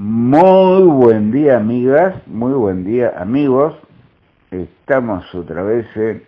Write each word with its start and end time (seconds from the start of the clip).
Muy 0.00 0.84
buen 0.84 1.32
día 1.32 1.56
amigas, 1.56 2.14
muy 2.28 2.52
buen 2.52 2.84
día 2.84 3.14
amigos. 3.20 3.74
Estamos 4.52 5.24
otra 5.34 5.64
vez 5.64 5.88
en 5.96 6.22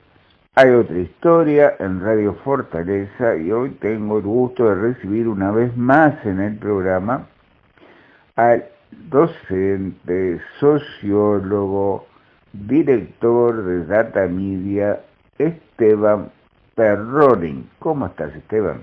Hay 0.56 0.70
otra 0.70 0.98
historia 0.98 1.76
en 1.78 2.00
Radio 2.00 2.34
Fortaleza 2.42 3.36
y 3.36 3.52
hoy 3.52 3.70
tengo 3.80 4.18
el 4.18 4.24
gusto 4.24 4.64
de 4.64 4.74
recibir 4.74 5.28
una 5.28 5.52
vez 5.52 5.76
más 5.76 6.16
en 6.26 6.40
el 6.40 6.56
programa 6.56 7.28
al 8.34 8.64
docente, 9.08 10.40
sociólogo, 10.58 12.08
director 12.52 13.62
de 13.62 13.86
Data 13.86 14.26
Media, 14.26 14.98
Esteban 15.38 16.32
Perronin. 16.74 17.70
¿Cómo 17.78 18.06
estás 18.06 18.34
Esteban? 18.34 18.82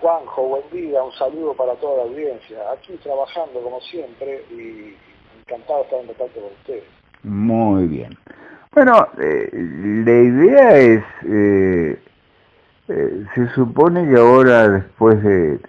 Juanjo, 0.00 0.48
buen 0.48 0.62
día, 0.72 1.02
un 1.02 1.12
saludo 1.12 1.52
para 1.54 1.74
toda 1.74 1.98
la 1.98 2.02
audiencia. 2.04 2.58
Aquí 2.72 2.96
trabajando 3.02 3.60
como 3.60 3.80
siempre 3.82 4.42
y 4.50 4.96
encantado 5.40 5.80
de 5.80 5.84
estar 5.84 6.00
en 6.00 6.06
contacto 6.06 6.40
con 6.40 6.50
ustedes. 6.58 6.84
Muy 7.22 7.86
bien. 7.86 8.16
Bueno, 8.72 9.08
eh, 9.18 9.50
la 9.52 10.12
idea 10.12 10.78
es, 10.78 11.04
eh, 11.26 12.02
eh, 12.88 13.24
se 13.34 13.48
supone 13.50 14.08
que 14.08 14.16
ahora 14.18 14.68
después 14.70 15.22
de 15.22 15.60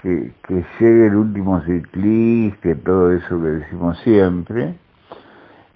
que, 0.00 0.32
llegue 0.80 1.06
el 1.06 1.16
último 1.16 1.60
ciclista, 1.62 2.74
todo 2.82 3.12
eso 3.12 3.40
que 3.42 3.48
decimos 3.48 3.98
siempre, 4.04 4.74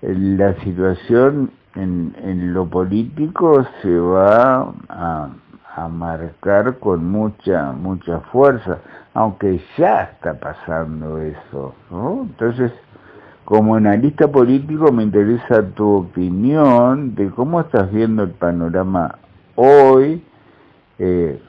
la 0.01 0.55
situación 0.61 1.51
en, 1.75 2.15
en 2.23 2.55
lo 2.55 2.67
político 2.67 3.67
se 3.83 3.99
va 3.99 4.73
a 4.89 5.31
a 5.77 5.89
marcar 5.89 6.79
con 6.79 7.05
mucha, 7.11 7.73
mucha 7.73 8.21
fuerza, 8.33 8.79
aunque 9.15 9.61
ya 9.77 10.03
está 10.05 10.35
pasando 10.35 11.19
eso, 11.19 11.75
Entonces, 11.91 12.73
como 13.45 13.77
analista 13.77 14.29
político 14.29 14.93
me 14.93 15.05
interesa 15.05 15.63
tu 15.75 15.99
opinión 15.99 17.15
de 17.15 17.31
cómo 17.31 17.61
estás 17.61 17.91
viendo 17.91 18.25
el 18.25 18.31
panorama 18.31 19.19
hoy, 19.55 20.23
eh, 20.99 21.41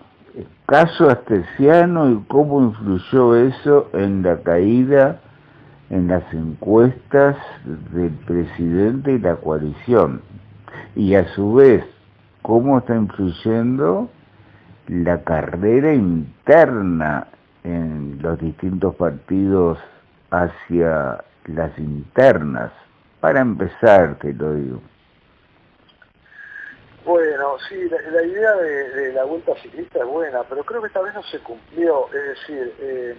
caso 0.65 1.09
astesiano 1.09 2.09
y 2.09 2.23
cómo 2.27 2.61
influyó 2.61 3.35
eso 3.35 3.89
en 3.93 4.23
la 4.23 4.37
caída 4.37 5.19
en 5.89 6.07
las 6.07 6.23
encuestas 6.33 7.35
del 7.91 8.11
presidente 8.25 9.13
y 9.13 9.19
la 9.19 9.35
coalición. 9.35 10.21
Y 10.95 11.15
a 11.15 11.27
su 11.33 11.55
vez, 11.55 11.83
cómo 12.41 12.77
está 12.77 12.95
influyendo 12.95 14.09
la 14.89 15.23
carrera 15.23 15.93
interna 15.93 17.27
en 17.63 18.19
los 18.21 18.39
distintos 18.39 18.95
partidos 18.95 19.77
hacia 20.31 21.23
las 21.45 21.77
internas. 21.77 22.71
Para 23.19 23.41
empezar, 23.41 24.17
te 24.19 24.33
lo 24.33 24.53
digo. 24.53 24.81
Bueno, 27.05 27.57
sí, 27.67 27.87
la, 27.89 28.23
idea 28.23 28.55
de, 28.55 29.13
la 29.13 29.23
vuelta 29.25 29.53
ciclista 29.61 29.99
es 29.99 30.05
buena, 30.05 30.43
pero 30.43 30.63
creo 30.63 30.81
que 30.81 30.87
esta 30.87 31.01
vez 31.01 31.13
no 31.13 31.23
se 31.23 31.39
cumplió. 31.39 32.07
Es 32.07 32.39
decir, 32.39 32.75
eh, 32.79 33.15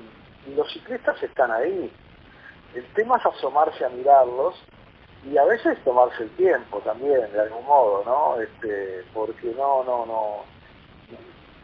los 0.57 0.71
ciclistas 0.73 1.23
están 1.23 1.53
ahí. 1.53 1.93
El 2.75 2.85
tema 2.95 3.17
es 3.17 3.27
asomarse 3.27 3.85
a 3.85 3.89
mirarlos 3.91 4.55
y 5.25 5.37
a 5.37 5.45
veces 5.45 5.79
tomarse 5.85 6.25
el 6.25 6.31
tiempo 6.31 6.81
también, 6.81 7.33
de 7.33 7.41
algún 7.41 7.65
modo, 7.65 8.03
¿no? 8.05 8.41
Este, 8.41 9.05
porque 9.13 9.53
no, 9.57 9.85
no, 9.85 10.07
no 10.07 10.60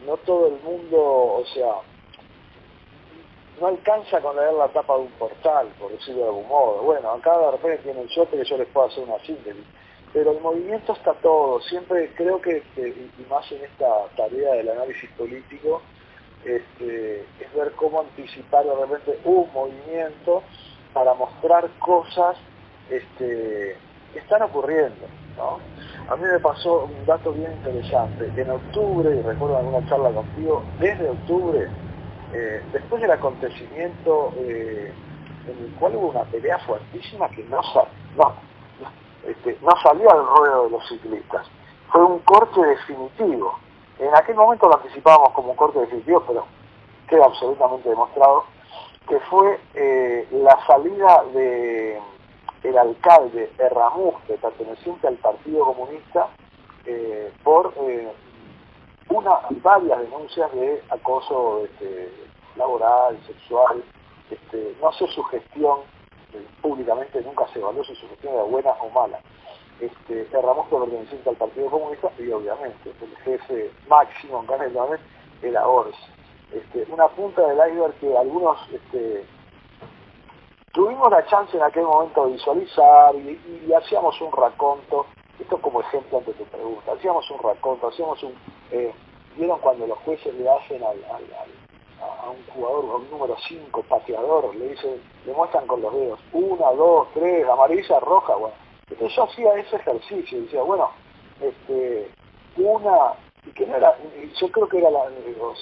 no 0.05 0.17
todo 0.17 0.47
el 0.47 0.61
mundo, 0.61 0.97
o 0.97 1.43
sea, 1.53 1.75
no 3.59 3.67
alcanza 3.67 4.21
con 4.21 4.35
leer 4.35 4.53
la 4.53 4.67
tapa 4.67 4.95
de 4.95 5.01
un 5.01 5.11
portal, 5.11 5.67
por 5.79 5.91
decirlo 5.91 6.21
de 6.21 6.27
algún 6.27 6.47
modo. 6.47 6.83
Bueno, 6.83 7.11
acá 7.11 7.37
de 7.37 7.51
repente 7.51 7.83
tiene 7.83 8.01
el 8.01 8.07
shot 8.07 8.29
que 8.29 8.43
yo 8.43 8.57
les 8.57 8.67
puedo 8.67 8.87
hacer 8.87 9.03
una 9.03 9.19
síntesis. 9.19 9.65
Pero 10.13 10.31
el 10.31 10.41
movimiento 10.41 10.93
está 10.93 11.13
todo. 11.15 11.59
Siempre 11.61 12.13
creo 12.15 12.39
que, 12.41 12.63
y 12.77 13.25
más 13.29 13.51
en 13.51 13.63
esta 13.63 14.07
tarea 14.15 14.53
del 14.53 14.69
análisis 14.69 15.09
político, 15.11 15.81
este, 16.45 17.21
es 17.39 17.53
ver 17.55 17.71
cómo 17.73 18.01
anticipar 18.01 18.65
de 18.65 18.75
repente 18.75 19.19
un 19.25 19.51
movimiento 19.51 20.43
para 20.93 21.13
mostrar 21.13 21.69
cosas 21.79 22.37
este, 22.89 23.75
están 24.17 24.43
ocurriendo. 24.43 25.07
¿no? 25.37 25.59
A 26.11 26.15
mí 26.15 26.23
me 26.23 26.39
pasó 26.39 26.85
un 26.85 27.05
dato 27.05 27.31
bien 27.33 27.51
interesante. 27.51 28.31
En 28.35 28.49
octubre, 28.49 29.15
y 29.15 29.21
recuerdo 29.21 29.57
alguna 29.57 29.87
charla 29.89 30.11
contigo, 30.11 30.63
desde 30.79 31.09
octubre, 31.09 31.67
eh, 32.33 32.63
después 32.71 33.01
del 33.01 33.11
acontecimiento 33.11 34.33
eh, 34.37 34.93
en 35.47 35.65
el 35.65 35.71
cual 35.79 35.95
hubo 35.95 36.09
una 36.09 36.23
pelea 36.23 36.59
fuertísima 36.59 37.29
que 37.29 37.43
no, 37.45 37.61
este, 39.25 39.57
no 39.61 39.71
salió 39.81 40.11
al 40.11 40.25
ruedo 40.25 40.63
de 40.65 40.69
los 40.71 40.87
ciclistas. 40.87 41.47
Fue 41.91 42.03
un 42.03 42.19
corte 42.19 42.61
definitivo. 42.61 43.57
En 43.99 44.13
aquel 44.15 44.35
momento 44.35 44.67
lo 44.67 44.75
anticipábamos 44.75 45.31
como 45.31 45.51
un 45.51 45.55
corte 45.55 45.79
definitivo, 45.79 46.23
pero 46.27 46.45
queda 47.07 47.25
absolutamente 47.25 47.89
demostrado 47.89 48.43
que 49.07 49.19
fue 49.21 49.59
eh, 49.73 50.27
la 50.31 50.57
salida 50.67 51.23
de 51.33 51.99
el 52.63 52.77
alcalde 52.77 53.51
Erramuste, 53.57 54.37
perteneciente 54.37 55.07
al 55.07 55.15
Partido 55.15 55.65
Comunista, 55.65 56.29
eh, 56.85 57.31
por 57.43 57.73
eh, 57.81 58.07
una, 59.09 59.39
varias 59.61 59.99
denuncias 59.99 60.51
de 60.53 60.81
acoso 60.89 61.65
este, 61.65 62.11
laboral, 62.55 63.19
sexual. 63.25 63.83
Este, 64.29 64.75
no 64.81 64.91
sé 64.93 65.07
su 65.07 65.23
gestión, 65.23 65.79
eh, 66.33 66.45
públicamente 66.61 67.21
nunca 67.21 67.47
se 67.47 67.59
evaluó 67.59 67.83
si 67.83 67.95
su 67.95 68.07
gestión 68.09 68.33
era 68.33 68.43
buena 68.43 68.71
o 68.81 68.89
mala. 68.89 69.19
Este, 69.79 70.27
Erramuste 70.31 70.75
perteneciente 70.75 71.29
al 71.29 71.35
Partido 71.35 71.69
Comunista 71.69 72.11
y 72.17 72.31
obviamente 72.31 72.91
el 73.01 73.15
jefe 73.17 73.71
máximo 73.87 74.39
en 74.41 74.47
Canel 74.47 74.77
era 75.41 75.67
Ors. 75.67 75.95
Este, 76.51 76.85
una 76.89 77.07
punta 77.09 77.45
del 77.45 77.71
iceberg 77.71 77.93
que 77.95 78.17
algunos 78.17 78.57
este, 78.71 79.25
tuvimos 80.77 81.09
la 81.09 81.25
chance 81.25 81.57
en 81.57 81.63
aquel 81.63 81.85
momento 81.85 82.27
de 82.27 82.33
visualizar 82.33 83.15
y, 83.15 83.73
hacíamos 83.73 84.21
un 84.21 84.31
raconto, 84.31 85.07
esto 85.39 85.57
como 85.57 85.81
ejemplo 85.81 86.19
ante 86.19 86.33
tu 86.33 86.45
pregunta, 86.45 86.91
hacíamos 86.93 87.29
un 87.31 87.39
raconto, 87.39 87.87
hacíamos 87.87 88.21
un... 88.21 88.35
Eh, 88.71 88.93
¿Vieron 89.35 89.59
cuando 89.59 89.87
los 89.87 89.97
jueces 89.99 90.33
le 90.35 90.47
hacen 90.47 90.83
a 90.83 90.89
un 92.29 92.45
jugador, 92.53 92.85
a 92.85 93.11
número 93.11 93.35
5, 93.47 93.83
pateador, 93.89 94.55
le 94.55 94.69
dicen, 94.69 95.01
le 95.25 95.33
muestran 95.33 95.65
con 95.65 95.81
los 95.81 95.93
dedos, 95.93 96.19
una, 96.33 96.71
dos, 96.71 97.07
tres, 97.13 97.47
amarilla, 97.47 97.99
roja, 97.99 98.35
bueno. 98.35 98.55
Entonces 98.89 99.15
yo 99.15 99.23
hacía 99.23 99.53
ese 99.55 99.77
ejercicio 99.77 100.41
decía, 100.41 100.61
bueno, 100.61 100.91
este, 101.41 102.11
una, 102.55 103.13
y 103.45 103.51
que 103.51 103.65
no 103.65 103.75
era, 103.77 103.95
yo 104.39 104.51
creo 104.51 104.67
que 104.67 104.77
era 104.77 104.91
la, 104.91 105.05
o 105.41 105.55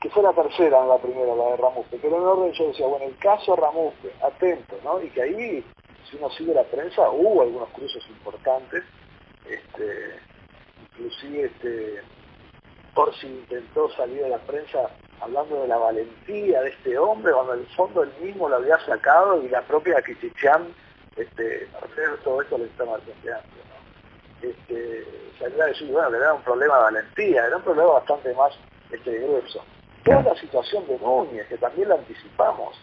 que 0.00 0.08
fue 0.10 0.22
la 0.22 0.32
tercera, 0.32 0.80
no 0.80 0.88
la 0.88 0.98
primera, 0.98 1.34
la 1.34 1.50
de 1.50 1.56
Ramuspe, 1.58 1.98
pero 2.00 2.16
en 2.16 2.22
orden 2.22 2.52
yo 2.52 2.68
decía, 2.68 2.86
bueno, 2.86 3.04
el 3.04 3.16
caso 3.18 3.54
Ramuspe, 3.54 4.12
atento, 4.22 4.76
¿no? 4.82 5.00
Y 5.02 5.10
que 5.10 5.22
ahí, 5.22 5.64
si 6.08 6.16
uno 6.16 6.30
sigue 6.30 6.54
la 6.54 6.64
prensa, 6.64 7.10
hubo 7.10 7.42
algunos 7.42 7.68
cruces 7.70 8.02
importantes, 8.08 8.82
este, 9.46 10.18
inclusive 10.82 11.44
este, 11.46 12.02
si 13.20 13.26
intentó 13.26 13.90
salir 13.90 14.22
de 14.22 14.28
la 14.28 14.38
prensa 14.38 14.90
hablando 15.20 15.62
de 15.62 15.68
la 15.68 15.76
valentía 15.76 16.62
de 16.62 16.70
este 16.70 16.98
hombre, 16.98 17.32
cuando 17.32 17.54
en 17.54 17.60
el 17.60 17.66
fondo 17.68 18.02
él 18.02 18.12
mismo 18.20 18.48
lo 18.48 18.56
había 18.56 18.78
sacado 18.86 19.42
y 19.42 19.48
la 19.48 19.62
propia 19.62 20.02
Kichichan, 20.02 20.74
este, 21.16 21.68
todo 22.24 22.40
esto 22.42 22.58
le 22.58 22.64
estaba 22.64 22.98
planteando. 22.98 23.48
¿no? 23.68 24.48
Este, 24.48 25.04
salía 25.38 25.64
a 25.64 25.66
decir, 25.68 25.90
bueno, 25.90 26.10
que 26.10 26.16
era 26.16 26.34
un 26.34 26.42
problema 26.42 26.76
de 26.76 26.82
valentía, 26.82 27.46
era 27.46 27.56
un 27.56 27.62
problema 27.62 27.92
bastante 27.92 28.34
más 28.34 28.52
este, 28.90 29.18
grueso. 29.18 29.62
Toda 30.04 30.22
la 30.22 30.34
situación 30.36 30.86
de 30.86 30.98
Núñez, 30.98 31.46
que 31.48 31.58
también 31.58 31.88
la 31.88 31.96
anticipamos. 31.96 32.76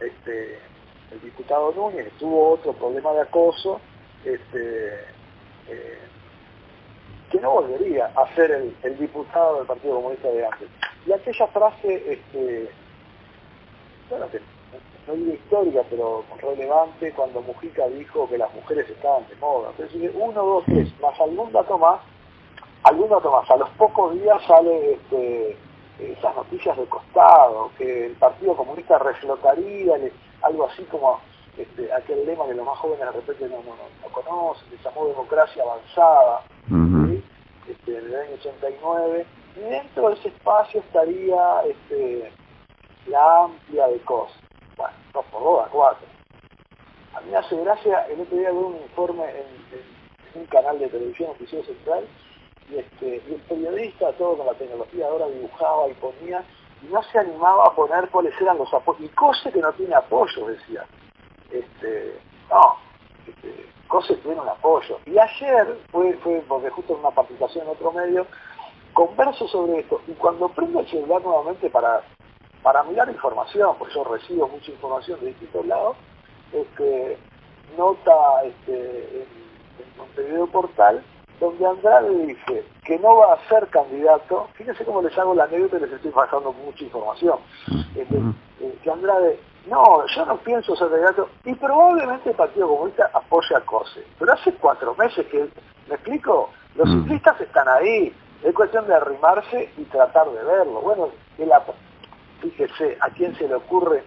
Este, 0.00 0.58
el 1.12 1.20
diputado 1.20 1.72
Núñez 1.72 2.10
tuvo 2.18 2.50
otro 2.50 2.72
problema 2.72 3.12
de 3.12 3.20
acoso, 3.22 3.80
este, 4.24 4.94
eh, 5.68 5.98
que 7.30 7.40
no 7.40 7.52
volvería 7.52 8.06
a 8.16 8.34
ser 8.34 8.50
el, 8.82 8.98
diputado 8.98 9.58
del 9.58 9.66
Partido 9.66 9.96
Comunista 9.96 10.28
de 10.28 10.46
antes. 10.46 10.68
Y 11.06 11.12
aquella 11.12 11.46
frase, 11.48 12.12
este, 12.12 12.68
bueno, 14.10 14.28
que 14.30 14.40
no 15.06 15.14
digo 15.14 15.34
histórica, 15.34 15.82
pero 15.90 16.24
relevante, 16.40 17.12
cuando 17.12 17.42
Mujica 17.42 17.86
dijo 17.88 18.28
que 18.28 18.38
las 18.38 18.52
mujeres 18.54 18.88
estaban 18.88 19.26
de 19.28 19.36
moda. 19.36 19.70
Entonces, 19.70 20.10
uno, 20.14 20.42
dos, 20.42 20.64
tres, 20.64 20.88
más 21.00 21.18
algún 21.20 21.52
dato 21.52 21.78
más, 21.78 22.00
algún 22.84 23.08
dato 23.08 23.30
más. 23.30 23.50
A 23.50 23.56
los 23.56 23.68
pocos 23.70 24.14
días 24.14 24.42
sale 24.46 24.92
este, 24.92 25.56
esas 25.98 26.34
noticias 26.34 26.76
de 26.76 26.86
costado, 26.86 27.70
que 27.78 28.06
el 28.06 28.12
Partido 28.14 28.56
Comunista 28.56 28.98
reflotaría, 28.98 29.94
algo 30.42 30.66
así 30.66 30.82
como 30.84 31.20
este, 31.56 31.92
aquel 31.92 32.26
lema 32.26 32.46
que 32.46 32.54
los 32.54 32.66
más 32.66 32.78
jóvenes 32.78 33.06
de 33.06 33.12
repente 33.12 33.48
no, 33.48 33.58
no, 33.58 34.12
conocen, 34.12 34.68
que 34.70 34.76
llamó 34.82 35.06
democracia 35.06 35.62
avanzada, 35.62 36.42
este, 37.68 37.98
en 37.98 38.06
el 38.06 38.14
año 38.14 38.34
89, 38.34 39.26
y 39.56 39.60
dentro 39.60 40.08
de 40.08 40.14
ese 40.14 40.28
espacio 40.28 40.80
estaría 40.80 41.62
este, 41.66 42.32
la 43.06 43.44
amplia 43.44 43.86
de 43.88 44.00
cosas. 44.00 44.36
Bueno, 44.76 44.94
dos 45.12 45.24
por 45.26 45.42
dos 45.42 45.66
a 45.66 45.70
cuatro. 45.70 46.06
A 47.14 47.20
mí 47.20 47.30
me 47.30 47.36
hace 47.36 47.56
gracia, 47.56 48.06
el 48.08 48.20
otro 48.20 48.36
día 48.36 48.50
vi 48.50 48.56
un 48.56 48.76
informe 48.76 49.24
en, 49.24 49.84
un 50.34 50.46
canal 50.46 50.76
de 50.80 50.88
televisión 50.88 51.30
oficial 51.30 51.64
central 51.64 52.04
y, 52.70 52.78
este, 52.78 53.22
y 53.28 53.34
el 53.34 53.40
periodista, 53.42 54.12
todo 54.12 54.36
con 54.36 54.46
la 54.46 54.54
tecnología 54.54 55.06
ahora, 55.06 55.26
dibujaba 55.26 55.88
y 55.88 55.94
ponía 55.94 56.44
y 56.82 56.92
no 56.92 57.02
se 57.04 57.18
animaba 57.18 57.66
a 57.66 57.74
poner 57.74 58.08
cuáles 58.10 58.38
eran 58.40 58.58
los 58.58 58.72
apoyos. 58.72 59.02
Y 59.02 59.08
Cose 59.14 59.50
que 59.50 59.60
no 59.60 59.72
tiene 59.72 59.94
apoyo, 59.94 60.46
decía. 60.46 60.84
Este, 61.50 62.18
no, 62.50 62.76
este, 63.26 63.70
Cose 63.88 64.16
tiene 64.16 64.40
un 64.40 64.48
apoyo. 64.48 64.98
Y 65.06 65.18
ayer, 65.18 65.78
fue, 65.90 66.14
fue 66.18 66.42
porque 66.48 66.70
justo 66.70 66.94
en 66.94 67.00
una 67.00 67.10
participación 67.10 67.64
en 67.64 67.72
otro 67.72 67.92
medio, 67.92 68.26
converso 68.92 69.46
sobre 69.48 69.80
esto. 69.80 70.00
Y 70.06 70.12
cuando 70.12 70.48
prendo 70.48 70.80
el 70.80 70.88
celular 70.88 71.22
nuevamente 71.22 71.70
para, 71.70 72.02
para 72.62 72.82
mirar 72.84 73.08
información, 73.08 73.76
porque 73.78 73.94
yo 73.94 74.04
recibo 74.04 74.48
mucha 74.48 74.70
información 74.70 75.20
de 75.20 75.26
distintos 75.26 75.66
lados, 75.66 75.96
este, 76.52 77.18
nota 77.76 78.44
este, 78.44 79.22
en 79.22 79.96
Montevideo 79.96 80.46
Portal 80.46 81.02
donde 81.40 81.66
Andrade 81.66 82.26
dice 82.26 82.64
que 82.84 82.98
no 82.98 83.16
va 83.16 83.34
a 83.34 83.48
ser 83.48 83.66
candidato, 83.68 84.48
fíjense 84.54 84.84
cómo 84.84 85.02
les 85.02 85.16
hago 85.18 85.34
la 85.34 85.44
anécdota 85.44 85.76
y 85.76 85.80
les 85.80 85.92
estoy 85.92 86.10
pasando 86.10 86.52
mucha 86.52 86.84
información, 86.84 87.38
este, 87.96 88.20
que 88.82 88.90
Andrade, 88.90 89.40
no, 89.66 90.06
yo 90.06 90.26
no 90.26 90.36
pienso 90.38 90.76
ser 90.76 90.88
candidato, 90.88 91.28
y 91.44 91.54
probablemente 91.54 92.30
el 92.30 92.36
Partido 92.36 92.68
Comunista 92.68 93.10
apoya 93.12 93.58
a 93.58 93.60
COSE, 93.62 94.04
pero 94.18 94.32
hace 94.32 94.52
cuatro 94.54 94.94
meses 94.94 95.26
que, 95.26 95.48
¿me 95.88 95.94
explico? 95.94 96.50
Los 96.74 96.90
ciclistas 96.90 97.40
están 97.40 97.68
ahí, 97.68 98.12
es 98.42 98.54
cuestión 98.54 98.86
de 98.86 98.94
arrimarse 98.94 99.72
y 99.76 99.84
tratar 99.84 100.28
de 100.30 100.44
verlo. 100.44 100.80
Bueno, 100.82 101.08
fíjese, 102.40 102.98
¿a 103.00 103.08
quién 103.10 103.34
se 103.36 103.48
le 103.48 103.54
ocurre 103.54 104.04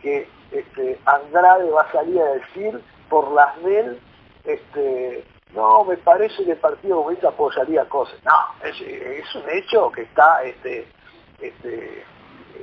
que 0.00 0.28
este, 0.52 1.00
Andrade 1.04 1.70
va 1.70 1.82
a 1.82 1.92
salir 1.92 2.20
a 2.20 2.32
decir 2.32 2.80
por 3.08 3.30
las 3.32 3.56
NEL 3.58 3.98
este, 4.44 5.24
no, 5.54 5.84
me 5.84 5.96
parece 5.96 6.44
que 6.44 6.52
el 6.52 6.58
Partido 6.58 6.98
Comunista 6.98 7.28
apoyaría 7.28 7.84
cosas. 7.88 8.18
No, 8.24 8.66
es, 8.66 9.34
un 9.34 9.50
hecho 9.50 9.90
que 9.90 10.02
está, 10.02 10.42
este, 10.44 10.86
este, 11.40 12.04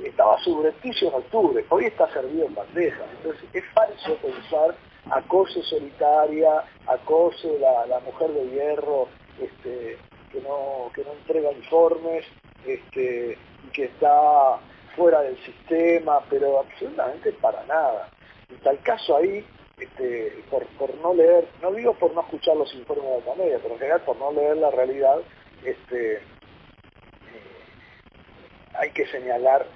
estaba 0.04 0.38
subrepticio 0.38 1.08
en 1.08 1.14
octubre, 1.14 1.64
hoy 1.68 1.84
está 1.86 2.10
servido 2.12 2.46
en 2.46 2.54
bandeja. 2.54 3.04
Entonces 3.18 3.44
es 3.52 3.64
falso 3.74 4.16
pensar 4.16 4.74
a 5.10 5.22
Cose 5.22 5.62
solitaria, 5.62 6.64
a 6.86 6.96
Cose 7.04 7.58
la, 7.58 8.00
mujer 8.00 8.30
de 8.30 8.50
hierro, 8.50 9.08
este, 9.38 9.98
que 10.32 10.40
no, 10.40 10.90
que 10.94 11.04
no 11.04 11.12
entrega 11.12 11.52
informes, 11.52 12.24
este, 12.66 13.36
que 13.72 13.84
está 13.84 14.58
fuera 14.96 15.20
del 15.20 15.36
sistema, 15.44 16.20
pero 16.30 16.60
absolutamente 16.60 17.32
para 17.32 17.64
nada. 17.66 18.08
En 18.50 18.58
tal 18.60 18.78
caso 18.80 19.16
ahí 19.16 19.44
este, 19.80 20.44
por, 20.50 20.94
no 20.96 21.14
leer, 21.14 21.48
no 21.62 21.72
digo 21.72 21.94
por 21.94 22.12
no 22.14 22.22
escuchar 22.22 22.56
los 22.56 22.72
informes 22.74 23.24
de 23.24 23.30
la 23.30 23.34
media, 23.36 23.58
pero 23.62 23.74
en 23.74 23.80
general 23.80 24.02
por 24.02 24.16
no 24.16 24.32
leer 24.32 24.56
la 24.56 24.70
realidad, 24.70 25.18
este, 25.64 26.14
eh, 26.14 26.20
hay 28.74 28.90
que 28.90 29.06
señalar 29.06 29.66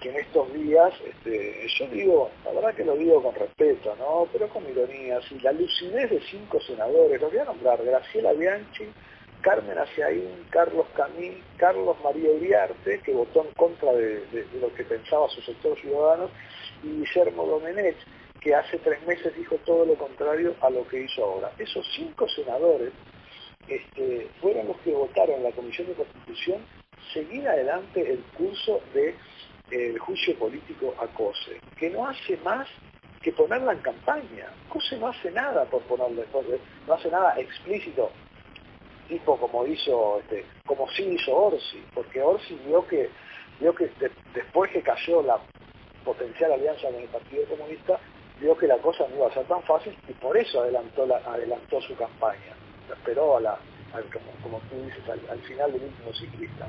que 0.00 0.10
en 0.10 0.16
estos 0.16 0.52
días, 0.52 0.92
este, 1.06 1.66
yo 1.78 1.86
digo, 1.88 2.30
la 2.44 2.52
verdad 2.52 2.74
que 2.74 2.84
lo 2.84 2.96
digo 2.96 3.22
con 3.22 3.34
respeto, 3.34 3.96
¿no? 3.96 4.28
pero 4.32 4.48
con 4.48 4.68
ironía, 4.68 5.20
si 5.22 5.38
la 5.40 5.52
lucidez 5.52 6.10
de 6.10 6.20
cinco 6.30 6.60
senadores, 6.60 7.20
los 7.20 7.30
voy 7.30 7.40
a 7.40 7.44
nombrar, 7.44 7.82
Graciela 7.82 8.32
Bianchi, 8.32 8.92
Carmen 9.46 9.78
Aciaín, 9.78 10.44
Carlos 10.50 10.86
Camí, 10.96 11.42
Carlos 11.56 11.96
María 12.02 12.30
Uriarte, 12.30 13.00
que 13.00 13.12
votó 13.12 13.44
en 13.44 13.52
contra 13.52 13.92
de, 13.92 14.24
lo 14.60 14.72
que 14.74 14.84
pensaba 14.84 15.28
su 15.28 15.40
sector 15.42 15.78
ciudadano, 15.78 16.30
y 16.82 16.88
Guillermo 16.88 17.46
Domenech, 17.46 17.96
que 18.46 18.54
hace 18.54 18.78
tres 18.78 19.04
meses 19.04 19.34
dijo 19.36 19.56
todo 19.64 19.84
lo 19.84 19.96
contrario 19.96 20.54
a 20.60 20.70
lo 20.70 20.86
que 20.86 21.02
hizo 21.02 21.24
ahora. 21.24 21.50
Esos 21.58 21.84
cinco 21.96 22.28
senadores 22.28 22.92
este, 23.66 24.28
fueron 24.40 24.68
los 24.68 24.76
que 24.82 24.92
votaron 24.92 25.38
en 25.38 25.42
la 25.42 25.50
Comisión 25.50 25.88
de 25.88 25.94
Constitución 25.94 26.64
seguir 27.12 27.48
adelante 27.48 28.08
el 28.08 28.20
curso 28.38 28.80
del 28.94 29.16
de, 29.68 29.98
juicio 29.98 30.38
político 30.38 30.94
a 31.00 31.08
COSE, 31.08 31.60
que 31.76 31.90
no 31.90 32.06
hace 32.06 32.36
más 32.44 32.68
que 33.20 33.32
ponerla 33.32 33.72
en 33.72 33.80
campaña. 33.80 34.46
COSE 34.68 34.96
no 34.98 35.08
hace 35.08 35.32
nada 35.32 35.64
por 35.64 35.82
ponerle, 35.82 36.24
no 36.86 36.94
hace 36.94 37.10
nada 37.10 37.34
explícito, 37.40 38.12
tipo 39.08 39.36
como 39.38 39.66
hizo, 39.66 40.20
este, 40.20 40.44
como 40.64 40.88
sí 40.90 41.02
hizo 41.02 41.36
Orsi, 41.36 41.82
porque 41.92 42.22
Orsi 42.22 42.54
vio 42.64 42.86
que, 42.86 43.10
vio 43.58 43.74
que 43.74 43.90
después 44.32 44.70
que 44.70 44.82
cayó 44.82 45.20
la 45.22 45.36
potencial 46.04 46.52
alianza 46.52 46.86
con 46.86 47.02
el 47.02 47.08
Partido 47.08 47.44
Comunista, 47.46 47.98
vio 48.40 48.56
que 48.56 48.66
la 48.66 48.76
cosa 48.78 49.06
no 49.08 49.16
iba 49.16 49.28
a 49.28 49.34
ser 49.34 49.44
tan 49.46 49.62
fácil 49.62 49.96
y 50.08 50.12
por 50.12 50.36
eso 50.36 50.60
adelantó, 50.60 51.06
la, 51.06 51.16
adelantó 51.18 51.80
su 51.80 51.94
campaña. 51.96 52.54
Esperó 52.90 53.38
a 53.38 53.40
la, 53.40 53.58
como, 54.42 54.60
tú 54.70 54.76
dices, 54.84 55.02
al, 55.08 55.38
final 55.40 55.72
del 55.72 55.82
último 55.82 56.12
ciclista. 56.12 56.66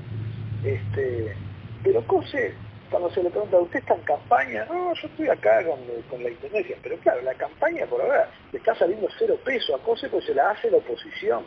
Este, 0.64 1.36
pero 1.84 2.06
Cose, 2.08 2.54
cuando 2.90 3.10
se 3.12 3.24
le 3.24 3.30
pregunta, 3.30 3.60
¿usted 3.60 3.80
está 3.80 3.96
en 3.96 4.02
campaña? 4.02 4.66
No, 4.66 4.94
yo 4.94 5.08
estoy 5.08 5.28
acá 5.28 5.64
con, 6.10 6.24
la 6.24 6.30
intendencia. 6.30 6.78
Pero 6.82 6.98
claro, 7.00 7.22
la 7.22 7.34
campaña 7.36 7.86
por 7.86 8.02
ahora 8.02 8.30
le 8.52 8.58
está 8.58 8.74
saliendo 8.76 9.08
cero 9.18 9.38
peso 9.44 9.76
a 9.76 9.80
Cose 9.80 10.10
pues 10.10 10.26
se 10.26 10.34
la 10.34 10.52
hace 10.52 10.72
la 10.72 10.78
oposición. 10.78 11.44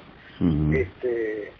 este, 0.72 1.52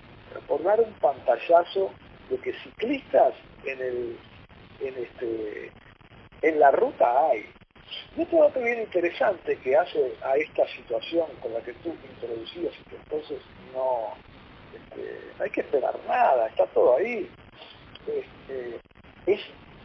por 0.47 0.63
dar 0.63 0.81
un 0.81 0.93
pantallazo 0.95 1.91
de 2.29 2.37
que 2.39 2.53
ciclistas 2.63 3.35
en 3.65 3.81
el 3.81 4.17
en 4.81 4.95
este 4.97 5.73
en 6.43 6.61
la 6.61 6.71
ruta 6.71 7.29
hay 7.29 7.45
y 8.17 8.23
otro 8.23 8.41
dato 8.41 8.61
bien 8.61 8.81
interesante 8.81 9.57
que 9.59 9.77
hace 9.77 10.13
a 10.23 10.37
esta 10.37 10.67
situación 10.69 11.27
con 11.43 11.53
la 11.53 11.61
que 11.61 11.73
tú 11.75 11.95
introducías 12.13 12.73
y 12.81 12.91
que 12.91 12.97
entonces 12.97 13.41
no, 13.75 14.15
este, 14.75 15.43
hay 15.43 15.51
que 15.51 15.61
esperar 15.61 15.99
nada, 16.07 16.47
está 16.49 16.67
todo 16.67 16.97
ahí, 16.97 17.29
este, 18.07 18.81
es 19.27 19.41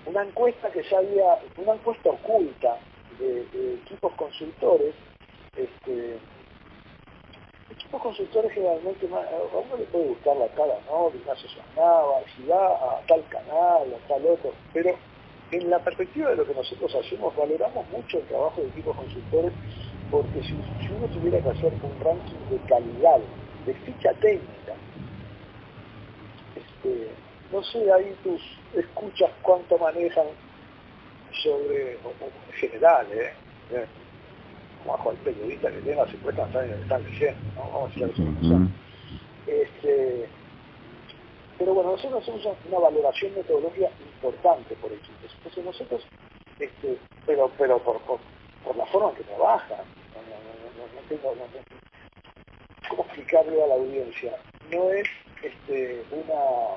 una 0.05 0.23
encuesta 0.23 0.71
que 0.71 0.83
ya 0.83 0.97
había, 0.97 1.39
una 1.57 1.73
encuesta 1.73 2.09
oculta 2.09 2.77
de, 3.19 3.75
equipos 3.83 4.13
consultores, 4.13 4.93
este, 5.55 6.17
equipos 7.71 8.01
consultores 8.01 8.51
generalmente 8.51 9.07
a 9.07 9.57
uno 9.57 9.77
le 9.77 9.85
puede 9.85 10.05
gustar 10.05 10.37
la 10.37 10.47
cara, 10.49 10.77
¿no? 10.87 11.09
De 11.09 11.17
Ignacio 11.17 11.49
si 11.49 12.43
va 12.47 12.67
a 12.67 13.01
tal 13.07 13.23
canal, 13.29 13.93
a 13.93 14.07
tal 14.07 14.25
otro, 14.25 14.53
pero 14.73 14.95
en 15.51 15.69
la 15.69 15.79
perspectiva 15.79 16.31
de 16.31 16.37
lo 16.37 16.45
que 16.45 16.53
nosotros 16.53 16.93
hacemos, 16.95 17.35
valoramos 17.35 17.87
mucho 17.89 18.17
el 18.17 18.25
trabajo 18.25 18.61
de 18.61 18.67
equipos 18.67 18.95
consultores 18.95 19.53
porque 20.11 20.41
si, 20.43 20.55
uno 20.93 21.07
tuviera 21.07 21.41
que 21.41 21.49
hacer 21.49 21.73
un 21.81 21.99
ranking 21.99 22.49
de 22.49 22.57
calidad, 22.67 23.19
de 23.65 23.73
ficha 23.73 24.13
técnica, 24.21 24.73
este, 26.55 27.09
no 27.51 27.63
sé, 27.63 27.91
ahí 27.91 28.15
tus 28.23 28.41
escuchas 28.75 29.31
cuánto 29.41 29.77
manejan 29.77 30.27
sobre, 31.43 31.93
en 31.93 32.53
general, 32.53 33.07
¿eh? 33.11 33.33
¿eh? 33.71 33.85
Bajo 34.85 35.11
el 35.11 35.17
periodista 35.17 35.71
que 35.71 35.79
tenga, 35.79 36.05
se 36.07 36.17
puede 36.17 36.41
estar 36.41 36.65
están 36.65 37.03
leyendo, 37.03 37.41
¿no? 37.55 37.71
Vamos 37.71 37.91
a 37.97 38.05
decir 38.05 38.69
este, 39.47 40.27
pero 41.57 41.73
bueno, 41.73 41.91
nosotros 41.91 42.21
hacemos 42.21 42.45
una 42.67 42.79
valoración 42.79 43.33
metodológica 43.35 43.89
importante 43.99 44.75
por 44.75 44.91
equipos. 44.91 45.33
Entonces 45.37 45.65
nosotros, 45.65 46.07
este, 46.59 46.97
pero, 47.25 47.51
pero 47.57 47.79
por, 47.79 47.99
por, 48.01 48.75
la 48.75 48.85
forma 48.87 49.09
en 49.11 49.15
que 49.15 49.23
trabajan, 49.23 49.85
no, 50.15 51.09
tengo, 51.09 51.33
¿cómo 52.89 53.03
explicarle 53.03 53.63
a 53.63 53.67
la 53.67 53.75
audiencia? 53.75 54.37
No 54.71 54.89
es 54.91 55.07
este, 55.43 56.03
una 56.11 56.75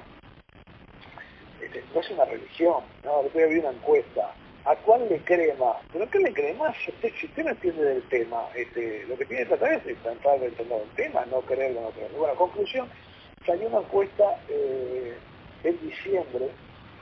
este, 1.61 1.83
no 1.93 2.01
es 2.01 2.11
una 2.11 2.25
religión, 2.25 2.85
¿no? 3.05 3.23
Después 3.23 3.45
había 3.45 3.61
una 3.61 3.71
encuesta. 3.71 4.35
¿A 4.65 4.77
cuál 4.77 5.09
le 5.09 5.19
cree 5.21 5.55
más? 5.55 5.77
¿Pero 5.93 6.09
qué 6.11 6.19
le 6.19 6.33
cree 6.33 6.55
más? 6.55 6.77
Usted, 6.87 7.11
si 7.19 7.27
usted 7.27 7.45
no 7.45 7.51
entiende 7.51 7.83
del 7.83 8.03
tema, 8.09 8.49
este, 8.55 9.05
lo 9.07 9.17
que 9.17 9.25
tiene 9.25 9.45
que 9.45 9.57
tratar 9.57 9.73
es 9.73 10.03
tratar 10.03 10.41
de 10.41 10.47
entender 10.47 10.83
el 10.83 10.95
tema, 10.95 11.25
no 11.27 11.41
creerlo 11.41 11.81
en 11.81 11.87
otro. 11.87 12.19
Bueno, 12.19 12.35
conclusión, 12.35 12.89
salió 13.47 13.69
una 13.69 13.79
encuesta 13.79 14.25
eh, 14.49 15.17
en 15.65 15.81
diciembre, 15.81 16.51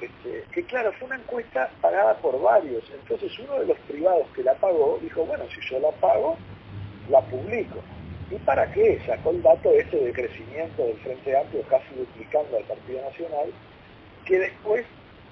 este, 0.00 0.44
que 0.52 0.64
claro, 0.64 0.92
fue 0.94 1.06
una 1.06 1.16
encuesta 1.16 1.70
pagada 1.80 2.14
por 2.18 2.40
varios. 2.40 2.84
Entonces 2.90 3.38
uno 3.38 3.60
de 3.60 3.66
los 3.66 3.78
privados 3.80 4.26
que 4.34 4.42
la 4.42 4.54
pagó 4.54 4.98
dijo, 5.02 5.24
bueno, 5.24 5.44
si 5.54 5.60
yo 5.70 5.80
la 5.80 5.90
pago, 5.92 6.36
la 7.08 7.20
publico. 7.22 7.80
¿Y 8.30 8.36
para 8.36 8.70
qué? 8.72 9.00
Sacó 9.06 9.30
el 9.30 9.42
dato 9.42 9.70
este 9.70 9.98
de 9.98 10.12
crecimiento 10.12 10.84
del 10.84 10.96
Frente 10.98 11.36
Amplio 11.36 11.62
casi 11.68 11.94
duplicando 11.94 12.56
al 12.56 12.64
Partido 12.64 13.02
Nacional, 13.02 13.52
que 14.24 14.38
después, 14.38 14.84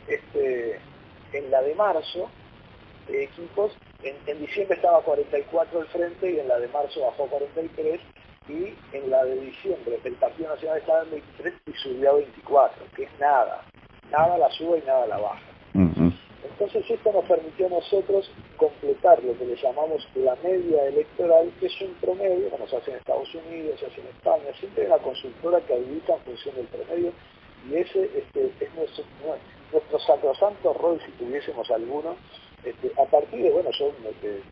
este, 0.06 0.78
en 1.32 1.50
la 1.50 1.61
de 1.62 1.75
marzo, 1.75 2.30
de 3.08 3.25
equipos, 3.25 3.76
en, 4.02 4.16
en 4.26 4.40
diciembre 4.40 4.76
estaba 4.76 5.02
44 5.02 5.80
el 5.80 5.87
Frente 5.88 6.30
y 6.30 6.38
en 6.38 6.49
la 6.49 6.58
de 6.61 6.68
marzo 6.68 7.00
bajó 7.00 7.26
43 7.26 8.00
y 8.48 8.74
en 8.92 9.10
la 9.10 9.24
de 9.24 9.40
diciembre 9.40 9.98
el 10.04 10.14
Partido 10.14 10.50
Nacional 10.50 10.78
estaba 10.78 11.02
en 11.02 11.10
23 11.10 11.54
y 11.66 11.72
subió 11.72 12.10
a 12.10 12.14
24, 12.14 12.84
que 12.94 13.04
es 13.04 13.18
nada. 13.18 13.62
Nada 14.10 14.38
la 14.38 14.50
sube 14.50 14.78
y 14.78 14.86
nada 14.86 15.06
la 15.06 15.18
baja. 15.18 15.40
Entonces 16.44 16.88
esto 16.88 17.12
nos 17.12 17.24
permitió 17.24 17.66
a 17.66 17.70
nosotros 17.70 18.30
completar 18.56 19.22
lo 19.24 19.36
que 19.36 19.46
le 19.46 19.56
llamamos 19.56 20.06
la 20.14 20.36
media 20.44 20.84
electoral, 20.86 21.50
que 21.58 21.66
es 21.66 21.80
un 21.80 21.94
promedio, 21.94 22.48
como 22.50 22.68
se 22.68 22.76
hace 22.76 22.90
en 22.92 22.98
Estados 22.98 23.34
Unidos, 23.34 23.80
se 23.80 23.86
hace 23.86 24.00
en 24.00 24.06
España, 24.08 24.44
siempre 24.60 24.82
hay 24.82 24.88
una 24.88 24.98
consultora 24.98 25.60
que 25.62 25.74
habilita 25.74 26.14
en 26.14 26.20
función 26.20 26.54
del 26.54 26.66
promedio, 26.66 27.12
y 27.68 27.76
ese 27.76 28.04
este, 28.04 28.52
es 28.60 28.74
nuestro, 28.74 29.04
nuestro 29.72 29.98
sacrosanto 30.00 30.74
rol 30.74 31.00
si 31.04 31.12
tuviésemos 31.12 31.70
alguno. 31.70 32.16
Este, 32.62 32.92
a 33.00 33.04
partir 33.06 33.42
de, 33.42 33.50
bueno, 33.50 33.70
yo 33.72 33.92
este, 34.10 34.42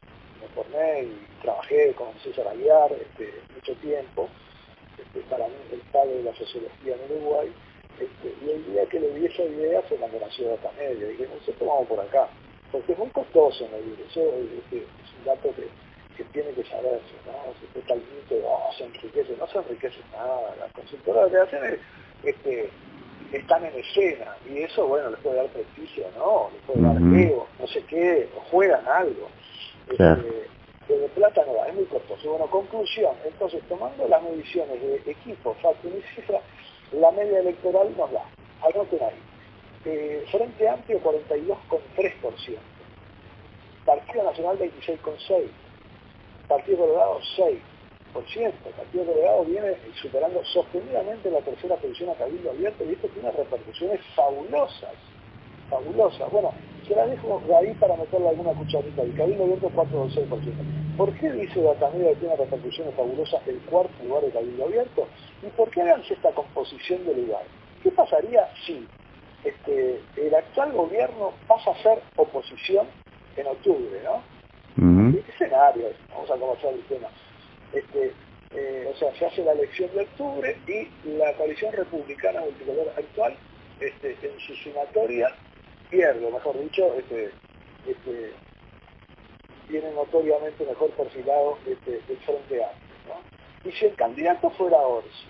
me 0.43 0.49
formé 0.49 1.05
y 1.05 1.27
trabajé 1.41 1.93
con 1.95 2.09
César 2.23 2.49
Aguiar 2.49 2.93
este, 2.93 3.33
mucho 3.55 3.75
tiempo, 3.81 4.29
este, 4.99 5.21
para 5.31 5.47
mí 5.49 5.55
el 5.73 5.81
padre 5.93 6.15
de 6.17 6.23
la 6.25 6.35
sociología 6.35 6.95
en 6.95 7.17
Uruguay, 7.17 7.53
este, 8.01 8.35
y 8.45 8.51
el 8.51 8.65
día 8.73 8.87
que 8.87 9.01
le 9.01 9.11
di 9.15 9.27
esa 9.27 9.45
idea 9.45 9.81
fue 9.83 9.97
cuando 9.99 10.19
nació 10.19 10.49
Data 10.49 10.73
Media. 10.77 11.07
Dije, 11.09 11.29
nosotros 11.29 11.69
vamos 11.69 11.87
por 11.87 12.01
acá. 12.01 12.29
Porque 12.71 12.93
es 12.93 12.99
muy 12.99 13.11
costoso 13.11 13.69
medir. 13.69 14.01
Eso 14.09 14.21
este, 14.59 14.79
es 14.79 15.19
un 15.19 15.25
dato 15.25 15.55
que, 15.55 15.69
que 16.17 16.25
tiene 16.33 16.51
que 16.53 16.65
saberse. 16.65 17.15
¿no? 17.27 17.53
Se 17.73 17.79
está 17.79 17.95
el 17.95 18.01
mito 18.01 18.35
de, 18.35 18.43
oh, 18.45 18.71
se 18.77 18.85
enriquece. 18.85 19.37
No 19.39 19.47
se 19.47 19.59
enriquece 19.59 20.01
nada. 20.13 20.57
Las 20.59 20.73
consultoras 20.73 21.31
que 21.31 21.37
hacen 21.37 21.65
es, 21.65 21.79
este, 22.25 22.71
están 23.33 23.65
en 23.67 23.79
escena. 23.79 24.37
Y 24.51 24.63
eso, 24.63 24.87
bueno, 24.89 25.11
les 25.11 25.21
puede 25.21 25.37
dar 25.37 25.49
prestigio, 25.49 26.07
¿no? 26.17 26.51
Les 26.53 26.63
puede 26.63 26.81
dar 26.83 27.21
ego, 27.21 27.47
no 27.59 27.67
sé 27.67 27.85
qué, 27.85 28.29
o 28.37 28.41
juegan 28.51 28.87
algo. 28.89 29.29
Este, 29.93 30.49
pero 30.89 31.01
de 31.01 31.09
plata 31.09 31.45
no 31.47 31.55
va, 31.55 31.69
es 31.69 31.75
muy 31.75 31.85
costoso. 31.85 32.31
Bueno, 32.31 32.47
conclusión. 32.47 33.15
Entonces, 33.25 33.63
tomando 33.69 34.07
las 34.09 34.23
mediciones 34.23 34.81
de 34.81 35.11
equipo, 35.11 35.55
factor 35.55 35.93
y 35.93 36.03
cifra, 36.15 36.41
la 36.93 37.11
media 37.13 37.41
electoral 37.41 37.95
nos 37.97 38.11
da, 38.13 38.25
anoten 38.63 39.03
ahí, 39.03 39.19
eh, 39.85 40.25
Frente 40.31 40.69
Amplio 40.69 41.01
42,3%, 41.03 42.59
Partido 43.85 44.25
Nacional 44.25 44.59
26,6%, 44.59 45.49
Partido 46.49 46.79
Colorado 46.79 47.21
6%, 47.37 47.61
Partido 48.77 49.07
Colorado 49.07 49.45
viene 49.45 49.77
superando 50.01 50.45
sostenidamente 50.45 51.31
la 51.31 51.41
tercera 51.41 51.77
posición 51.77 52.11
a 52.11 52.15
Cabildo 52.15 52.51
Abierto 52.51 52.85
y 52.85 52.93
esto 52.93 53.09
tiene 53.09 53.31
repercusiones 53.31 54.01
fabulosas, 54.15 54.95
fabulosas. 55.71 56.31
Bueno, 56.31 56.53
se 56.87 56.95
la 56.95 57.07
dejo 57.07 57.41
ahí 57.59 57.75
para 57.75 57.97
meterle 57.97 58.29
alguna 58.29 58.53
cucharita. 58.53 59.03
El 59.03 59.15
Cabildo 59.15 59.45
Abierto 59.45 59.71
4,6%. 59.71 60.97
¿Por 60.97 61.13
qué 61.15 61.33
dice 61.33 61.63
Datameda 61.63 62.11
que 62.11 62.17
tiene 62.17 62.37
repercusiones 62.37 62.95
fabulosas 62.95 63.47
el 63.47 63.59
cuarto 63.63 63.93
lugar 64.05 64.25
de 64.25 64.31
Cabildo 64.31 64.65
Abierto? 64.65 65.09
¿Y 65.43 65.47
por 65.49 65.71
qué 65.71 65.83
háganse 65.83 66.15
esta 66.15 66.31
composición 66.33 67.05
de 67.07 67.15
lugar? 67.15 67.43
¿Qué 67.83 67.91
pasaría 67.91 68.49
si 68.67 68.87
este, 69.45 70.01
el 70.17 70.35
actual 70.35 70.73
gobierno 70.73 71.33
pasa 71.49 71.71
a 71.71 71.83
ser 71.83 72.01
oposición 72.17 72.87
en 73.37 73.47
octubre, 73.47 74.01
¿no? 74.05 74.23
¿Qué 75.13 75.25
escenario 75.33 75.89
Vamos 76.11 76.31
a 76.31 76.37
conocer 76.37 76.75
el 76.75 76.83
tema. 76.85 77.09
Este, 77.73 78.13
eh, 78.55 78.91
o 78.93 78.97
sea, 78.99 79.15
se 79.15 79.27
hace 79.27 79.45
la 79.45 79.53
elección 79.53 79.91
de 79.95 80.03
octubre 80.03 80.57
y 80.67 81.09
la 81.17 81.33
coalición 81.35 81.73
republicana 81.73 82.41
multicolor 82.41 82.93
actual, 82.97 83.37
este, 83.81 84.11
en 84.23 84.39
su 84.41 84.55
sumatoria, 84.57 85.29
pierde, 85.93 86.31
mejor 86.31 86.59
dicho, 86.59 86.95
este, 86.95 87.31
este, 87.87 88.33
tiene 89.69 89.91
notoriamente 89.93 90.65
mejor 90.65 90.91
perfilado 90.93 91.59
este, 91.67 92.01
el 92.09 92.19
Frente 92.19 92.65
Amplio. 92.65 92.97
¿no? 93.07 93.69
Y 93.69 93.73
si 93.73 93.85
el 93.85 93.95
candidato 93.95 94.51
fuera 94.51 94.79
Orsi, 94.79 95.27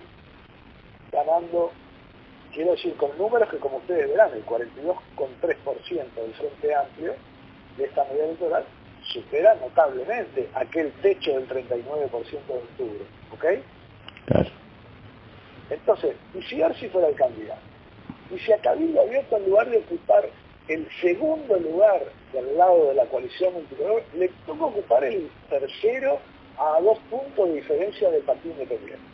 ganando, 1.11 1.73
quiero 2.54 2.71
decir, 2.71 2.95
con 2.95 3.19
números 3.19 3.50
que 3.50 3.59
como 3.59 3.78
ustedes 3.78 4.09
verán, 4.09 4.33
el 4.33 4.47
42,3% 4.47 6.14
del 6.14 6.35
Frente 6.35 6.75
Amplio 6.75 7.14
de 7.76 7.85
esta 7.85 8.04
medida 8.04 8.25
electoral 8.26 8.64
supera 9.12 9.54
notablemente 9.57 10.49
aquel 10.54 10.92
techo 11.02 11.33
del 11.33 11.49
39% 11.49 12.47
de 12.47 12.54
octubre. 12.54 13.04
¿Ok? 13.33 13.45
Claro. 14.26 14.50
Entonces, 15.71 16.14
y 16.35 16.42
si 16.42 16.62
Orsi 16.62 16.88
fuera 16.88 17.09
el 17.09 17.16
candidato, 17.16 17.61
y 18.31 18.38
si 18.38 18.52
a 18.52 18.59
Cabildo 18.59 19.00
Abierto 19.00 19.37
en 19.37 19.47
lugar 19.47 19.69
de 19.69 19.78
ocupar 19.78 20.28
el 20.69 20.88
segundo 21.00 21.57
lugar 21.59 22.02
del 22.33 22.57
lado 22.57 22.88
de 22.88 22.95
la 22.95 23.07
coalición 23.07 23.54
multicolor, 23.54 24.02
le 24.14 24.28
tocó 24.47 24.66
ocupar 24.66 25.04
el 25.04 25.31
tercero 25.50 26.21
a 26.59 26.81
dos 26.81 26.99
puntos 27.11 27.49
de 27.49 27.54
diferencia 27.57 28.11
del 28.11 28.23
Partido 28.23 28.54
Independiente. 28.54 29.12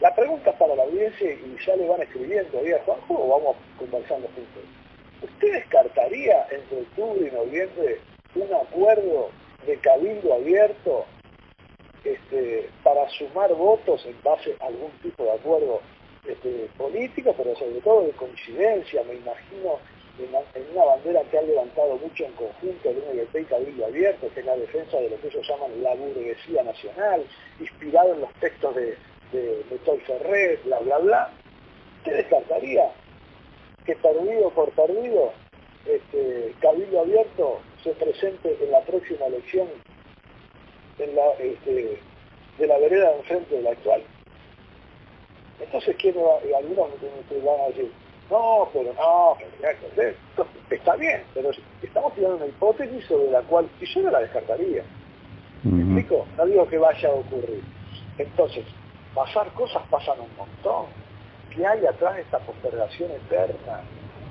La 0.00 0.14
pregunta 0.14 0.56
para 0.56 0.76
la 0.76 0.84
audiencia 0.84 1.32
y 1.32 1.56
ya 1.66 1.76
le 1.76 1.88
van 1.88 2.02
escribiendo, 2.02 2.58
¿a 2.58 2.84
Juanjo 2.84 3.14
o 3.14 3.28
vamos 3.28 3.56
conversando 3.78 4.28
juntos? 4.28 4.62
¿Usted 5.22 5.52
descartaría 5.52 6.46
entre 6.50 6.82
octubre 6.82 7.28
y 7.28 7.34
noviembre 7.34 8.00
un 8.36 8.54
acuerdo 8.54 9.30
de 9.66 9.76
cabildo 9.78 10.34
abierto 10.34 11.04
este, 12.04 12.70
para 12.84 13.08
sumar 13.10 13.52
votos 13.54 14.06
en 14.06 14.16
base 14.22 14.54
a 14.60 14.66
algún 14.66 14.92
tipo 15.02 15.24
de 15.24 15.32
acuerdo 15.32 15.80
este, 16.28 16.68
político, 16.76 17.34
pero 17.36 17.56
sobre 17.56 17.80
todo 17.80 18.02
de 18.04 18.12
coincidencia, 18.12 19.02
me 19.04 19.14
imagino 19.14 19.78
en 20.18 20.66
una 20.74 20.84
bandera 20.84 21.22
que 21.30 21.38
ha 21.38 21.42
levantado 21.42 21.96
mucho 21.96 22.24
en 22.24 22.32
conjunto 22.32 22.90
el 22.90 22.98
UNLP 22.98 23.36
y 23.36 23.44
Cabildo 23.44 23.86
Abierto, 23.86 24.28
que 24.34 24.40
es 24.40 24.46
la 24.46 24.56
defensa 24.56 24.98
de 24.98 25.10
lo 25.10 25.20
que 25.20 25.28
ellos 25.28 25.46
llaman 25.48 25.82
la 25.82 25.94
burguesía 25.94 26.62
nacional, 26.64 27.24
inspirado 27.60 28.14
en 28.14 28.20
los 28.22 28.32
textos 28.34 28.74
de, 28.74 28.96
de, 29.32 29.64
de 29.70 29.98
Ferrer, 30.06 30.60
bla, 30.64 30.80
bla, 30.80 30.98
bla. 30.98 31.32
¿Qué 32.04 32.10
descartaría 32.12 32.90
que 33.86 33.94
perdido 33.96 34.50
por 34.50 34.70
perdido, 34.72 35.32
este, 35.86 36.52
Cabildo 36.60 37.00
Abierto 37.00 37.60
se 37.82 37.90
presente 37.92 38.56
en 38.60 38.70
la 38.70 38.80
próxima 38.82 39.26
elección 39.26 39.68
en 40.98 41.14
la, 41.14 41.30
este, 41.38 42.00
de 42.58 42.66
la 42.66 42.78
vereda 42.78 43.12
de 43.12 43.18
enfrente 43.18 43.54
de 43.54 43.62
la 43.62 43.70
actual? 43.70 44.02
Entonces, 45.60 45.96
¿quién 45.98 46.14
va? 46.16 46.38
algunos 46.56 46.88
van 46.90 47.60
a 47.60 47.66
decir, 47.68 47.92
no, 48.30 48.68
pero 48.72 48.92
no, 48.92 49.36
pero 49.96 50.14
está 50.70 50.96
bien, 50.96 51.22
pero 51.34 51.50
estamos 51.82 52.14
tirando 52.14 52.36
una 52.36 52.46
hipótesis 52.46 53.04
sobre 53.06 53.30
la 53.30 53.40
cual, 53.42 53.68
y 53.80 53.86
yo 53.86 54.02
no 54.02 54.10
la 54.10 54.20
descartaría. 54.20 54.84
¿Me 55.64 55.82
explico? 55.82 56.26
No 56.36 56.46
digo 56.46 56.68
que 56.68 56.78
vaya 56.78 57.08
a 57.08 57.12
ocurrir. 57.12 57.62
Entonces, 58.18 58.64
pasar 59.14 59.50
cosas 59.52 59.82
pasan 59.90 60.20
un 60.20 60.36
montón. 60.36 60.86
¿Qué 61.50 61.66
hay 61.66 61.84
atrás 61.86 62.16
de 62.16 62.22
esta 62.22 62.38
postergación 62.38 63.10
eterna, 63.10 63.80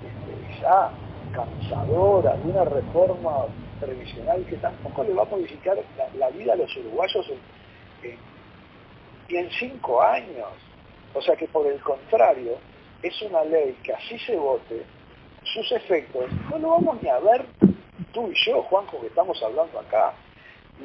este, 0.05 0.61
ya 0.61 0.91
cansadora, 1.33 2.37
de 2.37 2.51
una 2.51 2.63
reforma 2.63 3.47
previsional 3.81 4.45
que 4.45 4.55
tampoco 4.57 5.03
le 5.03 5.13
va 5.13 5.23
a 5.23 5.25
modificar 5.25 5.77
la, 6.17 6.29
vida 6.29 6.53
a 6.53 6.55
los 6.55 6.75
uruguayos 6.77 7.31
y 9.27 9.35
en 9.35 9.49
cinco 9.51 10.01
años? 10.01 10.66
O 11.13 11.21
sea 11.21 11.35
que 11.35 11.47
por 11.47 11.67
el 11.67 11.79
contrario, 11.81 12.57
es 13.01 13.21
una 13.21 13.43
ley 13.43 13.77
que 13.83 13.93
así 13.93 14.17
se 14.19 14.35
vote, 14.35 14.83
sus 15.43 15.71
efectos 15.71 16.25
no 16.49 16.59
lo 16.59 16.69
vamos 16.71 17.01
ni 17.01 17.09
a 17.09 17.19
ver 17.19 17.45
tú 18.13 18.29
y 18.31 18.35
yo, 18.45 18.61
Juanjo, 18.63 18.99
que 19.01 19.07
estamos 19.07 19.41
hablando 19.41 19.79
acá. 19.79 20.13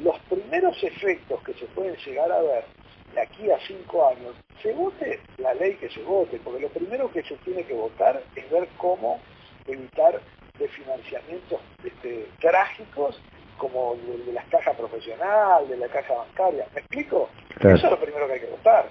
Los 0.01 0.17
primeros 0.21 0.81
efectos 0.83 1.41
que 1.43 1.53
se 1.53 1.65
pueden 1.67 1.95
llegar 1.97 2.31
a 2.31 2.41
ver 2.41 2.65
de 3.13 3.21
aquí 3.21 3.51
a 3.51 3.59
cinco 3.67 4.07
años, 4.07 4.35
se 4.61 4.73
vote 4.73 5.19
la 5.37 5.53
ley 5.53 5.75
que 5.75 5.89
se 5.89 6.01
vote, 6.01 6.39
porque 6.43 6.61
lo 6.61 6.69
primero 6.69 7.11
que 7.11 7.21
se 7.23 7.35
tiene 7.37 7.63
que 7.63 7.73
votar 7.73 8.23
es 8.35 8.49
ver 8.49 8.67
cómo 8.77 9.19
evitar 9.67 10.19
de 10.57 10.67
financiamientos 10.69 11.59
este, 11.83 12.27
trágicos 12.39 13.19
como 13.57 13.93
el 13.93 14.25
de 14.25 14.33
las 14.33 14.45
cajas 14.45 14.75
profesionales, 14.75 15.69
de 15.69 15.77
la 15.77 15.87
caja 15.87 16.13
bancaria. 16.13 16.67
¿Me 16.73 16.79
explico? 16.79 17.29
Eso 17.59 17.73
es 17.75 17.83
lo 17.83 17.99
primero 17.99 18.27
que 18.27 18.33
hay 18.33 18.39
que 18.39 18.47
votar. 18.47 18.89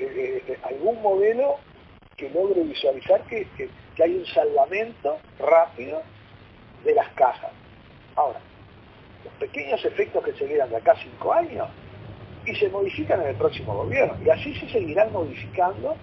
Eh, 0.00 0.06
eh, 0.16 0.42
eh, 0.48 0.58
algún 0.62 1.02
modelo 1.02 1.58
que 2.16 2.30
logre 2.30 2.62
visualizar 2.62 3.22
que, 3.24 3.46
hay 4.02 4.14
un 4.16 4.24
salvamento 4.24 5.18
rápido 5.38 6.02
de 6.84 6.94
las 6.94 7.08
cajas. 7.10 7.50
Ahora, 8.16 8.40
los 9.22 9.34
pequeños 9.34 9.84
efectos 9.84 10.24
que 10.24 10.32
se 10.32 10.46
quedan 10.46 10.70
de 10.70 10.76
acá 10.76 10.94
cinco 11.02 11.34
años 11.34 11.68
y 12.46 12.54
se 12.54 12.70
modifican 12.70 13.20
en 13.20 13.28
el 13.28 13.36
próximo 13.36 13.74
gobierno. 13.74 14.16
Y 14.24 14.30
así 14.30 14.54
se 14.54 14.70
seguirán 14.70 15.12
modificando, 15.12 15.94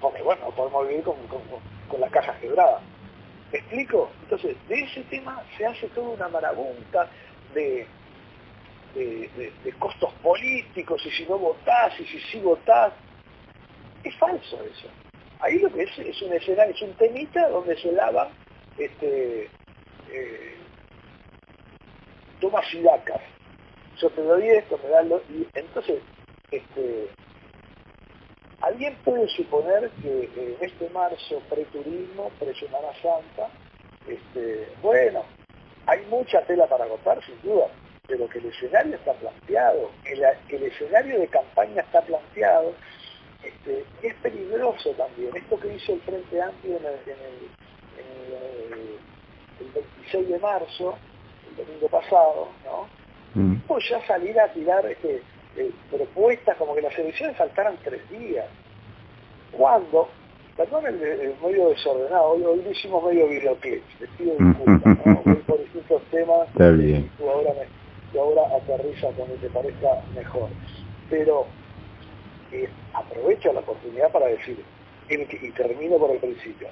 porque 0.00 0.20
bueno, 0.22 0.46
no 0.46 0.50
podemos 0.50 0.88
vivir 0.88 1.04
con, 1.04 1.14
con, 1.88 2.00
las 2.00 2.10
cajas 2.10 2.36
quebradas. 2.40 2.82
¿Me 3.52 3.58
explico? 3.60 4.10
Entonces, 4.24 4.56
de 4.68 4.80
ese 4.80 5.02
tema 5.04 5.44
se 5.56 5.64
hace 5.64 5.86
toda 5.90 6.08
una 6.08 6.28
marabunta 6.28 7.08
de, 7.54 7.86
de, 8.96 9.52
de, 9.62 9.72
costos 9.78 10.12
políticos, 10.14 11.00
y 11.06 11.10
si 11.12 11.24
no 11.26 11.38
votás, 11.38 12.00
y 12.00 12.04
si 12.04 12.18
sí 12.18 12.40
votás. 12.40 12.92
Es 14.08 14.16
falso 14.16 14.62
eso. 14.64 14.88
Ahí 15.40 15.58
lo 15.58 15.70
que 15.70 15.82
es 15.82 15.98
es 15.98 16.22
un 16.22 16.32
escenario, 16.32 16.74
es 16.74 16.82
un 16.82 16.94
temita 16.94 17.48
donde 17.50 17.76
se 17.76 17.92
lava 17.92 18.30
este, 18.78 19.50
eh, 20.10 20.56
toma 22.40 22.62
silacas. 22.70 23.20
Yo 24.00 24.08
te 24.10 24.22
doy 24.22 24.48
esto, 24.48 24.78
me 24.82 24.88
da 24.88 25.02
lo... 25.02 25.18
Y 25.28 25.46
entonces, 25.54 26.00
este, 26.50 27.08
alguien 28.62 28.96
puede 29.04 29.28
suponer 29.28 29.90
que 30.02 30.30
en 30.36 30.56
este 30.60 30.88
marzo 30.90 31.42
pre-turismo, 31.50 32.30
pre-Semana 32.38 32.88
Santa, 33.02 33.50
Este, 34.06 34.68
bueno, 34.80 35.22
hay 35.86 36.00
mucha 36.06 36.40
tela 36.46 36.66
para 36.66 36.86
cortar, 36.86 37.22
sin 37.26 37.40
duda, 37.42 37.66
pero 38.06 38.26
que 38.28 38.38
el 38.38 38.46
escenario 38.46 38.94
está 38.94 39.12
planteado, 39.12 39.90
que, 40.02 40.56
el 40.56 40.62
escenario 40.62 41.20
de 41.20 41.28
campaña 41.28 41.82
está 41.82 42.00
planteado, 42.00 42.72
este, 43.42 43.84
es 44.02 44.14
peligroso 44.16 44.90
también. 44.92 45.36
Esto 45.36 45.58
que 45.60 45.74
hizo 45.74 45.94
el 45.94 46.00
Frente 46.00 46.42
Amplio 46.42 46.76
en 46.76 46.84
el, 46.86 47.48
26 49.74 50.28
de 50.28 50.38
marzo, 50.38 50.96
el 51.50 51.66
domingo 51.66 51.88
pasado, 51.88 52.48
¿no? 52.64 52.88
Mm. 53.34 53.56
Pues 53.66 53.88
ya 53.88 54.04
salir 54.06 54.38
a 54.40 54.52
tirar 54.52 54.86
este, 54.86 55.22
eh, 55.56 55.70
propuestas 55.90 56.56
como 56.56 56.74
que 56.74 56.82
las 56.82 56.96
elecciones 56.98 57.36
faltaran 57.36 57.76
tres 57.82 58.08
días. 58.10 58.46
Cuando, 59.52 60.08
perdón 60.56 60.86
el, 60.86 61.34
medio 61.42 61.68
desordenado, 61.70 62.30
hoy, 62.30 62.42
lo 62.42 62.70
hicimos 62.70 63.04
medio 63.04 63.28
videoclip, 63.28 63.82
les 64.00 64.10
pido 64.10 64.34
disculpas, 64.38 65.06
¿no? 65.06 65.22
por 65.46 65.58
distintos 65.58 66.02
temas, 66.10 66.48
y 66.54 67.02
tú 67.18 67.28
ahora, 67.28 67.50
me, 67.54 68.20
ahora 68.20 68.56
aterriza 68.56 69.08
cuando 69.16 69.34
te 69.36 69.50
parezca 69.50 70.02
mejor. 70.14 70.48
Pero 71.10 71.46
eh, 72.52 72.68
aprovecho 72.94 73.52
la 73.52 73.60
oportunidad 73.60 74.10
para 74.10 74.26
decir, 74.26 74.62
y 75.08 75.50
termino 75.52 75.98
por 75.98 76.10
el 76.10 76.18
principio, 76.18 76.68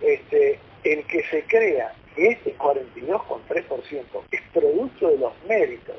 este, 0.00 0.58
el 0.84 1.04
que 1.06 1.22
se 1.24 1.44
crea 1.44 1.92
que 2.14 2.28
este 2.28 2.56
42,3% 2.56 4.04
es 4.30 4.40
producto 4.52 5.08
de 5.08 5.18
los 5.18 5.32
méritos 5.46 5.96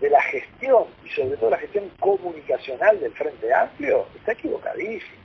de 0.00 0.10
la 0.10 0.20
gestión 0.22 0.84
y 1.04 1.08
sobre 1.10 1.36
todo 1.36 1.50
la 1.50 1.58
gestión 1.58 1.88
comunicacional 2.00 3.00
del 3.00 3.12
Frente 3.12 3.52
Amplio, 3.54 4.06
está 4.16 4.32
equivocadísimo. 4.32 5.22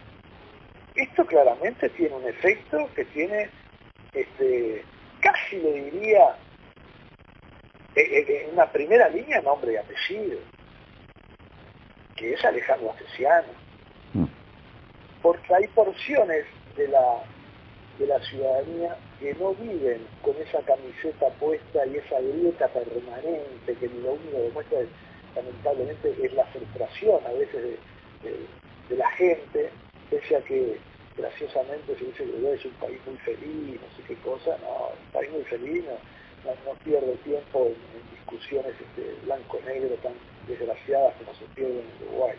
Esto 0.95 1.25
claramente 1.25 1.89
tiene 1.89 2.15
un 2.15 2.27
efecto 2.27 2.89
que 2.95 3.05
tiene, 3.05 3.49
este, 4.13 4.83
casi 5.21 5.57
le 5.57 5.83
diría, 5.83 6.35
en 7.95 8.05
eh, 8.05 8.25
eh, 8.27 8.49
una 8.53 8.71
primera 8.71 9.09
línea 9.09 9.41
nombre 9.41 9.73
y 9.73 9.77
apellido, 9.77 10.39
que 12.19 12.33
es 12.33 12.45
Alejandro 12.45 12.91
Asesiano. 12.91 13.47
Mm. 14.13 14.25
Porque 15.21 15.55
hay 15.55 15.67
porciones 15.69 16.45
de 16.75 16.87
la 16.89 17.23
de 17.97 18.07
la 18.07 18.19
ciudadanía 18.23 18.97
que 19.19 19.33
no 19.33 19.53
viven 19.55 20.07
con 20.21 20.33
esa 20.37 20.59
camiseta 20.61 21.27
puesta 21.39 21.85
y 21.85 21.97
esa 21.97 22.19
grieta 22.21 22.67
permanente 22.69 23.75
que 23.77 23.87
lo 23.87 24.13
único 24.13 24.31
que 24.31 24.43
demuestra 24.43 24.79
lamentablemente 25.35 26.15
es 26.23 26.33
la 26.33 26.45
frustración 26.45 27.19
a 27.27 27.33
veces 27.33 27.77
de, 28.23 28.95
la 28.95 29.09
gente, 29.11 29.69
pese 30.09 30.35
a 30.35 30.41
que 30.41 30.77
graciosamente 31.17 31.95
se 31.95 32.05
dice 32.05 32.23
que 32.23 32.53
es 32.53 32.65
un 32.65 32.71
país 32.71 32.99
muy 33.05 33.17
feliz, 33.17 33.79
no 33.81 33.97
sé 33.97 34.03
qué 34.07 34.15
cosa, 34.15 34.57
no, 34.61 34.87
un 34.87 35.11
país 35.11 35.29
muy 35.31 35.43
feliz 35.43 35.83
no, 35.85 35.97
pierde 36.83 37.15
tiempo 37.23 37.67
en, 37.67 37.75
discusiones 38.11 38.73
este, 38.79 39.15
blanco-negro 39.25 39.95
tan 40.03 40.13
desgraciadas 40.47 41.15
como 41.15 41.33
se 41.33 41.45
pierden 41.55 41.79
en 41.79 42.07
Uruguay. 42.07 42.35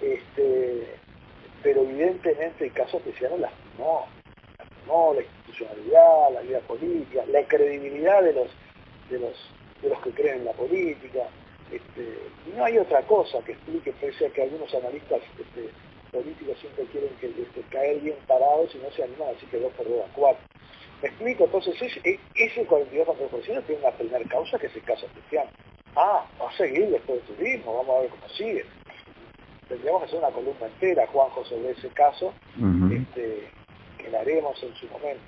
Este, 0.00 0.96
pero 1.62 1.82
evidentemente 1.82 2.66
el 2.66 2.72
caso 2.72 2.98
especial 2.98 3.40
las 3.40 3.52
no 3.78 4.06
¿no? 4.88 5.14
la 5.14 5.20
institucionalidad, 5.20 6.32
la 6.32 6.40
vida 6.40 6.60
política, 6.60 7.24
la 7.30 7.44
credibilidad 7.44 8.22
de 8.22 8.32
los, 8.32 8.48
de 9.10 9.18
los, 9.18 9.50
de 9.82 9.88
los 9.90 10.00
que 10.00 10.10
creen 10.10 10.38
en 10.38 10.44
la 10.46 10.52
política. 10.52 11.28
Este, 11.70 12.18
no 12.56 12.64
hay 12.64 12.78
otra 12.78 13.02
cosa 13.02 13.40
que 13.44 13.52
explique, 13.52 13.92
pese 13.92 14.26
a 14.26 14.30
que 14.30 14.42
algunos 14.42 14.74
analistas 14.74 15.20
este, 15.38 15.68
políticos 16.10 16.58
siempre 16.60 16.84
quieren 16.86 17.10
que, 17.20 17.26
este, 17.26 17.62
caer 17.70 18.00
bien 18.00 18.16
parados 18.26 18.74
y 18.74 18.78
no 18.78 18.90
se 18.90 19.04
animan 19.04 19.28
a 19.28 19.32
decir 19.32 19.48
que 19.48 19.58
dos 19.58 19.72
por 19.72 19.88
dos 19.88 20.04
a 20.04 20.12
cuatro. 20.14 20.44
¿Me 21.02 21.08
explico? 21.08 21.44
Entonces 21.44 21.80
ese, 21.80 22.20
ese 22.34 22.66
42% 22.66 23.64
tiene 23.64 23.80
una 23.80 23.92
primera 23.92 24.24
causa 24.28 24.58
que 24.58 24.66
es 24.66 24.74
el 24.74 24.82
caso 24.82 25.06
cristiano. 25.08 25.50
Ah, 25.94 26.26
va 26.40 26.48
a 26.48 26.56
seguir 26.56 26.88
después 26.90 27.26
del 27.26 27.36
turismo, 27.36 27.76
vamos 27.76 27.96
a 27.96 28.00
ver 28.00 28.10
cómo 28.10 28.28
sigue. 28.30 28.64
Tendríamos 29.68 30.02
que 30.02 30.06
hacer 30.06 30.18
una 30.18 30.30
columna 30.30 30.66
entera, 30.66 31.06
Juanjo, 31.08 31.44
sobre 31.44 31.70
ese 31.70 31.88
caso, 31.90 32.32
este, 32.90 33.48
que 33.98 34.10
la 34.10 34.20
haremos 34.20 34.60
en 34.62 34.74
su 34.74 34.86
momento. 34.88 35.22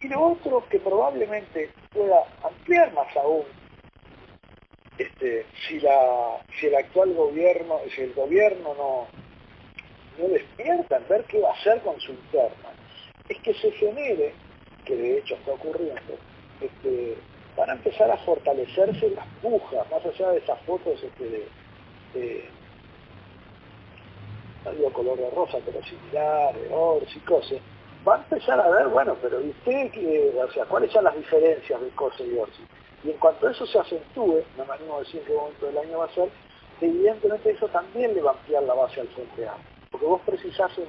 Y 0.00 0.08
lo 0.08 0.32
otro 0.32 0.64
que 0.68 0.80
probablemente 0.80 1.70
pueda 1.92 2.24
ampliar 2.42 2.92
más 2.94 3.14
aún, 3.16 3.44
este, 4.98 5.46
si, 5.66 5.80
la, 5.80 6.44
si 6.58 6.66
el 6.66 6.74
actual 6.74 7.14
gobierno, 7.14 7.78
si 7.94 8.02
el 8.02 8.12
gobierno 8.14 8.74
no, 8.74 9.08
no 10.20 10.28
despierta 10.28 10.96
en 10.96 11.08
ver 11.08 11.24
qué 11.24 11.40
va 11.40 11.50
a 11.50 11.54
hacer 11.54 11.80
con 11.80 11.98
su 12.00 12.12
interna, 12.12 12.70
es 13.28 13.38
que 13.38 13.54
se 13.54 13.70
genere, 13.72 14.34
que 14.84 14.96
de 14.96 15.18
hecho 15.18 15.34
está 15.34 15.52
ocurriendo, 15.52 16.14
este, 16.60 17.16
van 17.56 17.70
a 17.70 17.72
empezar 17.74 18.10
a 18.10 18.16
fortalecerse 18.18 19.10
las 19.10 19.26
pujas, 19.42 19.90
más 19.90 20.04
allá 20.04 20.30
de 20.30 20.38
esas 20.38 20.60
fotos 20.62 21.02
este, 21.02 21.24
de, 21.24 21.48
de 22.14 22.44
no 24.64 24.92
color 24.92 25.18
de 25.18 25.30
rosa, 25.30 25.58
pero 25.64 25.82
similar, 25.84 26.54
de 26.54 26.68
ors 26.72 27.16
y 27.16 27.20
cosas, 27.20 27.58
va 28.06 28.16
a 28.16 28.18
empezar 28.18 28.60
a 28.60 28.68
ver, 28.70 28.88
bueno, 28.88 29.16
pero 29.20 29.38
usted, 29.38 29.90
o 30.36 30.52
sea, 30.52 30.64
cuáles 30.66 30.92
son 30.92 31.04
las 31.04 31.16
diferencias 31.16 31.80
de 31.80 31.88
COSE 31.90 32.26
y 32.26 32.38
ORSI? 32.38 32.62
Y 33.04 33.10
en 33.10 33.18
cuanto 33.18 33.48
eso 33.48 33.66
se 33.66 33.78
acentúe, 33.78 34.42
no 34.56 34.64
me 34.64 34.74
animo 34.74 34.96
a 34.96 35.00
decir 35.00 35.20
en 35.20 35.26
qué 35.26 35.32
momento 35.34 35.66
del 35.66 35.78
año 35.78 35.98
va 35.98 36.04
a 36.04 36.14
ser, 36.14 36.28
evidentemente 36.80 37.50
eso 37.50 37.68
también 37.68 38.14
le 38.14 38.22
va 38.22 38.32
a 38.32 38.34
ampliar 38.34 38.62
la 38.62 38.74
base 38.74 39.00
al 39.00 39.08
Frente 39.08 39.48
Amplio. 39.48 39.79
Porque 40.00 40.06
vos 40.06 40.20
precisás, 40.24 40.70
en, 40.78 40.88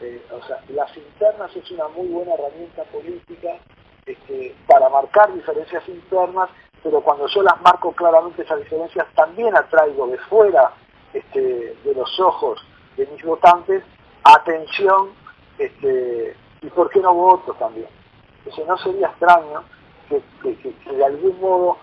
eh, 0.00 0.22
o 0.30 0.46
sea, 0.46 0.62
las 0.68 0.96
internas 0.96 1.54
es 1.56 1.68
una 1.72 1.88
muy 1.88 2.06
buena 2.06 2.34
herramienta 2.34 2.84
política 2.84 3.58
este, 4.06 4.54
para 4.68 4.88
marcar 4.88 5.34
diferencias 5.34 5.88
internas, 5.88 6.48
pero 6.84 7.00
cuando 7.00 7.26
yo 7.26 7.42
las 7.42 7.60
marco 7.62 7.92
claramente 7.92 8.42
esas 8.42 8.60
diferencias, 8.60 9.08
también 9.14 9.56
atraigo 9.56 10.06
de 10.06 10.18
fuera 10.18 10.72
este, 11.12 11.76
de 11.84 11.94
los 11.94 12.20
ojos 12.20 12.64
de 12.96 13.06
mis 13.06 13.24
votantes 13.24 13.82
atención 14.22 15.10
este, 15.58 16.36
y 16.60 16.66
por 16.68 16.90
qué 16.90 17.00
no 17.00 17.14
voto 17.14 17.54
también. 17.54 17.88
Entonces 18.38 18.66
no 18.68 18.78
sería 18.78 19.08
extraño 19.08 19.64
que, 20.08 20.22
de 20.94 21.04
algún 21.04 21.40
modo 21.40 21.78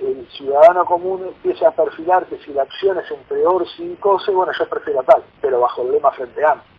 el 0.00 0.28
ciudadano 0.30 0.84
común 0.84 1.26
empiece 1.26 1.66
a 1.66 1.70
perfilar 1.70 2.26
que 2.26 2.38
si 2.38 2.52
la 2.52 2.62
acción 2.62 2.98
es 2.98 3.10
entre 3.10 3.46
Orsi 3.46 3.84
y 3.84 3.96
COSE, 3.96 4.32
bueno, 4.32 4.52
yo 4.58 4.68
prefiero 4.68 5.02
tal, 5.02 5.22
pero 5.40 5.60
bajo 5.60 5.82
el 5.82 5.92
lema 5.92 6.10
Frente 6.12 6.44
Amplio. 6.44 6.72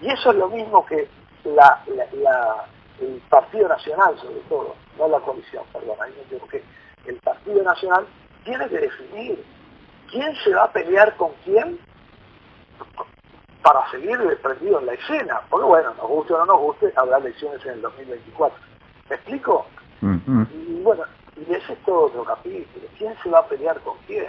Y 0.00 0.10
eso 0.10 0.30
es 0.30 0.36
lo 0.36 0.48
mismo 0.48 0.86
que 0.86 1.08
la, 1.44 1.82
el 3.00 3.20
Partido 3.28 3.68
Nacional, 3.68 4.16
sobre 4.18 4.40
todo, 4.48 4.74
no 4.96 5.08
la 5.08 5.20
coalición, 5.20 5.64
perdón, 5.72 5.96
ahí 6.00 6.12
me 6.30 6.38
que 6.48 6.64
el 7.06 7.16
Partido 7.16 7.62
Nacional 7.62 8.06
tiene 8.44 8.68
que 8.68 8.78
definir 8.78 9.44
quién 10.10 10.34
se 10.36 10.54
va 10.54 10.64
a 10.64 10.72
pelear 10.72 11.16
con 11.16 11.32
quién 11.44 11.78
para 13.62 13.90
seguir 13.90 14.18
prendido 14.42 14.80
en 14.80 14.86
la 14.86 14.94
escena. 14.94 15.40
Porque 15.50 15.66
bueno, 15.66 15.94
nos 15.94 16.08
guste 16.08 16.34
o 16.34 16.38
no 16.38 16.46
nos 16.46 16.58
guste, 16.58 16.92
habrá 16.96 17.18
elecciones 17.18 17.64
en 17.66 17.72
el 17.72 17.82
2024. 17.82 18.58
¿Me 19.10 19.16
explico? 19.16 19.66
Y 20.02 20.82
bueno, 20.82 21.04
y 21.46 21.52
ese 21.52 21.72
es 21.72 21.78
todo 21.84 22.06
otro 22.06 22.24
capítulo. 22.24 22.86
¿Quién 22.96 23.14
se 23.22 23.30
va 23.30 23.40
a 23.40 23.48
pelear 23.48 23.80
con 23.80 23.96
quién? 24.06 24.28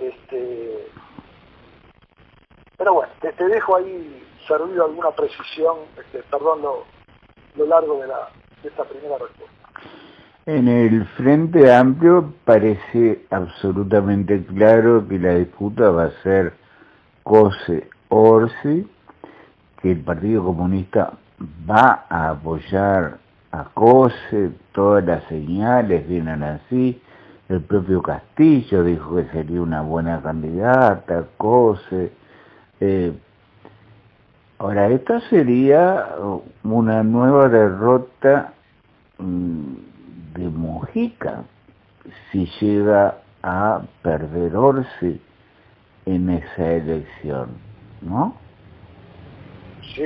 Este... 0.00 0.88
Pero 2.76 2.94
bueno, 2.94 3.12
te, 3.20 3.44
dejo 3.44 3.76
ahí 3.76 4.24
servido 4.46 4.84
alguna 4.84 5.10
precisión, 5.10 5.78
este, 5.98 6.22
perdón 6.30 6.62
lo, 6.62 6.84
lo 7.56 7.66
largo 7.66 8.00
de, 8.00 8.06
la, 8.06 8.28
de 8.62 8.68
esta 8.68 8.84
primera 8.84 9.18
respuesta. 9.18 9.58
En 10.46 10.68
el 10.68 11.04
Frente 11.08 11.74
Amplio 11.74 12.32
parece 12.44 13.26
absolutamente 13.30 14.44
claro 14.46 15.06
que 15.08 15.18
la 15.18 15.34
disputa 15.34 15.90
va 15.90 16.04
a 16.04 16.22
ser 16.22 16.54
COSE 17.24 17.90
Orsi, 18.08 18.88
que 19.82 19.92
el 19.92 20.00
Partido 20.00 20.44
Comunista 20.44 21.12
va 21.68 22.06
a 22.08 22.30
apoyar 22.30 23.18
a 23.52 23.64
COSE, 23.74 24.50
todas 24.72 25.04
las 25.04 25.24
señales 25.24 26.06
vienen 26.08 26.42
así, 26.42 27.00
el 27.48 27.60
propio 27.62 28.02
Castillo 28.02 28.84
dijo 28.84 29.16
que 29.16 29.24
sería 29.30 29.62
una 29.62 29.80
buena 29.80 30.20
candidata, 30.20 31.24
COSE. 31.38 32.12
Eh, 32.80 33.12
ahora, 34.58 34.88
esta 34.88 35.20
sería 35.30 36.08
una 36.62 37.02
nueva 37.02 37.48
derrota 37.48 38.52
mm, 39.18 39.74
de 40.34 40.48
Mujica 40.48 41.44
si 42.30 42.46
llega 42.60 43.16
a 43.42 43.80
perder 44.02 44.54
Orsi 44.54 45.20
en 46.04 46.30
esa 46.30 46.72
elección. 46.72 47.48
¿no? 48.02 48.36
Sí, 49.94 50.02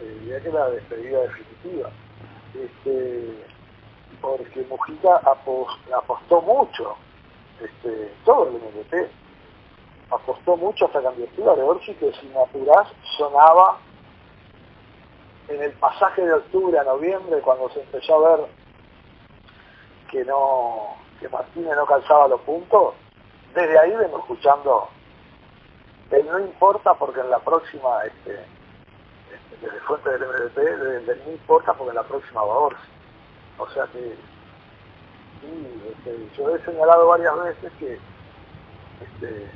diría 0.00 0.40
que 0.42 0.52
la 0.52 0.70
despedida 0.70 1.18
Este, 2.54 3.44
porque 4.20 4.66
Mujica 4.68 5.20
apostó 5.96 6.40
mucho, 6.42 6.96
este, 7.60 8.14
todo 8.24 8.48
el 8.48 8.54
MDP, 8.54 9.10
apostó 10.10 10.56
mucho 10.56 10.84
a 10.84 10.88
esta 10.88 11.02
candidatura 11.02 11.54
de 11.54 11.62
Orsi 11.62 11.94
que 11.94 12.12
sin 12.14 12.36
apurás 12.36 12.88
sonaba 13.16 13.78
en 15.48 15.62
el 15.62 15.72
pasaje 15.72 16.22
de 16.22 16.32
octubre 16.32 16.78
a 16.78 16.84
noviembre, 16.84 17.40
cuando 17.40 17.68
se 17.70 17.80
empezó 17.80 18.26
a 18.26 18.36
ver 18.36 18.46
que 20.10 20.24
no 20.24 20.96
que 21.20 21.28
Martínez 21.28 21.74
no 21.74 21.84
calzaba 21.84 22.28
los 22.28 22.40
puntos, 22.42 22.94
desde 23.54 23.78
ahí 23.78 23.90
vengo 23.96 24.18
escuchando 24.18 24.88
no 26.10 26.38
importa 26.40 26.94
porque 26.94 27.20
en 27.20 27.30
la 27.30 27.38
próxima, 27.38 28.04
este 28.04 28.57
desde 29.60 29.80
fuente 29.80 30.10
del 30.10 30.22
MDP, 30.22 30.56
desde 30.56 31.12
el 31.12 31.24
no 31.24 31.32
importa 31.32 31.74
porque 31.74 31.94
la 31.94 32.02
próxima 32.02 32.42
va 32.42 32.54
a 32.54 32.58
Orsi. 32.58 32.88
O 33.58 33.68
sea 33.70 33.86
que 33.86 34.14
este, 35.90 36.28
yo 36.36 36.54
he 36.54 36.64
señalado 36.64 37.08
varias 37.08 37.34
veces 37.44 37.72
que 37.78 37.98
este, 39.00 39.50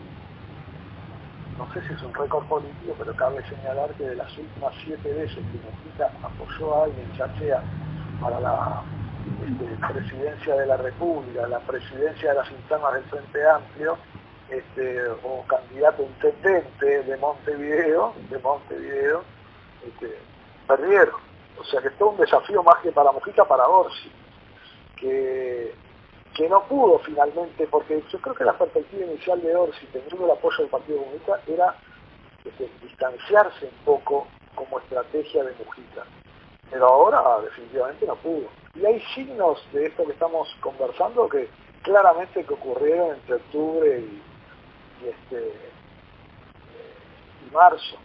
no 1.59 1.73
sé 1.73 1.87
si 1.87 1.93
es 1.93 2.03
un 2.03 2.15
récord 2.15 2.45
político, 2.47 2.95
pero 2.99 3.15
cabe 3.15 3.43
señalar 3.49 3.91
que 3.95 4.05
de 4.05 4.17
las 4.17 4.37
últimas 4.37 4.75
siete 4.85 5.13
veces 5.13 5.37
que 5.37 5.43
Mujica 5.43 6.11
apoyó 6.23 6.75
a 6.75 6.85
alguien, 6.85 7.13
ya 7.17 7.29
para 8.21 8.41
la 8.41 8.83
este, 9.47 9.93
presidencia 9.93 10.55
de 10.57 10.67
la 10.67 10.77
República, 10.77 11.47
la 11.47 11.61
presidencia 11.61 12.31
de 12.31 12.35
las 12.37 12.51
internas 12.51 12.95
del 12.95 13.05
Frente 13.05 13.49
Amplio, 13.49 13.99
este, 14.49 15.09
o 15.25 15.45
candidato 15.47 16.03
intendente 16.03 17.03
de 17.03 17.17
Montevideo, 17.17 18.15
de 18.31 18.39
Montevideo, 18.39 19.25
este, 19.87 20.19
perdieron. 20.67 21.21
O 21.59 21.65
sea 21.65 21.81
que 21.81 21.91
todo 21.91 22.11
un 22.11 22.17
desafío 22.19 22.63
más 22.63 22.77
que 22.83 22.93
para 22.93 23.13
Mujica, 23.13 23.45
para 23.45 23.67
Orsi, 23.69 24.11
que 24.97 25.75
que 26.35 26.49
no 26.49 26.63
pudo 26.65 26.99
finalmente, 27.01 27.67
porque 27.67 28.03
yo 28.11 28.19
creo 28.21 28.35
que 28.35 28.45
la 28.45 28.57
perspectiva 28.57 29.05
inicial 29.05 29.41
de 29.43 29.55
Orsi, 29.55 29.87
teniendo 29.87 30.25
el 30.25 30.31
apoyo 30.31 30.59
del 30.59 30.69
Partido 30.69 30.99
Comunista, 30.99 31.41
era 31.47 31.77
este, 32.45 32.71
distanciarse 32.83 33.67
un 33.67 33.85
poco 33.85 34.27
como 34.55 34.79
estrategia 34.79 35.45
de 35.45 35.53
Mujica. 35.53 36.05
Pero 36.71 36.87
ahora 36.87 37.41
definitivamente 37.43 38.07
no 38.07 38.17
pudo. 38.17 38.49
Y 38.75 38.87
hay 38.87 39.01
signos 39.15 39.63
de 39.73 39.87
esto 39.87 40.07
que 40.07 40.13
estamos 40.13 40.49
conversando 40.61 41.29
que 41.29 41.49
claramente 41.83 42.45
que 42.45 42.55
ocurrieron 42.55 43.17
entre 43.17 43.35
octubre 43.35 44.01
y, 44.01 44.23
este, 45.07 45.53
y 47.47 47.55
marzo. 47.55 47.97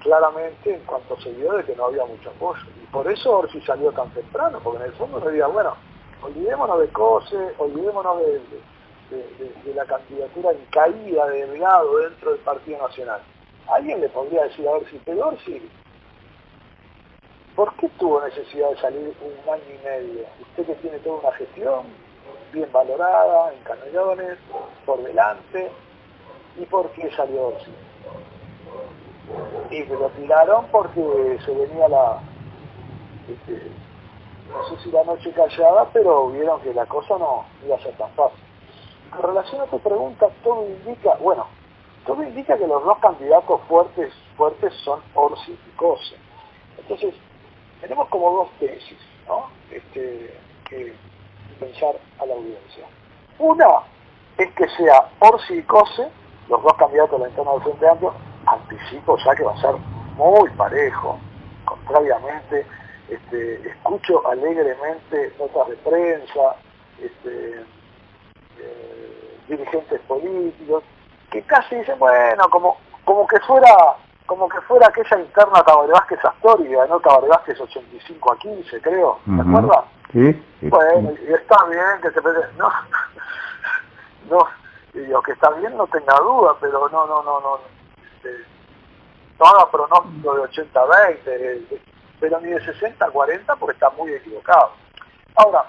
Claramente 0.00 0.74
en 0.74 0.84
cuanto 0.84 1.20
se 1.20 1.30
vio 1.32 1.52
de 1.52 1.64
que 1.64 1.74
no 1.74 1.86
había 1.86 2.04
mucho 2.04 2.30
apoyo. 2.30 2.62
Y 2.82 2.86
por 2.86 3.10
eso 3.10 3.38
Orsi 3.38 3.60
salió 3.62 3.92
tan 3.92 4.10
temprano, 4.10 4.60
porque 4.62 4.82
en 4.84 4.90
el 4.90 4.96
fondo 4.96 5.20
me 5.20 5.30
diría, 5.30 5.46
bueno, 5.46 5.74
olvidémonos 6.22 6.80
de 6.80 6.88
COSE, 6.88 7.54
olvidémonos 7.58 8.18
de, 8.20 9.74
la 9.74 9.84
candidatura 9.84 10.50
en 10.50 10.64
caída 10.70 11.26
de 11.26 11.46
Delgado 11.46 11.98
dentro 11.98 12.32
del 12.32 12.40
Partido 12.40 12.78
Nacional. 12.86 13.20
Alguien 13.68 14.00
le 14.00 14.08
podría 14.08 14.44
decir 14.44 14.66
a 14.68 14.72
ver 14.72 14.90
si 14.90 14.98
peor 14.98 15.36
si 15.44 15.70
¿por 17.54 17.74
qué 17.74 17.88
tuvo 17.98 18.20
necesidad 18.24 18.70
de 18.70 18.76
salir 18.78 19.14
un 19.20 19.52
año 19.52 19.62
y 19.68 19.84
medio? 19.84 20.24
Usted 20.40 20.66
que 20.66 20.74
tiene 20.76 20.98
toda 21.00 21.20
una 21.20 21.32
gestión 21.32 21.86
bien 22.52 22.70
valorada, 22.72 23.52
en 23.52 23.60
Canelones, 23.64 24.38
por 24.86 25.02
delante, 25.02 25.70
¿y 26.56 26.64
por 26.66 26.90
qué 26.92 27.10
salió 27.14 27.48
Orsi? 27.48 27.72
Y 29.70 29.84
lo 29.84 30.08
tiraron 30.10 30.66
porque 30.72 31.38
se 31.44 31.54
venía 31.54 31.88
la, 31.88 32.20
este, 33.28 33.70
no 34.50 34.64
sé 34.68 34.82
si 34.82 34.90
la 34.90 35.04
noche 35.04 35.30
callada, 35.32 35.88
pero 35.92 36.30
vieron 36.30 36.60
que 36.62 36.72
la 36.72 36.86
cosa 36.86 37.18
no 37.18 37.44
iba 37.64 37.76
a 37.76 37.80
ser 37.80 37.96
tan 37.96 38.10
fácil. 38.12 38.42
En 39.14 39.22
relación 39.22 39.60
a 39.60 39.66
tu 39.66 39.78
pregunta, 39.80 40.28
todo 40.42 40.66
indica, 40.66 41.16
bueno, 41.20 41.46
todo 42.06 42.22
indica 42.22 42.56
que 42.56 42.66
los 42.66 42.82
dos 42.84 42.98
candidatos 42.98 43.60
fuertes, 43.68 44.12
fuertes 44.36 44.72
son 44.84 45.00
Orsi 45.14 45.52
y 45.52 45.76
Cose. 45.76 46.16
Entonces, 46.78 47.14
tenemos 47.80 48.08
como 48.08 48.32
dos 48.32 48.50
tesis, 48.58 48.98
¿no? 49.26 49.46
Este, 49.70 50.34
que 50.68 50.94
pensar 51.60 51.96
a 52.18 52.26
la 52.26 52.34
audiencia. 52.34 52.86
Una 53.38 53.68
es 54.38 54.50
que 54.54 54.68
sea 54.70 55.10
Orsi 55.20 55.54
y 55.58 55.62
Cose, 55.62 56.08
los 56.48 56.62
dos 56.62 56.74
candidatos 56.74 57.20
a 57.20 57.22
la 57.24 57.28
interna 57.28 57.52
del 57.52 57.62
Frente 57.62 57.88
Amplio, 57.88 58.14
anticipo 58.46 59.16
ya 59.24 59.34
que 59.34 59.44
va 59.44 59.52
a 59.52 59.60
ser 59.60 59.74
muy 60.16 60.50
parejo, 60.50 61.18
contrariamente 61.64 62.66
este, 63.08 63.68
escucho 63.68 64.26
alegremente 64.28 65.32
notas 65.38 65.68
de 65.68 65.76
prensa, 65.76 66.56
este, 67.00 67.60
eh, 68.58 69.38
dirigentes 69.48 70.00
políticos, 70.02 70.84
que 71.30 71.42
casi 71.42 71.76
dicen, 71.76 71.98
bueno, 71.98 72.48
como, 72.50 72.76
como 73.04 73.26
que 73.26 73.38
fuera 73.40 73.96
como 74.26 74.46
que 74.46 74.60
fuera 74.60 74.88
aquella 74.88 75.20
interna 75.20 75.62
Tabaré 75.62 75.90
Vázquez 75.90 76.22
Astori, 76.22 76.68
ganó 76.68 77.00
Tabaré 77.00 77.28
Vázquez 77.28 77.58
85 77.58 78.32
a 78.32 78.36
15, 78.36 78.80
creo, 78.82 79.18
¿te 79.24 79.40
acuerdas? 79.40 79.84
Sí, 80.12 80.44
Bueno, 80.68 81.12
y 81.26 81.32
está 81.32 81.64
bien 81.64 82.00
que 82.02 82.10
se... 82.10 82.20
No, 82.58 82.70
no, 84.30 84.46
digo 84.92 85.22
que 85.22 85.32
está 85.32 85.50
bien, 85.50 85.76
no 85.76 85.86
tenga 85.86 86.14
duda, 86.20 86.56
pero 86.60 86.88
no, 86.88 87.06
no, 87.06 87.22
no, 87.22 87.40
no. 87.40 87.58
Este, 88.14 88.44
no 89.38 89.46
haga 89.46 89.70
pronóstico 89.70 90.34
de 90.34 90.42
80-20, 90.42 91.80
pero 92.20 92.40
ni 92.40 92.50
de 92.50 92.64
60 92.64 93.04
a 93.04 93.10
40 93.10 93.56
porque 93.56 93.74
está 93.74 93.90
muy 93.90 94.12
equivocado. 94.12 94.72
Ahora, 95.36 95.64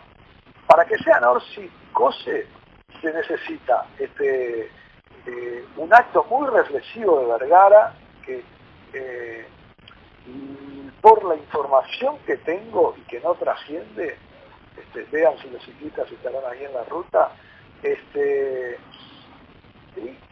para 0.67 0.86
que 0.86 0.97
sea 0.99 1.19
Orsi 1.29 1.69
Cose 1.93 2.47
se 3.01 3.13
necesita 3.13 3.86
este, 3.97 4.71
eh, 5.25 5.65
un 5.77 5.93
acto 5.93 6.25
muy 6.29 6.47
reflexivo 6.47 7.19
de 7.19 7.25
Vergara 7.27 7.93
que 8.25 8.43
eh, 8.93 9.47
por 11.01 11.23
la 11.23 11.36
información 11.36 12.17
que 12.25 12.38
tengo 12.38 12.95
y 12.97 13.01
que 13.01 13.19
no 13.21 13.36
trasciende, 13.36 14.17
este, 14.77 15.03
vean 15.12 15.38
si 15.39 15.49
los 15.49 15.63
ciclistas 15.63 16.12
estarán 16.12 16.43
ahí 16.49 16.65
en 16.65 16.73
la 16.73 16.84
ruta, 16.86 17.32
este, 17.82 18.77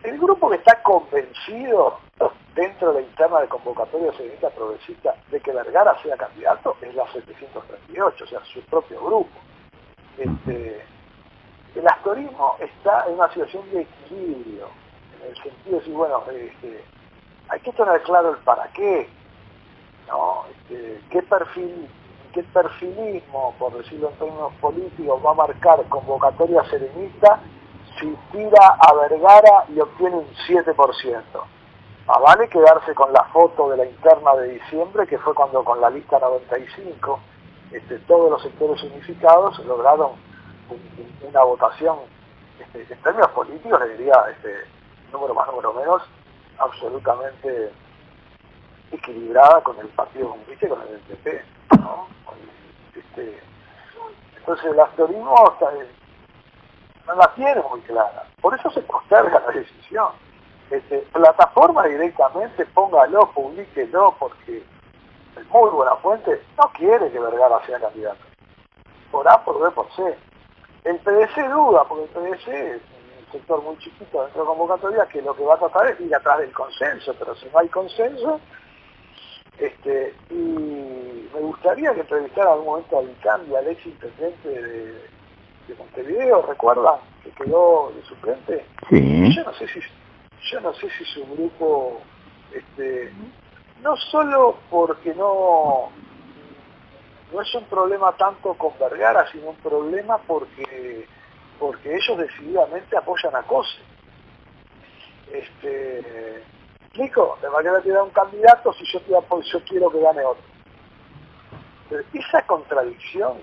el 0.03 0.17
grupo 0.19 0.49
que 0.49 0.57
está 0.57 0.81
convencido 0.83 1.99
dentro 2.55 2.91
de 2.91 3.01
la 3.01 3.07
interna 3.07 3.39
de 3.41 3.47
convocatoria 3.47 4.11
feminista 4.13 4.49
progresista 4.49 5.13
de 5.29 5.39
que 5.39 5.51
Vergara 5.51 5.95
sea 6.01 6.17
candidato 6.17 6.75
es 6.81 6.95
la 6.95 7.05
738, 7.11 8.23
o 8.23 8.27
sea, 8.27 8.39
su 8.45 8.61
propio 8.61 8.99
grupo. 9.03 9.29
Este, 10.17 10.83
el 11.75 11.87
astorismo 11.87 12.55
está 12.59 13.05
en 13.07 13.13
una 13.13 13.27
situación 13.29 13.69
de 13.71 13.81
equilibrio, 13.81 14.69
en 15.19 15.29
el 15.29 15.35
sentido 15.35 15.71
de 15.71 15.77
decir, 15.79 15.93
bueno, 15.93 16.23
este, 16.31 16.83
hay 17.49 17.59
que 17.59 17.71
tener 17.73 18.01
claro 18.01 18.31
el 18.31 18.37
para 18.37 18.67
qué, 18.73 19.07
¿no? 20.07 20.45
Este, 20.49 20.99
qué 21.11 21.21
perfil, 21.21 21.87
qué 22.33 22.43
perfilismo, 22.43 23.53
por 23.59 23.77
decirlo 23.77 24.09
en 24.09 24.15
términos 24.15 24.53
políticos, 24.59 25.21
va 25.23 25.31
a 25.31 25.35
marcar 25.35 25.83
convocatoria 25.89 26.63
serenista 26.65 27.39
si 27.99 28.17
tira 28.31 28.77
a 28.79 28.93
Vergara 28.93 29.65
y 29.69 29.79
obtiene 29.79 30.15
un 30.17 30.27
7%. 30.47 31.23
Más 32.07 32.21
vale 32.21 32.47
quedarse 32.47 32.93
con 32.95 33.11
la 33.11 33.23
foto 33.25 33.69
de 33.69 33.77
la 33.77 33.85
interna 33.85 34.33
de 34.35 34.53
diciembre, 34.53 35.07
que 35.07 35.17
fue 35.17 35.33
cuando 35.33 35.63
con 35.63 35.81
la 35.81 35.89
lista 35.89 36.19
95 36.19 37.19
este, 37.71 37.99
todos 37.99 38.31
los 38.31 38.41
sectores 38.41 38.81
unificados 38.83 39.59
lograron 39.65 40.11
una 41.21 41.43
votación, 41.43 41.97
este, 42.59 42.93
en 42.93 43.01
términos 43.01 43.31
políticos, 43.31 43.79
le 43.81 43.97
diría, 43.97 44.15
este, 44.31 44.53
número 45.11 45.33
más, 45.33 45.47
número 45.47 45.73
menos, 45.73 46.01
absolutamente 46.57 47.71
equilibrada 48.91 49.61
con 49.61 49.77
el 49.79 49.87
Partido 49.89 50.29
Comunista 50.29 50.65
y 50.65 50.69
con 50.69 50.81
el 50.81 50.95
NTP. 50.95 51.27
¿no? 51.81 52.07
Este, 52.95 53.41
entonces 54.37 54.65
el 54.65 54.79
asterismo 54.79 55.35
no 57.07 57.15
la 57.15 57.33
tiene 57.33 57.61
muy 57.69 57.79
clara. 57.81 58.25
Por 58.41 58.53
eso 58.53 58.69
se 58.69 58.81
posterga 58.81 59.39
la 59.39 59.51
decisión 59.53 60.09
este, 60.69 60.99
plataforma 61.13 61.85
directamente, 61.85 62.65
póngalo, 62.67 63.31
publíquelo, 63.31 64.15
porque 64.19 64.57
es 65.37 65.49
muy 65.49 65.69
buena 65.69 65.95
fuente, 65.95 66.41
no 66.57 66.69
quiere 66.73 67.09
que 67.09 67.19
Vergara 67.19 67.65
sea 67.65 67.79
candidato. 67.79 68.19
Por 69.11 69.27
A, 69.27 69.43
por 69.43 69.59
B, 69.61 69.71
por 69.71 69.89
C. 69.93 70.17
El 70.83 70.99
PDC 70.99 71.49
duda, 71.49 71.85
porque 71.85 72.03
el 72.03 72.09
PDC 72.09 72.47
es 72.47 72.81
un 73.25 73.31
sector 73.31 73.61
muy 73.63 73.77
chiquito 73.77 74.23
dentro 74.23 74.41
de 74.41 74.47
convocatoria 74.47 75.05
que 75.07 75.21
lo 75.21 75.35
que 75.35 75.43
va 75.43 75.55
a 75.55 75.59
tratar 75.59 75.87
es 75.87 75.99
ir 76.01 76.13
atrás 76.13 76.39
del 76.39 76.51
consenso, 76.51 77.15
pero 77.17 77.35
si 77.35 77.47
no 77.49 77.59
hay 77.59 77.69
consenso, 77.69 78.39
este, 79.57 80.13
y 80.29 81.29
me 81.33 81.39
gustaría 81.39 81.93
que 81.93 82.01
entrevistara 82.01 82.51
algún 82.51 82.67
momento 82.67 82.97
a 82.97 83.01
Vicandi, 83.01 83.55
al 83.55 83.67
ex 83.67 83.85
intendente 83.85 84.49
de, 84.49 85.16
de 85.67 85.75
Montevideo, 85.75 86.41
¿recuerdan? 86.43 86.99
Que 87.23 87.31
quedó 87.31 87.91
de 87.95 88.01
suplente. 88.03 88.65
Sí. 88.89 89.35
Yo 89.35 89.43
no 89.43 89.53
sé 89.53 89.67
si 89.67 89.81
yo 90.49 90.61
no 90.61 90.73
sé 90.73 90.89
si 90.91 91.03
su 91.05 91.25
grupo, 91.25 92.01
este, 92.53 93.11
no 93.81 93.95
solo 93.97 94.57
porque 94.69 95.13
no, 95.13 95.89
no 97.33 97.41
es 97.41 97.55
un 97.55 97.65
problema 97.65 98.13
tanto 98.13 98.53
con 98.53 98.73
Vergara, 98.79 99.29
sino 99.31 99.49
un 99.49 99.55
problema 99.57 100.17
porque, 100.19 101.07
porque 101.59 101.95
ellos 101.95 102.17
decididamente 102.17 102.97
apoyan 102.97 103.35
a 103.35 103.43
COSE. 103.43 103.79
Este, 105.31 106.43
explico, 106.85 107.37
de 107.41 107.49
manera 107.49 107.81
que 107.81 107.91
da 107.91 108.03
un 108.03 108.11
candidato 108.11 108.71
si 108.73 108.85
yo, 108.85 109.01
yo 109.07 109.59
quiero 109.65 109.91
que 109.91 109.99
gane 109.99 110.23
otro. 110.23 110.43
esa 112.13 112.41
contradicción, 112.43 113.37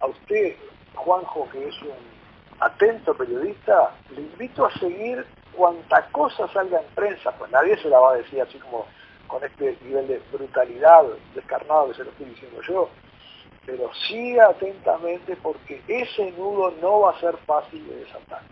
a 0.00 0.06
usted, 0.06 0.56
Juanjo, 0.94 1.48
que 1.50 1.68
es 1.68 1.82
un 1.82 1.90
atento 2.60 3.14
periodista, 3.14 3.90
le 4.10 4.22
invito 4.22 4.66
a 4.66 4.78
seguir 4.78 5.26
cuanta 5.52 6.06
cosa 6.12 6.48
salga 6.48 6.80
en 6.80 6.86
prensa, 6.94 7.32
pues 7.32 7.50
nadie 7.50 7.76
se 7.78 7.88
la 7.88 7.98
va 7.98 8.12
a 8.12 8.16
decir 8.16 8.40
así 8.40 8.58
como 8.58 8.86
con 9.26 9.42
este 9.44 9.76
nivel 9.82 10.08
de 10.08 10.22
brutalidad 10.32 11.04
descarnado 11.34 11.88
que 11.88 11.94
se 11.94 12.04
lo 12.04 12.10
estoy 12.10 12.26
diciendo 12.26 12.60
yo, 12.62 12.88
pero 13.64 13.92
siga 14.08 14.48
atentamente 14.48 15.36
porque 15.36 15.82
ese 15.88 16.32
nudo 16.32 16.72
no 16.80 17.00
va 17.00 17.12
a 17.12 17.20
ser 17.20 17.36
fácil 17.38 17.86
de 17.88 17.96
desatar. 17.96 18.42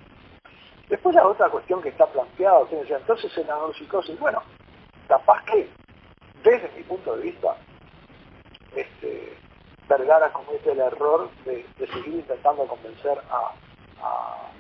Después 0.88 1.14
la 1.14 1.26
otra 1.26 1.48
cuestión 1.48 1.83
que 1.83 1.90
está 1.90 2.07
planteada, 2.07 2.61
usted 2.61 2.81
decía, 2.81 2.96
entonces 2.96 3.33
senador 3.33 3.74
psicosis, 3.76 4.18
bueno, 4.18 4.42
capaz 5.07 5.44
que 5.44 5.68
desde 6.42 6.70
mi 6.76 6.83
punto 6.83 7.16
de 7.16 7.22
vista, 7.22 7.57
este, 8.74 9.37
Vergara 9.90 10.33
comete 10.33 10.70
el 10.70 10.79
error 10.79 11.29
de, 11.44 11.66
seguir 11.79 12.14
intentando 12.14 12.64
convencer 12.66 13.18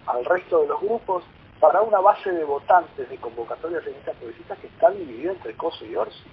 al 0.06 0.24
resto 0.24 0.62
de 0.62 0.66
los 0.66 0.80
grupos 0.80 1.22
para 1.60 1.82
una 1.82 2.00
base 2.00 2.32
de 2.32 2.42
votantes 2.42 3.08
de 3.08 3.16
convocatorias 3.18 3.84
de 3.84 3.92
listas 3.92 4.16
progresistas 4.16 4.58
que 4.58 4.66
está 4.66 4.90
dividida 4.90 5.30
entre 5.30 5.54
COSE 5.54 5.86
y 5.86 5.94
Orsi. 5.94 6.24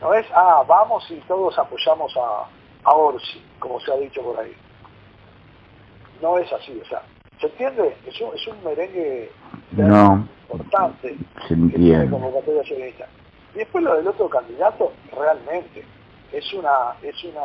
No 0.00 0.14
es, 0.14 0.26
ah, 0.32 0.62
vamos 0.68 1.10
y 1.10 1.16
todos 1.26 1.58
apoyamos 1.58 2.14
a, 2.16 2.94
Orsi, 2.94 3.42
como 3.58 3.80
se 3.80 3.92
ha 3.92 3.96
dicho 3.96 4.22
por 4.22 4.38
ahí. 4.38 4.54
No 6.22 6.38
es 6.38 6.52
así, 6.52 6.80
o 6.80 6.84
sea, 6.86 7.02
¿se 7.40 7.46
entiende? 7.48 7.96
Es 8.06 8.20
un, 8.20 8.32
es 8.34 8.46
un 8.46 8.62
merengue 8.62 9.32
importante 9.72 11.16
se 11.48 11.54
entiende. 11.54 12.10
convocatorias 12.10 12.66
Y 13.54 13.58
después 13.58 13.82
lo 13.82 13.96
del 13.96 14.06
otro 14.06 14.28
candidato, 14.28 14.92
realmente, 15.10 15.84
es 16.36 16.52
una, 16.52 16.96
es 17.02 17.24
una 17.24 17.42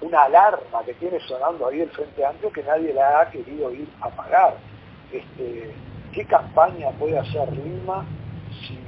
una 0.00 0.22
alarma 0.22 0.82
que 0.84 0.94
tiene 0.94 1.20
sonando 1.20 1.68
ahí 1.68 1.80
el 1.80 1.90
Frente 1.90 2.24
Amplio 2.24 2.50
que 2.52 2.62
nadie 2.62 2.94
la 2.94 3.20
ha 3.20 3.30
querido 3.30 3.70
ir 3.72 3.88
a 4.00 4.08
pagar 4.08 4.56
este, 5.12 5.74
qué 6.12 6.24
campaña 6.24 6.90
puede 6.92 7.18
hacer 7.18 7.52
Lima 7.52 8.04
si, 8.60 8.78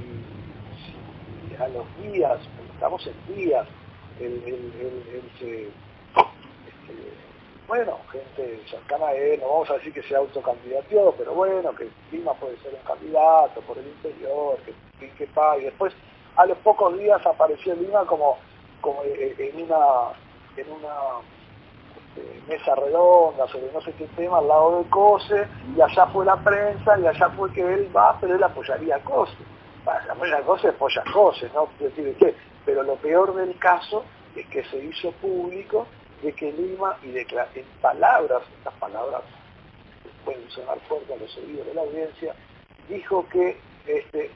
a 1.61 1.67
los 1.67 1.85
días, 2.01 2.39
estamos 2.73 3.05
en 3.05 3.35
días, 3.35 3.67
el, 4.19 4.41
este, 5.13 5.69
bueno, 7.67 7.97
gente 8.11 8.61
cercana 8.69 9.07
a 9.07 9.13
él, 9.13 9.39
no 9.39 9.47
vamos 9.47 9.69
a 9.69 9.73
decir 9.75 9.93
que 9.93 10.03
sea 10.03 10.17
autocandidato, 10.17 11.15
pero 11.17 11.33
bueno, 11.33 11.73
que 11.75 11.89
Lima 12.11 12.33
puede 12.33 12.57
ser 12.57 12.73
un 12.73 12.85
candidato 12.85 13.61
por 13.61 13.77
el 13.77 13.87
interior, 13.87 14.57
que, 14.99 15.09
que 15.11 15.27
pague. 15.27 15.65
Después, 15.65 15.93
a 16.35 16.45
los 16.45 16.57
pocos 16.59 16.97
días 16.97 17.25
apareció 17.25 17.75
Lima 17.75 18.05
como, 18.05 18.37
como 18.83 19.01
en 19.05 19.61
una, 19.61 20.11
en 20.57 20.71
una 20.71 20.93
este, 21.95 22.41
mesa 22.47 22.75
redonda 22.75 23.47
sobre 23.47 23.71
no 23.71 23.81
sé 23.81 23.93
qué 23.93 24.05
tema 24.15 24.39
al 24.39 24.47
lado 24.47 24.83
de 24.83 24.89
COSE, 24.89 25.47
y 25.75 25.81
allá 25.81 26.05
fue 26.07 26.25
la 26.25 26.35
prensa, 26.35 26.99
y 26.99 27.07
allá 27.07 27.29
fue 27.29 27.51
que 27.53 27.61
él 27.61 27.89
va, 27.95 28.17
pero 28.19 28.35
él 28.35 28.43
apoyaría 28.43 28.97
a 28.97 28.99
COSE. 28.99 29.37
Bueno, 30.17 30.37
a 30.37 30.41
COSE 30.41 30.67
apoya 30.67 31.01
a 31.01 31.11
COSE, 31.11 31.49
¿no? 31.53 31.69
¿qué? 31.79 32.35
Pero 32.65 32.83
lo 32.83 32.95
peor 32.95 33.33
del 33.35 33.57
caso 33.57 34.03
es 34.35 34.45
que 34.47 34.63
se 34.65 34.77
hizo 34.83 35.11
público 35.13 35.87
de 36.21 36.33
que 36.33 36.51
Lima, 36.51 36.97
y 37.03 37.11
de, 37.11 37.21
en 37.55 37.65
palabras, 37.81 38.43
estas 38.57 38.73
palabras 38.75 39.21
pueden 40.25 40.49
sonar 40.51 40.79
fuerte 40.87 41.13
a 41.13 41.17
los 41.17 41.37
oídos 41.37 41.65
de 41.67 41.73
la 41.73 41.81
audiencia, 41.81 42.35
dijo 42.89 43.25
que 43.29 43.57
este, 43.87 44.31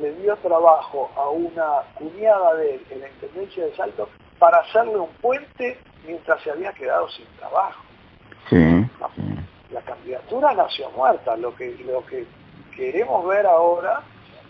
le 0.00 0.12
dio 0.14 0.36
trabajo 0.36 1.10
a 1.16 1.28
una 1.28 1.82
cuñada 1.94 2.54
de 2.54 2.74
él 2.74 2.86
en 2.90 3.00
la 3.00 3.08
Intendencia 3.08 3.64
de 3.64 3.76
Salto 3.76 4.08
para 4.38 4.58
hacerle 4.58 4.96
un 4.96 5.10
puente 5.20 5.78
mientras 6.06 6.42
se 6.42 6.50
había 6.50 6.72
quedado 6.72 7.08
sin 7.08 7.26
trabajo. 7.38 7.82
Sí, 8.48 8.86
la, 9.72 9.80
candidatura 9.82 10.54
nació 10.54 10.90
muerta. 10.90 11.36
Lo 11.36 11.54
que, 11.54 11.76
lo 11.84 12.04
que 12.06 12.26
queremos 12.76 13.26
ver 13.26 13.46
ahora 13.46 14.02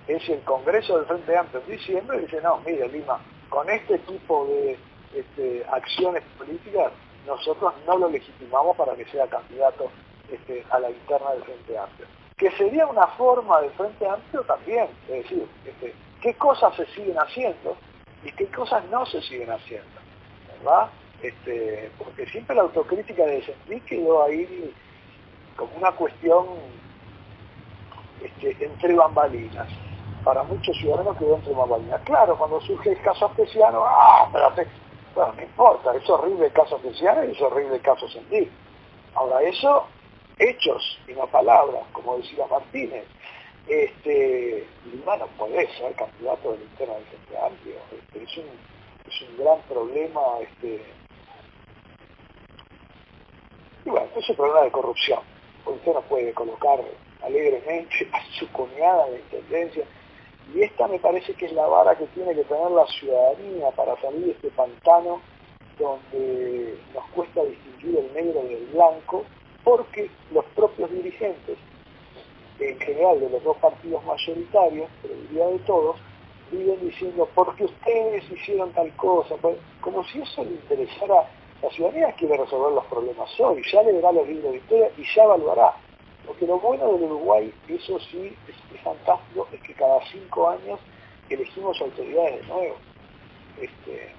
es 0.06 0.28
el 0.28 0.40
Congreso 0.42 0.98
del 0.98 1.06
Frente 1.06 1.36
Amplio 1.36 1.62
en 1.66 1.76
diciembre 1.76 2.18
y 2.18 2.20
dice, 2.22 2.40
no, 2.42 2.58
mire 2.64 2.88
Lima, 2.88 3.18
con 3.48 3.68
este 3.70 3.98
tipo 4.00 4.46
de 4.46 4.78
este, 5.14 5.64
acciones 5.70 6.22
políticas 6.38 6.92
nosotros 7.26 7.74
no 7.86 7.98
lo 7.98 8.08
legitimamos 8.08 8.76
para 8.76 8.94
que 8.94 9.04
sea 9.06 9.26
candidato 9.26 9.90
este, 10.30 10.64
a 10.70 10.78
la 10.78 10.90
interna 10.90 11.32
del 11.32 11.42
Frente 11.42 11.78
Amplio. 11.78 12.06
Que 12.36 12.50
sería 12.52 12.86
una 12.86 13.06
forma 13.06 13.62
del 13.62 13.70
Frente 13.70 14.06
Amplio 14.06 14.42
también, 14.42 14.88
es 15.08 15.22
decir, 15.22 15.48
este, 15.64 15.94
qué 16.20 16.34
cosas 16.34 16.74
se 16.76 16.84
siguen 16.88 17.16
haciendo 17.16 17.78
y 18.22 18.30
qué 18.32 18.46
cosas 18.48 18.84
no 18.90 19.06
se 19.06 19.22
siguen 19.22 19.50
haciendo, 19.50 19.88
¿verdad? 20.58 20.90
Este, 21.22 21.90
porque 21.96 22.26
siempre 22.26 22.54
la 22.54 22.62
autocrítica 22.62 23.24
de 23.24 23.42
Sentí 23.42 23.80
quedó 23.80 24.24
ahí 24.24 24.74
como 25.56 25.74
una 25.76 25.92
cuestión 25.92 26.46
este, 28.22 28.64
entre 28.64 28.94
bambalinas. 28.94 29.68
Para 30.22 30.42
muchos 30.42 30.76
ciudadanos 30.76 31.16
quedó 31.16 31.36
entre 31.36 31.54
bambalinas. 31.54 32.02
Claro, 32.02 32.36
cuando 32.36 32.60
surge 32.60 32.90
el 32.92 33.00
caso 33.00 33.28
especial, 33.28 33.74
ah, 33.76 34.24
espérate, 34.26 34.66
bueno, 35.14 35.32
no 35.36 35.42
importa, 35.42 35.94
es 35.94 36.10
horrible 36.10 36.46
el 36.48 36.52
caso 36.52 36.76
especial 36.76 37.26
y 37.26 37.32
es 37.32 37.40
horrible 37.40 37.76
el 37.76 37.82
caso 37.82 38.06
Sentí. 38.08 38.50
Ahora 39.14 39.40
eso, 39.40 39.86
hechos 40.38 40.98
y 41.08 41.12
no 41.12 41.26
palabras, 41.26 41.84
como 41.92 42.18
decía 42.18 42.46
Martínez, 42.46 43.04
este, 43.66 44.66
Lima 44.92 45.16
no 45.16 45.26
puede 45.38 45.66
ser 45.76 45.94
candidato 45.94 46.52
del 46.52 46.62
interno 46.62 46.94
del 46.94 47.04
Frente 47.04 47.38
Amplio. 47.38 47.74
Este, 47.92 48.22
es, 48.22 48.36
un, 48.36 48.44
es 49.08 49.22
un 49.22 49.36
gran 49.38 49.60
problema 49.62 50.20
este, 50.40 50.82
y 53.84 53.90
bueno, 53.90 54.08
es 54.16 54.28
un 54.28 54.36
problema 54.36 54.62
de 54.62 54.70
corrupción, 54.70 55.20
porque 55.64 55.78
usted 55.78 55.94
no 55.94 56.02
puede 56.02 56.32
colocar 56.32 56.80
alegremente 57.22 58.08
a 58.12 58.20
su 58.38 58.50
cuñada 58.52 59.06
de 59.08 59.18
intendencia, 59.18 59.84
y 60.54 60.62
esta 60.62 60.86
me 60.86 61.00
parece 61.00 61.34
que 61.34 61.46
es 61.46 61.52
la 61.52 61.66
vara 61.66 61.96
que 61.96 62.06
tiene 62.08 62.34
que 62.34 62.44
tener 62.44 62.70
la 62.70 62.86
ciudadanía 62.86 63.70
para 63.72 64.00
salir 64.00 64.26
de 64.26 64.30
este 64.32 64.50
pantano 64.50 65.20
donde 65.78 66.78
nos 66.94 67.04
cuesta 67.10 67.44
distinguir 67.44 67.98
el 67.98 68.14
negro 68.14 68.42
del 68.42 68.66
blanco, 68.66 69.24
porque 69.66 70.08
los 70.30 70.44
propios 70.54 70.88
dirigentes, 70.92 71.58
en 72.60 72.78
general 72.78 73.18
de 73.18 73.28
los 73.28 73.42
dos 73.42 73.56
partidos 73.56 74.04
mayoritarios, 74.04 74.88
pero 75.02 75.14
diría 75.22 75.46
de 75.48 75.58
todos, 75.66 75.96
viven 76.52 76.78
diciendo, 76.82 77.28
porque 77.34 77.64
ustedes 77.64 78.30
hicieron 78.30 78.70
tal 78.74 78.94
cosa, 78.94 79.34
como 79.80 80.04
si 80.04 80.22
eso 80.22 80.44
le 80.44 80.52
interesara 80.52 81.28
la 81.60 81.68
ciudadanía 81.70 82.12
quiere 82.12 82.36
resolver 82.36 82.74
los 82.74 82.84
problemas 82.84 83.28
hoy, 83.40 83.60
ya 83.72 83.82
le 83.82 83.94
verá 83.94 84.12
los 84.12 84.28
libros 84.28 84.52
de 84.52 84.58
historia 84.58 84.90
y 84.96 85.02
ya 85.02 85.24
evaluará. 85.24 85.74
Porque 86.24 86.46
lo 86.46 86.60
bueno 86.60 86.92
del 86.92 87.02
Uruguay, 87.02 87.52
eso 87.66 87.98
sí 87.98 88.36
es, 88.46 88.80
fantástico, 88.82 89.48
es 89.50 89.60
que 89.62 89.74
cada 89.74 89.98
cinco 90.12 90.48
años 90.48 90.78
elegimos 91.28 91.80
autoridades 91.80 92.40
de 92.40 92.46
nuevo. 92.46 92.76
Este, 93.60 94.12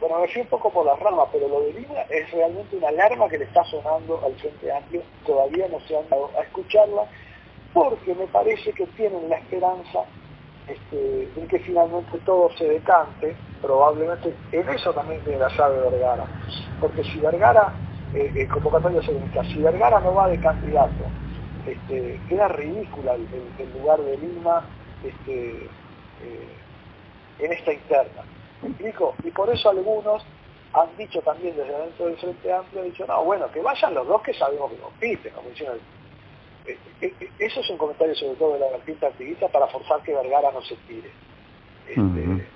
bueno, 0.00 0.20
me 0.20 0.28
fui 0.28 0.42
un 0.42 0.48
poco 0.48 0.70
por 0.70 0.84
las 0.84 0.98
ramas, 0.98 1.28
pero 1.32 1.48
lo 1.48 1.60
de 1.62 1.72
Lima 1.72 2.02
es 2.10 2.30
realmente 2.30 2.76
una 2.76 2.88
alarma 2.88 3.28
que 3.28 3.38
le 3.38 3.44
está 3.44 3.64
sonando 3.64 4.20
al 4.24 4.34
Frente 4.34 4.70
Amplio. 4.70 5.02
Todavía 5.24 5.68
no 5.68 5.80
se 5.80 5.96
han 5.96 6.08
dado 6.08 6.30
a 6.38 6.42
escucharla, 6.42 7.06
porque 7.72 8.14
me 8.14 8.26
parece 8.26 8.72
que 8.72 8.86
tienen 8.88 9.28
la 9.28 9.36
esperanza 9.36 10.04
este, 10.68 11.28
en 11.36 11.46
que 11.48 11.58
finalmente 11.60 12.18
todo 12.24 12.50
se 12.56 12.68
decante, 12.68 13.36
probablemente 13.62 14.34
en 14.52 14.68
eso 14.68 14.92
también 14.92 15.20
tiene 15.22 15.38
la 15.38 15.48
llave 15.48 15.80
Vergara, 15.90 16.24
porque 16.80 17.04
si 17.04 17.20
Vergara, 17.20 17.72
eh, 18.14 18.32
eh 18.34 18.48
convocatoria 18.48 19.00
segunda, 19.02 19.44
si 19.44 19.58
Vergara 19.62 20.00
no 20.00 20.14
va 20.14 20.28
de 20.28 20.40
candidato, 20.40 21.04
este, 21.66 22.20
queda 22.28 22.48
ridícula 22.48 23.14
el, 23.14 23.72
lugar 23.78 24.00
de 24.00 24.16
Lima 24.18 24.64
este, 25.04 25.66
eh, 26.22 26.48
en 27.38 27.52
esta 27.52 27.72
interna. 27.72 28.22
¿Me 28.66 28.72
explico? 28.72 29.14
Y 29.22 29.30
por 29.30 29.48
eso 29.48 29.70
algunos 29.70 30.24
han 30.72 30.96
dicho 30.96 31.20
también 31.22 31.56
desde 31.56 31.72
dentro 31.72 32.06
del 32.06 32.16
Frente 32.16 32.52
Amplio, 32.52 32.82
han 32.82 32.90
dicho, 32.90 33.06
no, 33.06 33.22
bueno, 33.24 33.50
que 33.52 33.60
vayan 33.60 33.94
los 33.94 34.06
dos 34.08 34.20
que 34.22 34.34
sabemos 34.34 34.72
que 34.72 34.78
compiten, 34.78 35.32
como 35.32 35.48
dicen 35.50 35.68
eh, 36.66 36.76
eh, 37.00 37.14
eh, 37.20 37.30
eso 37.38 37.60
es 37.60 37.70
un 37.70 37.78
comentario 37.78 38.14
sobre 38.16 38.34
todo 38.34 38.54
de 38.54 38.58
la 38.60 38.70
vertiente 38.70 39.06
activista 39.06 39.46
para 39.48 39.68
forzar 39.68 40.02
que 40.02 40.12
Vergara 40.12 40.50
no 40.50 40.60
se 40.62 40.74
tire. 40.88 41.10
Este, 41.86 42.48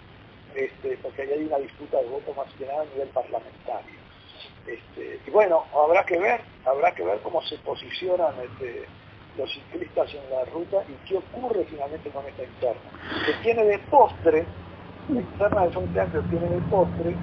este, 0.56 0.98
porque 1.00 1.22
ahí 1.22 1.30
hay 1.30 1.44
una 1.44 1.58
disputa 1.58 1.98
de 1.98 2.08
voto 2.08 2.34
más 2.34 2.52
que 2.54 2.66
nada 2.66 2.82
a 2.82 2.86
nivel 2.86 3.08
parlamentario. 3.10 4.00
Este, 4.66 5.20
y 5.24 5.30
bueno, 5.30 5.64
habrá 5.72 6.04
que 6.04 6.18
ver, 6.18 6.40
habrá 6.64 6.92
que 6.92 7.04
ver 7.04 7.20
cómo 7.20 7.40
se 7.42 7.56
posicionan 7.58 8.34
los 9.38 9.52
ciclistas 9.52 10.12
en 10.12 10.28
la 10.28 10.44
ruta 10.46 10.82
y 10.88 11.08
qué 11.08 11.16
ocurre 11.18 11.64
finalmente 11.70 12.10
con 12.10 12.26
esta 12.26 12.42
interna. 12.42 12.90
Que 13.24 13.32
tiene 13.44 13.64
de 13.64 13.78
postre, 13.78 14.44
la 15.14 15.20
interna 15.20 15.62
de 15.62 15.70
Frente 15.70 16.00
Amplio 16.00 16.22
tiene 16.30 16.48
de 16.48 16.60
postre, 16.62 17.16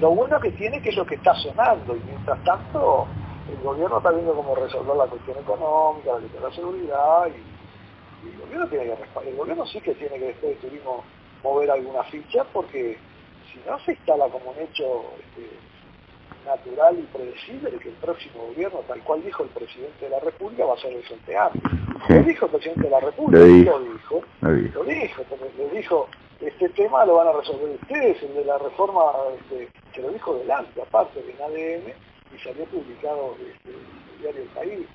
lo 0.00 0.10
bueno 0.10 0.40
que 0.40 0.50
tiene 0.52 0.80
que 0.82 0.90
es 0.90 0.96
lo 0.96 1.06
que 1.06 1.14
está 1.14 1.34
sonando 1.34 1.96
y 1.96 2.00
mientras 2.06 2.42
tanto 2.44 3.06
el 3.50 3.62
gobierno 3.62 3.98
está 3.98 4.10
viendo 4.10 4.34
cómo 4.34 4.54
resolver 4.54 4.96
la 4.96 5.06
cuestión 5.06 5.38
económica, 5.38 6.12
la 6.12 6.18
cuestión 6.18 6.42
de 6.42 6.48
la 6.48 6.54
seguridad 6.54 7.26
y, 7.28 7.54
el 8.24 8.38
gobierno 8.40 8.66
tiene 8.68 8.84
que 8.86 9.28
el 9.28 9.36
gobierno 9.36 9.66
sí 9.66 9.80
que 9.82 9.94
tiene 9.94 10.18
que 10.18 10.26
después 10.28 10.54
de 10.54 10.68
turismo 10.68 11.04
mover 11.42 11.70
alguna 11.70 12.02
ficha 12.04 12.42
porque 12.54 12.96
si 13.52 13.60
no 13.68 13.78
se 13.80 13.92
instala 13.92 14.28
como 14.28 14.50
un 14.50 14.58
hecho 14.58 15.04
este, 15.20 15.50
natural 16.46 16.98
y 16.98 17.02
predecible 17.02 17.70
de 17.70 17.78
que 17.78 17.88
el 17.90 17.94
próximo 17.96 18.46
gobierno, 18.48 18.80
tal 18.88 19.00
cual 19.00 19.22
dijo 19.22 19.42
el 19.42 19.50
presidente 19.50 20.06
de 20.06 20.10
la 20.10 20.20
República, 20.20 20.64
va 20.64 20.74
a 20.74 20.78
ser 20.78 20.92
el. 20.92 21.02
Lo 22.08 22.22
dijo 22.22 22.46
el 22.46 22.52
presidente 22.52 22.82
de 22.82 22.90
la 22.90 23.00
República, 23.00 23.40
lo 23.40 23.46
dijo, 23.46 23.78
lo 23.78 23.92
dijo, 23.92 24.22
lo 24.40 24.84
dijo, 24.84 25.22
le 25.58 25.70
dijo, 25.70 26.08
este 26.40 26.68
tema 26.70 27.04
lo 27.04 27.16
van 27.16 27.28
a 27.28 27.32
resolver 27.32 27.78
ustedes, 27.80 28.22
el 28.22 28.34
de 28.34 28.44
la 28.44 28.58
reforma, 28.58 29.12
este, 29.38 29.68
se 29.94 30.02
lo 30.02 30.10
dijo 30.10 30.34
delante, 30.34 30.82
aparte 30.82 31.20
en 31.20 31.42
ADN, 31.42 31.92
y 32.34 32.38
salió 32.38 32.64
publicado 32.66 33.36
este, 33.40 33.70
en 33.70 34.14
el 34.14 34.20
diario 34.20 34.42
El 34.42 34.48
País. 34.48 34.86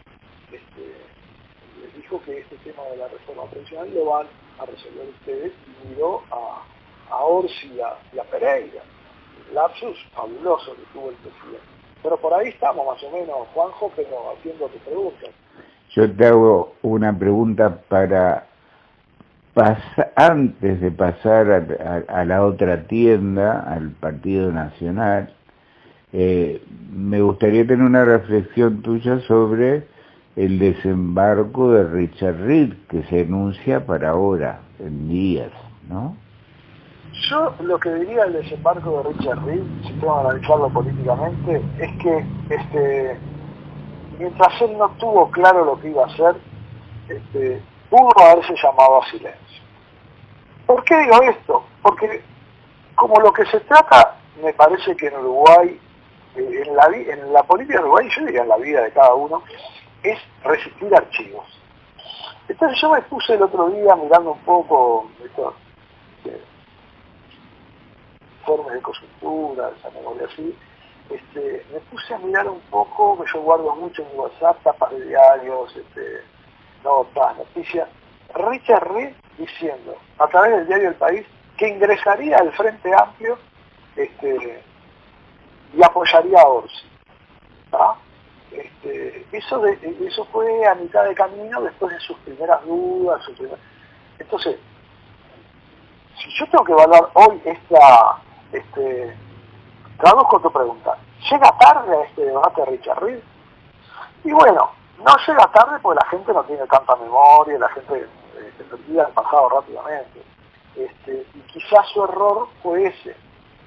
Este, 0.52 0.94
les 1.82 1.96
dijo 1.96 2.22
que 2.24 2.40
este 2.40 2.58
tema 2.58 2.84
de 2.92 2.98
la 2.98 3.08
reforma 3.08 3.46
pensional 3.46 3.94
lo 3.94 4.06
van 4.06 4.28
a 4.60 4.66
resolver 4.66 5.08
ustedes 5.20 5.54
y 5.68 5.88
miró 5.90 6.22
a, 6.32 6.64
a 7.10 7.24
Orsi 7.24 7.68
y 7.74 7.80
a 8.20 8.24
Pereira 8.24 8.84
lapsus 9.54 9.98
fabuloso 10.14 10.76
que 10.76 10.84
tuvo 10.94 11.10
el 11.10 11.16
presidente. 11.18 11.68
Pero 12.02 12.18
por 12.18 12.34
ahí 12.34 12.50
estamos 12.50 12.86
más 12.86 13.04
o 13.04 13.12
menos, 13.12 13.36
Juanjo, 13.54 13.92
pero 13.96 14.32
haciendo 14.32 14.68
tu 14.68 14.78
pregunta. 14.80 15.28
Yo 15.90 16.16
te 16.16 16.28
hago 16.28 16.76
una 16.82 17.18
pregunta 17.18 17.82
para 17.90 18.48
antes 20.16 20.82
de 20.82 20.92
pasar 20.92 22.06
a, 22.08 22.26
la 22.26 22.44
otra 22.44 22.84
tienda, 22.84 23.62
al 23.62 23.92
Partido 23.92 24.52
Nacional, 24.52 25.34
eh, 26.14 26.62
me 26.92 27.22
gustaría 27.22 27.66
tener 27.66 27.86
una 27.86 28.06
reflexión 28.06 28.82
tuya 28.82 29.20
sobre 29.22 29.88
el 30.36 30.60
desembarco 30.60 31.72
de 31.72 31.84
Richard 31.84 32.40
Reed, 32.42 32.74
que 32.90 33.04
se 33.04 33.22
anuncia 33.22 33.86
para 33.86 34.12
ahora, 34.12 34.62
en 34.80 35.10
días, 35.10 35.52
¿no? 35.90 36.16
Yo 37.30 37.54
lo 37.64 37.78
que 37.80 37.94
diría 37.96 38.24
del 38.26 38.34
desembarco 38.44 39.04
de 39.04 39.14
Richard 39.14 39.46
Reed, 39.46 39.64
si 39.86 39.94
tengo 39.94 40.20
analizarlo 40.20 40.70
políticamente, 40.70 41.62
es 41.80 41.92
que 42.02 42.26
este, 42.50 43.18
mientras 44.18 44.62
él 44.62 44.78
no 44.78 44.90
tuvo 45.00 45.30
claro 45.32 45.66
lo 45.66 45.80
que 45.82 45.90
iba 45.90 46.04
a 46.04 46.08
hacer, 46.08 46.36
este, 47.10 47.62
pudo 47.90 48.12
haberse 48.20 48.54
llamado 48.62 49.02
a 49.02 49.06
silencio. 49.10 49.64
¿Por 50.66 50.84
qué 50.84 50.98
digo 50.98 51.22
esto? 51.24 51.66
Porque 51.82 52.24
como 52.96 53.20
lo 53.22 53.32
que 53.32 53.46
se 53.46 53.60
trata, 53.62 54.16
me 54.42 54.54
parece 54.54 54.96
que 54.96 55.08
en 55.08 55.16
Uruguay, 55.18 55.80
eh, 56.36 56.64
en, 56.66 56.76
la, 56.76 56.86
en 56.94 57.34
la 57.34 57.44
política 57.44 57.80
de 57.80 57.86
Uruguay, 57.86 58.08
yo 58.16 58.26
diría 58.26 58.42
en 58.42 58.50
la 58.50 58.58
vida 58.58 58.82
de 58.82 58.92
cada 58.92 59.14
uno, 59.14 59.42
es 60.04 60.20
resistir 60.44 60.94
archivos. 60.96 61.46
Entonces 62.48 62.80
yo 62.82 62.92
me 62.92 63.02
puse 63.04 63.34
el 63.34 63.44
otro 63.44 63.70
día 63.70 63.96
mirando 63.96 64.32
un 64.34 64.40
poco 64.40 65.10
esto, 65.24 65.54
informes 68.40 68.74
de 68.74 68.82
coyuntura, 68.82 69.72
esa 69.78 69.90
memoria 69.92 70.28
así, 70.32 70.58
este, 71.10 71.66
me 71.72 71.80
puse 71.82 72.14
a 72.14 72.20
mirar 72.20 72.48
un 72.48 72.60
poco, 72.72 73.24
que 73.24 73.32
yo 73.32 73.42
guardo 73.42 73.76
mucho 73.76 74.02
en 74.02 74.10
mi 74.10 74.16
WhatsApp, 74.16 74.62
tapas 74.64 74.92
de 74.92 75.06
diarios, 75.06 75.76
este, 75.76 76.24
notas, 76.84 77.38
noticias, 77.38 77.88
Richard 78.34 78.92
Reed 78.92 79.14
diciendo, 79.38 79.96
a 80.18 80.28
través 80.28 80.52
del 80.52 80.68
diario 80.68 80.90
El 80.90 80.96
País, 80.96 81.26
que 81.58 81.68
ingresaría 81.68 82.38
al 82.38 82.52
Frente 82.54 82.92
Amplio 82.94 83.38
este, 83.96 84.64
y 85.74 85.84
apoyaría 85.84 86.42
a 86.42 86.48
Orsi. 86.48 86.90
Este, 88.52 89.26
eso, 89.32 89.64
eso 89.66 90.26
fue 90.32 90.66
a 90.66 90.76
mitad 90.76 91.06
de 91.06 91.16
camino 91.16 91.62
después 91.62 91.94
de 91.94 92.00
sus 92.00 92.18
primeras 92.20 92.64
dudas. 92.66 93.22
Entonces, 94.18 94.58
si 96.18 96.30
yo 96.38 96.46
tengo 96.50 96.64
que 96.64 96.72
evaluar 96.72 97.10
hoy 97.14 97.42
esta, 97.46 98.18
este, 98.52 99.16
traduzco 99.98 100.40
tu 100.40 100.52
pregunta. 100.52 100.98
¿Llega 101.30 101.58
tarde 101.60 101.96
a 101.96 102.06
este 102.06 102.26
debate 102.26 102.66
Richard 102.66 103.04
Reed? 103.04 103.20
Y 104.24 104.32
bueno, 104.32 104.72
no 105.00 105.16
llega 105.28 105.52
tarde 105.52 105.80
porque 105.82 106.00
la 106.04 106.10
gente 106.10 106.34
no 106.34 106.44
tiene 106.44 106.66
tanta 106.68 106.96
memoria, 106.96 107.58
la 107.58 107.70
gente 107.70 108.08
eh, 108.38 108.52
se 108.58 108.74
olvida 108.74 109.08
el 109.08 109.14
pasado 109.14 109.50
rápidamente. 109.50 110.22
Este, 110.76 111.26
y 111.34 111.40
quizás 111.42 111.88
su 111.94 112.04
error 112.04 112.48
fue 112.62 112.86
ese. 112.86 113.16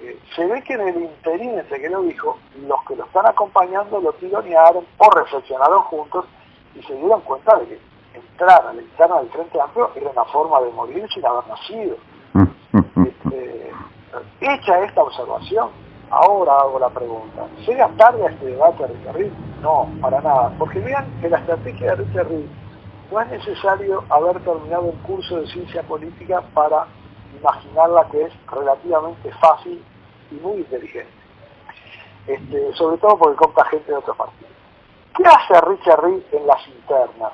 Eh, 0.01 0.19
se 0.35 0.47
ve 0.47 0.63
que 0.63 0.75
en 0.75 0.89
el 0.89 1.03
interín 1.03 1.59
entre 1.59 1.81
que 1.81 1.89
lo 1.89 2.03
dijo, 2.03 2.39
los 2.67 2.83
que 2.85 2.97
lo 2.97 3.05
están 3.05 3.27
acompañando 3.27 4.01
lo 4.01 4.13
tironearon 4.15 4.87
o 4.99 5.11
reflexionaron 5.11 5.83
juntos 5.85 6.27
y 6.75 6.83
se 6.83 6.95
dieron 6.95 7.21
cuenta 7.23 7.57
de 7.59 7.67
que 7.67 7.81
entrar 8.15 8.67
a 8.67 8.73
la 8.73 8.83
interna 8.83 9.19
del 9.19 9.31
Frente 9.31 9.61
Amplio 9.61 9.91
era 9.95 10.11
una 10.11 10.25
forma 10.25 10.61
de 10.61 10.71
morir 10.73 11.07
sin 11.13 11.25
haber 11.25 11.47
nacido. 11.47 11.97
Este, 13.05 13.73
Hecha 14.41 14.85
esta 14.85 15.03
observación, 15.03 15.71
ahora 16.11 16.53
hago 16.59 16.79
la 16.79 16.91
pregunta, 16.91 17.47
¿llega 17.67 17.89
tarde 17.97 18.27
a 18.27 18.31
este 18.31 18.47
debate 18.47 18.87
Reed? 19.13 19.33
No, 19.63 19.89
para 20.01 20.21
nada, 20.21 20.53
porque 20.59 20.81
vean 20.81 21.07
que 21.21 21.29
la 21.29 21.39
estrategia 21.39 21.95
de 21.95 22.05
Richard 22.05 22.29
Reed 22.29 22.47
no 23.11 23.21
es 23.21 23.29
necesario 23.29 24.05
haber 24.11 24.41
terminado 24.41 24.83
un 24.83 24.97
curso 25.03 25.41
de 25.41 25.47
ciencia 25.47 25.83
política 25.85 26.43
para 26.53 26.87
imaginarla 27.39 28.09
que 28.11 28.23
es 28.25 28.33
relativamente 28.51 29.33
fácil 29.35 29.83
y 30.31 30.35
muy 30.35 30.59
inteligente. 30.59 31.13
Este, 32.27 32.73
sobre 32.75 32.99
todo 32.99 33.17
porque 33.19 33.37
compra 33.37 33.65
gente 33.67 33.91
de 33.91 33.99
otros 33.99 34.17
partidos. 34.17 34.53
¿Qué 35.17 35.25
hace 35.25 35.61
Richard 35.61 36.03
Reed 36.03 36.23
en 36.33 36.47
las 36.47 36.67
internas 36.69 37.33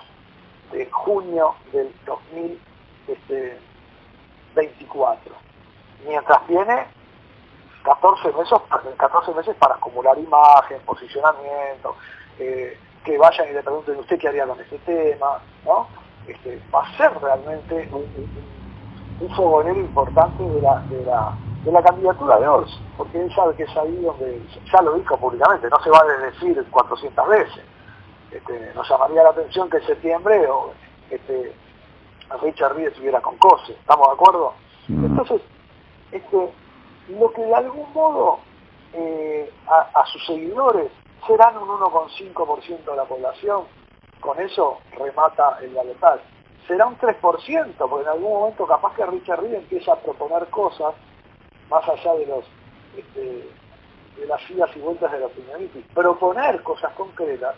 de 0.73 0.87
junio 0.91 1.55
del 1.73 1.93
2024? 2.05 2.69
mientras 6.07 6.47
tiene 6.47 6.87
14 7.83 8.33
meses, 8.33 8.59
14 8.97 9.35
meses 9.35 9.57
para 9.57 9.75
acumular 9.75 10.19
imagen, 10.19 10.81
posicionamiento, 10.85 11.97
eh, 12.39 12.79
que 13.05 13.17
vayan 13.17 13.49
y 13.49 13.53
le 13.53 13.63
pregunten 13.63 13.97
usted 13.99 14.19
qué 14.19 14.29
haría 14.29 14.47
con 14.47 14.61
este 14.61 14.79
tema, 14.79 15.39
¿no? 15.65 15.89
Este, 16.27 16.61
va 16.75 16.83
a 16.83 16.97
ser 16.97 17.11
realmente 17.21 17.89
un, 17.93 18.05
un, 19.21 19.35
fogonero 19.35 19.81
importante 19.81 20.43
de 20.43 20.61
la, 20.61 20.81
de 20.91 21.05
la, 21.05 21.35
de 21.65 21.73
la 21.73 21.83
candidatura 21.83 22.39
de 22.39 22.49
Ors, 22.49 22.81
porque 22.97 23.21
él 23.21 23.35
sabe 23.35 23.55
que 23.55 23.63
es 23.63 23.77
ahí 23.77 23.97
donde, 24.03 24.43
ya 24.71 24.83
lo 24.83 24.95
dijo 24.95 25.17
públicamente, 25.17 25.69
no 25.71 25.81
se 25.83 25.91
va 25.91 26.01
a 26.01 26.27
decir 26.27 26.63
400 26.71 27.29
veces. 27.29 27.65
Este, 28.31 28.75
nos 28.75 28.87
llamaría 28.89 29.23
la 29.23 29.31
atención 29.31 29.71
que 29.71 29.79
en 29.79 29.87
septiembre 29.87 30.47
o, 30.49 30.73
este, 31.11 31.55
Richard 32.43 32.75
Reed 32.75 32.89
estuviera 32.89 33.21
con 33.23 33.39
COSE, 33.39 33.73
¿estamos 33.73 34.07
de 34.07 34.13
acuerdo? 34.13 34.53
Mm. 34.89 35.05
Entonces, 35.07 35.41
este, 36.13 36.53
lo 37.09 37.33
que 37.33 37.43
de 37.43 37.55
algún 37.55 37.93
modo 37.93 38.41
eh, 38.93 39.51
a, 39.67 40.05
sus 40.07 40.25
seguidores 40.27 40.91
serán 41.27 41.57
un 41.59 41.69
1,5% 41.69 42.85
de 42.85 42.97
la 42.97 43.05
población, 43.05 43.65
con 44.21 44.41
eso 44.41 44.79
remata 44.93 45.59
el 45.61 45.75
galotal. 45.75 46.21
Será 46.67 46.87
un 46.87 46.99
3%, 46.99 47.21
porque 47.77 48.03
en 48.03 48.09
algún 48.09 48.33
momento 48.33 48.67
capaz 48.67 48.95
que 48.95 49.07
Richard 49.07 49.41
Reed 49.41 49.55
empieza 49.55 49.93
a 49.93 49.97
proponer 49.97 50.47
cosas 50.49 50.95
más 51.71 51.87
allá 51.89 52.15
de 52.15 52.27
los 52.27 52.45
este, 52.97 53.49
de 54.19 54.27
las 54.27 54.51
idas 54.51 54.71
y 54.77 54.81
vueltas 54.81 55.13
de 55.13 55.21
la 55.21 55.27
opinionitis, 55.27 55.85
proponer 55.95 56.63
cosas 56.63 56.93
concretas 56.95 57.55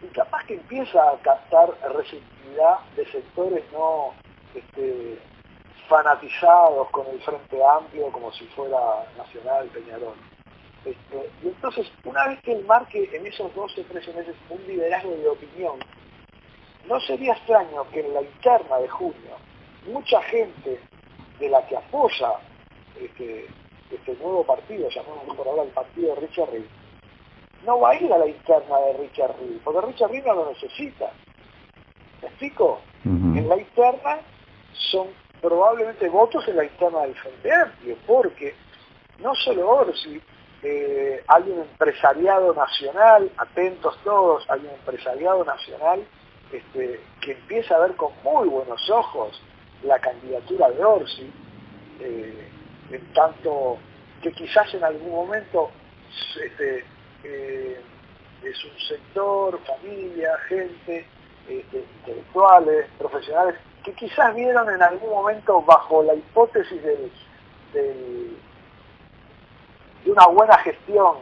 y 0.00 0.06
capaz 0.06 0.44
que 0.46 0.54
empieza 0.54 1.10
a 1.10 1.16
captar 1.18 1.74
receptividad 1.94 2.78
de 2.96 3.04
sectores 3.10 3.64
no 3.72 4.14
este, 4.54 5.18
fanatizados 5.90 6.88
con 6.90 7.04
el 7.08 7.20
Frente 7.20 7.58
Amplio 7.64 8.12
como 8.12 8.32
si 8.32 8.44
fuera 8.46 8.78
Nacional 9.18 9.66
Peñarol. 9.68 10.14
Este, 10.84 11.30
y 11.42 11.48
entonces, 11.48 11.92
una 12.04 12.28
vez 12.28 12.40
que 12.42 12.52
él 12.52 12.64
marque 12.64 13.10
en 13.12 13.26
esos 13.26 13.52
12, 13.54 13.82
13 13.84 14.14
meses 14.14 14.36
un 14.48 14.64
liderazgo 14.68 15.10
de 15.10 15.28
opinión, 15.28 15.80
no 16.86 17.00
sería 17.00 17.32
extraño 17.32 17.90
que 17.90 18.00
en 18.00 18.14
la 18.14 18.22
interna 18.22 18.76
de 18.78 18.88
junio 18.88 19.36
mucha 19.92 20.22
gente 20.22 20.80
de 21.40 21.48
la 21.48 21.66
que 21.66 21.76
apoya 21.76 22.34
este, 22.98 23.46
este 23.90 24.14
nuevo 24.14 24.44
partido, 24.44 24.88
llamamos 24.90 25.36
por 25.36 25.48
ahora 25.48 25.64
el 25.64 25.70
partido 25.70 26.14
de 26.14 26.20
Richard 26.20 26.50
Reed, 26.52 26.64
no 27.66 27.80
va 27.80 27.90
a 27.90 27.96
ir 27.96 28.12
a 28.12 28.18
la 28.18 28.28
interna 28.28 28.78
de 28.78 28.92
Richard 28.96 29.34
Reed, 29.40 29.58
porque 29.64 29.86
Richard 29.86 30.12
Reed 30.12 30.24
no 30.24 30.34
lo 30.34 30.50
necesita. 30.50 31.10
¿Me 32.22 32.28
explico? 32.28 32.80
En 33.04 33.48
la 33.48 33.56
interna 33.56 34.20
son 34.72 35.08
probablemente 35.40 36.08
votos 36.08 36.46
en 36.48 36.56
la 36.56 36.64
interna 36.64 37.00
del 37.00 37.14
Frente 37.14 37.52
Amplio, 37.52 37.96
porque 38.06 38.54
no 39.18 39.34
solo 39.34 39.68
Orsi, 39.68 40.20
eh, 40.62 41.24
hay 41.26 41.42
un 41.44 41.60
empresariado 41.60 42.54
nacional, 42.54 43.30
atentos 43.36 43.98
todos, 44.04 44.48
hay 44.50 44.60
un 44.60 44.70
empresariado 44.70 45.44
nacional 45.44 46.04
este, 46.52 47.00
que 47.20 47.32
empieza 47.32 47.76
a 47.76 47.80
ver 47.80 47.96
con 47.96 48.12
muy 48.22 48.48
buenos 48.48 48.90
ojos 48.90 49.40
la 49.82 49.98
candidatura 49.98 50.70
de 50.70 50.84
Orsi, 50.84 51.32
eh, 52.00 52.48
en 52.90 53.12
tanto 53.12 53.78
que 54.22 54.32
quizás 54.32 54.72
en 54.74 54.84
algún 54.84 55.12
momento 55.12 55.70
este, 56.42 56.84
eh, 57.24 57.80
es 58.42 58.64
un 58.64 58.78
sector, 58.88 59.58
familia, 59.60 60.36
gente, 60.48 61.06
este, 61.48 61.78
intelectuales, 61.78 62.86
profesionales, 62.98 63.56
que 63.82 63.92
quizás 63.94 64.34
vieron 64.34 64.68
en 64.70 64.82
algún 64.82 65.10
momento 65.10 65.62
bajo 65.62 66.02
la 66.02 66.14
hipótesis 66.14 66.82
del, 66.82 67.12
de 67.72 70.10
una 70.10 70.26
buena 70.26 70.58
gestión 70.58 71.16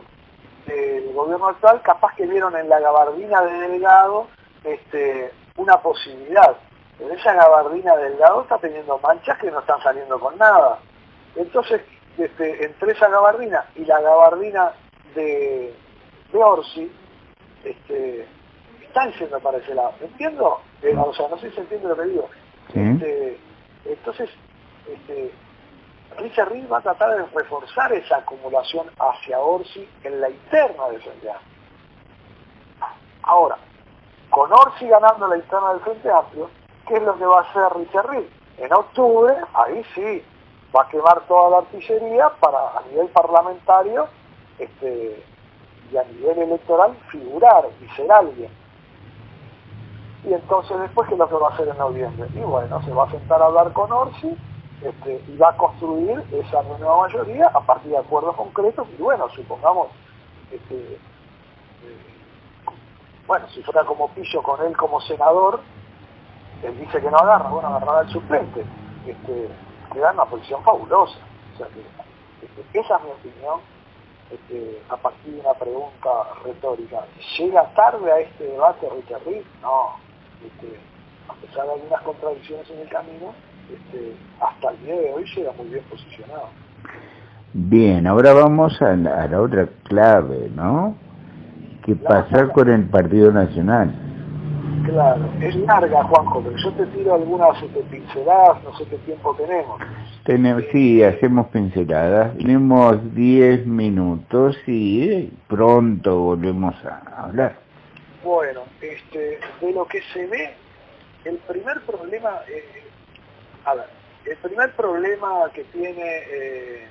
del 0.66 1.12
gobierno 1.14 1.48
actual, 1.48 1.80
capaz 1.82 2.14
que 2.16 2.26
vieron 2.26 2.56
en 2.56 2.68
la 2.68 2.80
gabardina 2.80 3.42
de 3.42 3.68
Delgado 3.68 4.26
este, 4.64 5.32
una 5.56 5.80
posibilidad. 5.80 6.56
Pero 6.98 7.14
esa 7.14 7.32
gabardina 7.32 7.96
de 7.96 8.10
Delgado 8.10 8.42
está 8.42 8.58
teniendo 8.58 8.98
manchas 8.98 9.38
que 9.38 9.50
no 9.50 9.60
están 9.60 9.80
saliendo 9.82 10.18
con 10.18 10.36
nada. 10.36 10.78
Entonces, 11.36 11.82
este, 12.16 12.64
entre 12.64 12.92
esa 12.92 13.08
gabardina 13.08 13.64
y 13.76 13.84
la 13.84 14.00
gabardina 14.00 14.72
de, 15.14 15.74
de 16.32 16.38
Orsi, 16.38 16.90
este, 17.64 18.26
están 18.82 19.12
yendo 19.12 19.38
para 19.40 19.58
ese 19.58 19.74
lado. 19.74 19.94
¿Entiendo? 20.00 20.60
Eh, 20.82 20.94
o 20.96 21.14
sea, 21.14 21.28
no 21.28 21.38
sé 21.38 21.50
si 21.50 21.56
se 21.56 21.78
lo 21.78 21.96
que 21.96 22.02
digo. 22.02 22.28
Este, 22.74 23.40
entonces, 23.84 24.30
este, 24.86 25.32
Richard 26.18 26.50
Reed 26.50 26.68
va 26.70 26.78
a 26.78 26.82
tratar 26.82 27.16
de 27.16 27.26
reforzar 27.26 27.92
esa 27.92 28.18
acumulación 28.18 28.86
hacia 28.98 29.38
Orsi 29.38 29.88
en 30.04 30.20
la 30.20 30.28
interna 30.28 30.88
del 30.88 31.00
Frente 31.00 31.30
Amplio. 31.30 31.58
Ahora, 33.22 33.56
con 34.30 34.52
Orsi 34.52 34.86
ganando 34.86 35.28
la 35.28 35.36
interna 35.36 35.70
del 35.70 35.80
Frente 35.80 36.10
Amplio, 36.10 36.50
¿qué 36.86 36.94
es 36.94 37.02
lo 37.02 37.16
que 37.16 37.24
va 37.24 37.38
a 37.38 37.42
hacer 37.42 37.78
Richard 37.78 38.06
Reed? 38.06 38.26
En 38.58 38.72
octubre, 38.72 39.34
ahí 39.54 39.84
sí, 39.94 40.22
va 40.74 40.82
a 40.82 40.88
quemar 40.88 41.20
toda 41.28 41.50
la 41.50 41.58
artillería 41.58 42.28
para 42.40 42.58
a 42.78 42.82
nivel 42.90 43.08
parlamentario 43.08 44.08
este, 44.58 45.24
y 45.90 45.96
a 45.96 46.04
nivel 46.04 46.38
electoral 46.38 46.96
figurar 47.10 47.64
y 47.80 47.88
ser 47.94 48.10
alguien. 48.10 48.50
Y 50.24 50.32
entonces 50.32 50.78
después, 50.80 51.08
¿qué 51.08 51.14
es 51.14 51.18
lo 51.18 51.28
que 51.28 51.34
va 51.36 51.48
a 51.48 51.52
hacer 51.52 51.68
en 51.68 51.78
noviembre? 51.78 52.28
Y 52.34 52.40
bueno, 52.40 52.82
se 52.82 52.92
va 52.92 53.04
a 53.04 53.10
sentar 53.10 53.40
a 53.40 53.46
hablar 53.46 53.72
con 53.72 53.90
Orsi 53.92 54.36
este, 54.82 55.22
y 55.28 55.36
va 55.36 55.50
a 55.50 55.56
construir 55.56 56.22
esa 56.32 56.62
nueva 56.62 57.02
mayoría 57.02 57.48
a 57.48 57.60
partir 57.60 57.92
de 57.92 57.98
acuerdos 57.98 58.36
concretos 58.36 58.86
y 58.96 59.02
bueno, 59.02 59.28
supongamos, 59.30 59.88
este, 60.50 60.94
eh, 60.94 60.98
bueno, 63.26 63.46
si 63.48 63.62
fuera 63.62 63.84
como 63.84 64.08
Pillo 64.08 64.42
con 64.42 64.64
él 64.66 64.76
como 64.76 65.00
senador, 65.02 65.60
él 66.62 66.78
dice 66.78 67.00
que 67.00 67.10
no 67.10 67.16
agarra, 67.16 67.50
bueno, 67.50 67.68
agarrará 67.68 68.00
al 68.00 68.10
suplente, 68.10 68.64
este, 69.06 69.48
que 69.92 69.98
da 70.00 70.12
una 70.12 70.24
posición 70.24 70.62
fabulosa. 70.64 71.18
O 71.54 71.58
sea 71.58 71.66
que, 71.68 71.80
este, 72.44 72.78
esa 72.80 72.96
es 72.96 73.02
mi 73.04 73.10
opinión 73.10 73.60
este, 74.30 74.82
a 74.88 74.96
partir 74.96 75.34
de 75.34 75.40
una 75.40 75.54
pregunta 75.54 76.10
retórica. 76.44 77.04
¿Llega 77.38 77.72
tarde 77.74 78.12
a 78.12 78.20
este 78.20 78.44
debate 78.44 78.88
Richard 78.90 79.24
Reed? 79.24 79.44
No. 79.62 80.07
Este, 80.44 80.76
a 81.28 81.34
pesar 81.34 81.66
de 81.66 81.72
algunas 81.72 82.00
contradicciones 82.02 82.70
en 82.70 82.80
el 82.80 82.88
camino, 82.88 83.34
este, 83.72 84.14
hasta 84.40 84.70
el 84.70 84.84
día 84.84 84.94
de 84.94 85.12
hoy 85.12 85.24
llega 85.34 85.52
muy 85.52 85.66
bien 85.66 85.84
posicionado. 85.90 86.48
Bien, 87.52 88.06
ahora 88.06 88.34
vamos 88.34 88.80
a 88.82 88.94
la, 88.94 89.40
otra 89.40 89.68
clave, 89.84 90.50
¿no? 90.54 90.94
¿Qué 91.84 91.96
pasa 91.96 92.48
con 92.48 92.68
el 92.68 92.84
Partido 92.84 93.32
Nacional? 93.32 93.94
Claro, 94.84 95.28
es 95.40 95.56
larga, 95.56 96.04
Juanjo, 96.04 96.42
pero 96.42 96.56
yo 96.56 96.72
te 96.72 96.86
tiro 96.86 97.14
algunas 97.14 97.62
este, 97.62 97.80
pinceladas, 97.80 98.62
no 98.64 98.76
sé 98.76 98.84
qué 98.86 98.96
tiempo 98.98 99.34
tenemos. 99.34 99.80
tenemos 100.24 100.62
sí, 100.72 101.02
hacemos 101.02 101.48
pinceladas. 101.48 102.36
Tenemos 102.36 103.14
10 103.14 103.66
minutos 103.66 104.56
y 104.66 105.32
pronto 105.46 106.20
volvemos 106.20 106.74
a 106.84 107.24
hablar. 107.24 107.67
Bueno, 108.22 108.64
este, 108.80 109.38
de 109.60 109.72
lo 109.72 109.86
que 109.86 110.02
se 110.12 110.26
ve, 110.26 110.54
el 111.24 111.36
primer 111.38 111.80
problema, 111.82 112.42
eh, 112.48 112.84
el 114.24 114.36
primer 114.38 114.72
problema 114.74 115.50
que 115.54 115.64
tiene 115.64 116.24
eh, 116.30 116.88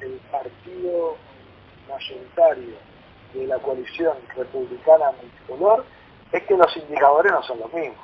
el 0.00 0.20
partido 0.30 1.16
mayoritario 1.88 2.76
de 3.34 3.46
la 3.46 3.58
coalición 3.58 4.16
republicana 4.36 5.12
multicolor 5.20 5.84
es 6.32 6.42
que 6.44 6.56
los 6.56 6.76
indicadores 6.76 7.32
no 7.32 7.42
son 7.42 7.58
los 7.60 7.72
mismos. 7.72 7.98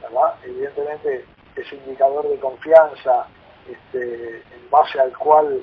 ¿verdad? 0.00 0.34
Evidentemente 0.44 1.24
ese 1.56 1.76
indicador 1.76 2.28
de 2.28 2.38
confianza 2.38 3.26
este, 3.68 4.36
en 4.36 4.70
base 4.70 5.00
al 5.00 5.16
cual 5.16 5.62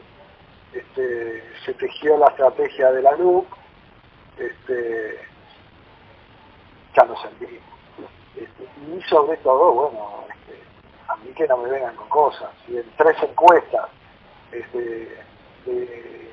este, 0.74 1.44
se 1.66 1.74
tejió 1.74 2.18
la 2.18 2.28
estrategia 2.28 2.92
de 2.92 3.02
la 3.02 3.14
LUC, 3.14 3.48
este, 4.38 5.20
ya 6.98 7.06
no 7.06 7.16
se 7.22 7.28
este, 8.36 8.64
y 8.64 9.02
sobre 9.04 9.38
todo, 9.38 9.72
bueno, 9.72 10.26
este, 10.30 10.62
a 11.08 11.16
mí 11.18 11.32
que 11.34 11.48
no 11.48 11.58
me 11.58 11.70
vengan 11.70 11.96
con 11.96 12.10
cosas. 12.10 12.50
Y 12.68 12.78
en 12.78 12.86
tres 12.98 13.16
encuestas 13.22 13.90
este, 14.52 15.24
de 15.66 16.32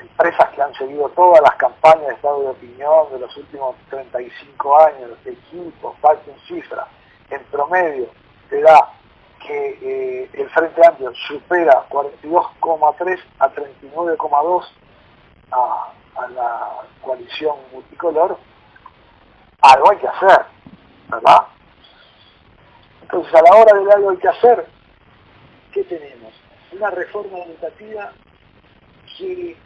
empresas 0.00 0.50
que 0.50 0.62
han 0.62 0.74
seguido 0.74 1.08
todas 1.10 1.40
las 1.42 1.54
campañas 1.56 2.08
de 2.08 2.14
estado 2.14 2.42
de 2.42 2.48
opinión 2.50 3.12
de 3.12 3.18
los 3.20 3.36
últimos 3.36 3.76
35 3.90 4.80
años, 4.82 5.10
equipos, 5.24 5.96
falten 6.00 6.34
cifra, 6.46 6.86
en 7.30 7.42
promedio 7.44 8.08
te 8.50 8.60
da 8.60 8.90
que 9.46 9.78
eh, 9.82 10.30
el 10.34 10.48
Frente 10.50 10.86
Amplio 10.86 11.12
supera 11.26 11.86
42,3 11.88 13.20
a 13.38 13.50
39,2 13.50 14.64
a, 15.50 15.92
a 16.16 16.28
la 16.28 16.70
coalición 17.02 17.56
multicolor, 17.72 18.38
algo 19.62 19.90
hay 19.90 19.98
que 19.98 20.08
hacer, 20.08 20.46
¿verdad? 21.08 21.46
Entonces, 23.02 23.34
a 23.34 23.42
la 23.42 23.56
hora 23.56 23.78
de 23.78 23.92
algo 23.92 24.10
hay 24.10 24.16
que 24.16 24.28
hacer, 24.28 24.66
¿qué 25.72 25.84
tenemos? 25.84 26.32
Una 26.72 26.90
reforma 26.90 27.38
educativa 27.38 28.12
que 29.18 29.56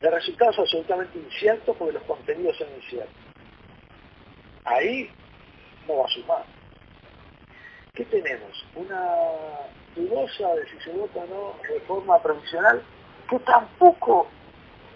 de 0.00 0.10
resultados 0.10 0.58
absolutamente 0.58 1.18
inciertos 1.18 1.76
porque 1.76 1.92
los 1.92 2.02
contenidos 2.04 2.56
son 2.56 2.68
inciertos. 2.74 3.14
Ahí 4.64 5.10
no 5.86 5.98
va 5.98 6.04
a 6.04 6.08
sumar. 6.08 6.44
¿Qué 7.94 8.04
tenemos? 8.06 8.64
Una 8.74 9.06
dudosa 9.94 10.54
de 10.54 10.68
si 10.70 10.80
se 10.80 10.92
vota 10.92 11.20
o 11.20 11.26
no 11.26 11.62
reforma 11.62 12.18
previsional 12.22 12.82
que 13.28 13.38
tampoco 13.40 14.28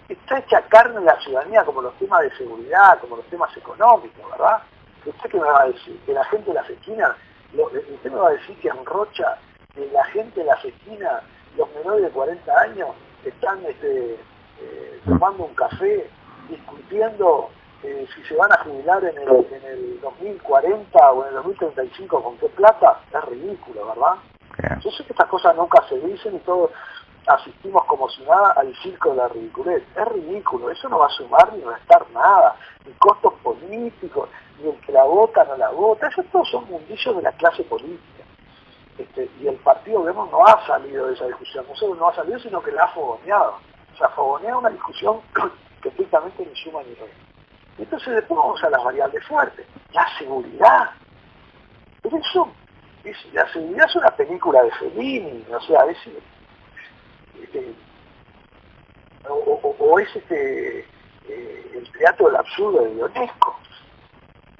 está 0.09 0.39
hecha 0.39 0.61
carne 0.63 1.01
la 1.01 1.19
ciudadanía 1.21 1.63
como 1.63 1.81
los 1.81 1.93
temas 1.95 2.21
de 2.21 2.35
seguridad, 2.37 2.99
como 2.99 3.17
los 3.17 3.25
temas 3.25 3.55
económicos, 3.57 4.29
¿verdad? 4.31 4.61
¿Usted 5.05 5.29
qué 5.29 5.37
me 5.37 5.47
va 5.47 5.61
a 5.61 5.67
decir? 5.67 5.99
Que 6.05 6.13
la 6.13 6.23
gente 6.25 6.49
de 6.49 6.55
las 6.55 6.69
esquinas, 6.69 7.11
usted 7.53 8.11
me 8.11 8.19
va 8.19 8.29
a 8.29 8.33
decir 8.33 8.57
que 8.59 8.69
en 8.69 8.85
Rocha, 8.85 9.37
que 9.73 9.87
la 9.91 10.03
gente 10.05 10.39
de 10.39 10.45
las 10.45 10.63
esquinas, 10.63 11.23
los 11.57 11.69
menores 11.75 12.03
de 12.03 12.09
40 12.09 12.59
años, 12.61 12.89
están 13.23 13.63
este, 13.65 14.13
eh, 14.59 15.01
tomando 15.05 15.45
un 15.45 15.55
café, 15.55 16.09
discutiendo 16.49 17.49
eh, 17.83 18.07
si 18.15 18.23
se 18.23 18.35
van 18.35 18.51
a 18.51 18.63
jubilar 18.63 19.03
en 19.03 19.17
el, 19.17 19.29
en 19.51 19.63
el 19.63 20.01
2040 20.01 21.11
o 21.11 21.23
en 21.23 21.29
el 21.29 21.35
2035 21.35 22.23
con 22.23 22.37
qué 22.37 22.47
plata, 22.49 22.99
es 23.13 23.25
ridículo, 23.25 23.87
¿verdad? 23.87 24.15
Yo 24.81 24.89
sé 24.91 25.03
que 25.03 25.11
estas 25.11 25.27
cosas 25.27 25.55
nunca 25.55 25.83
se 25.89 25.99
dicen 25.99 26.35
y 26.35 26.39
todos 26.39 26.71
asistimos 27.27 27.83
como 27.85 28.09
si 28.09 28.23
nada 28.23 28.51
al 28.51 28.75
circo 28.77 29.11
de 29.11 29.15
la 29.17 29.27
ridiculez. 29.27 29.83
Es 29.95 30.07
ridículo, 30.07 30.69
eso 30.69 30.89
no 30.89 30.99
va 30.99 31.07
a 31.07 31.09
sumar 31.09 31.53
ni 31.53 31.61
va 31.61 31.75
a 31.75 31.77
estar 31.77 32.09
nada, 32.11 32.55
ni 32.85 32.91
costos 32.93 33.33
políticos, 33.43 34.29
ni 34.59 34.69
el 34.69 34.79
que 34.81 34.91
la 34.91 35.03
vota 35.03 35.43
no 35.43 35.57
la 35.57 35.69
vota, 35.69 36.07
esos 36.07 36.25
todos 36.27 36.49
son 36.49 36.65
mundillos 36.69 37.15
de 37.15 37.21
la 37.21 37.31
clase 37.33 37.63
política. 37.63 38.23
Este, 38.97 39.29
y 39.41 39.47
el 39.47 39.57
partido, 39.57 40.03
vemos, 40.03 40.31
no 40.31 40.45
ha 40.45 40.65
salido 40.65 41.07
de 41.07 41.13
esa 41.13 41.25
discusión, 41.25 41.65
no 41.67 41.75
solo 41.75 41.95
no 41.95 42.07
ha 42.07 42.15
salido, 42.15 42.39
sino 42.39 42.61
que 42.61 42.71
la 42.71 42.83
ha 42.83 42.87
fogoneado. 42.89 43.55
O 43.93 43.97
sea, 43.97 44.09
fogonea 44.09 44.57
una 44.57 44.69
discusión 44.69 45.21
que 45.81 45.89
estrictamente 45.89 46.45
ni 46.45 46.55
suma 46.55 46.81
ni 46.83 46.93
resta. 46.93 47.25
Entonces 47.77 48.15
después 48.15 48.37
vamos 48.37 48.63
a 48.63 48.69
las 48.69 48.83
variables 48.83 49.25
fuertes. 49.27 49.65
La 49.91 50.07
seguridad. 50.17 50.91
Pero 52.01 52.17
eso, 52.17 52.47
la 53.33 53.51
seguridad 53.51 53.85
es 53.87 53.95
una 53.95 54.09
película 54.15 54.63
de 54.63 54.71
Fellini, 54.71 55.45
o 55.51 55.59
sea, 55.61 55.85
es, 55.85 55.97
este, 57.43 57.73
o, 59.27 59.99
es 59.99 60.15
este, 60.15 60.79
eh, 61.27 61.71
el 61.73 61.91
teatro 61.91 62.27
del 62.27 62.35
absurdo 62.35 62.81
de 62.83 62.95
Ionesco. 62.95 63.59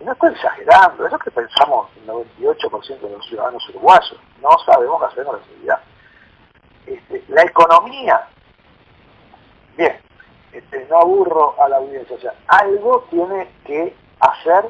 no 0.03 0.11
estoy 0.11 0.31
exagerando, 0.31 1.05
es 1.05 1.11
lo 1.11 1.19
que 1.19 1.31
pensamos 1.31 1.89
el 1.97 2.07
98% 2.07 2.99
de 2.99 3.09
los 3.09 3.27
ciudadanos 3.27 3.69
uruguayos. 3.69 4.19
No 4.41 4.49
sabemos 4.65 5.01
hacer 5.03 5.25
la 5.25 5.43
seguridad. 5.43 5.79
Este, 6.85 7.23
la 7.29 7.41
economía 7.43 8.27
Bien, 9.77 9.99
este, 10.53 10.85
no 10.89 10.99
aburro 10.99 11.61
a 11.61 11.67
la 11.67 11.77
audiencia, 11.77 12.15
o 12.15 12.19
sea, 12.19 12.33
algo 12.47 13.05
tiene 13.09 13.49
que 13.65 13.93
hacer 14.21 14.65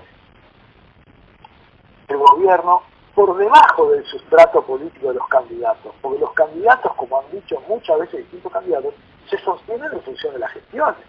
el 2.08 2.18
gobierno 2.18 2.82
por 3.16 3.38
debajo 3.38 3.92
del 3.92 4.06
sustrato 4.06 4.62
político 4.62 5.08
de 5.08 5.16
los 5.16 5.28
candidatos, 5.30 5.96
porque 6.02 6.20
los 6.20 6.34
candidatos, 6.34 6.94
como 6.96 7.20
han 7.20 7.32
dicho 7.32 7.62
muchas 7.68 7.98
veces 8.00 8.20
distintos 8.20 8.52
candidatos, 8.52 8.94
se 9.30 9.38
sostienen 9.40 9.92
en 9.94 10.02
función 10.02 10.34
de 10.34 10.40
las 10.40 10.52
gestiones. 10.52 11.00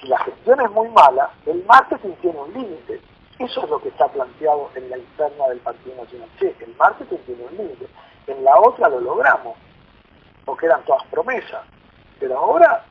Si 0.00 0.08
la 0.08 0.18
gestión 0.18 0.60
es 0.60 0.70
muy 0.72 0.88
mala, 0.88 1.30
el 1.46 1.64
marketing 1.64 2.12
tiene 2.20 2.38
un 2.40 2.52
límite. 2.52 3.00
Eso 3.38 3.62
es 3.62 3.70
lo 3.70 3.80
que 3.80 3.88
está 3.88 4.08
planteado 4.08 4.68
en 4.74 4.90
la 4.90 4.98
interna 4.98 5.46
del 5.48 5.60
Partido 5.60 5.94
Nacional. 6.02 6.28
Sí, 6.40 6.52
el 6.58 6.74
marketing 6.76 7.18
tiene 7.18 7.44
un 7.44 7.56
límite. 7.56 7.86
En 8.26 8.42
la 8.42 8.58
otra 8.58 8.88
lo 8.88 9.00
logramos, 9.00 9.56
porque 10.44 10.66
eran 10.66 10.84
todas 10.84 11.04
promesas. 11.06 11.64
pero 12.18 12.36
ahora 12.36 12.84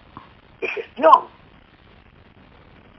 es 0.62 0.72
gestión. 0.72 1.28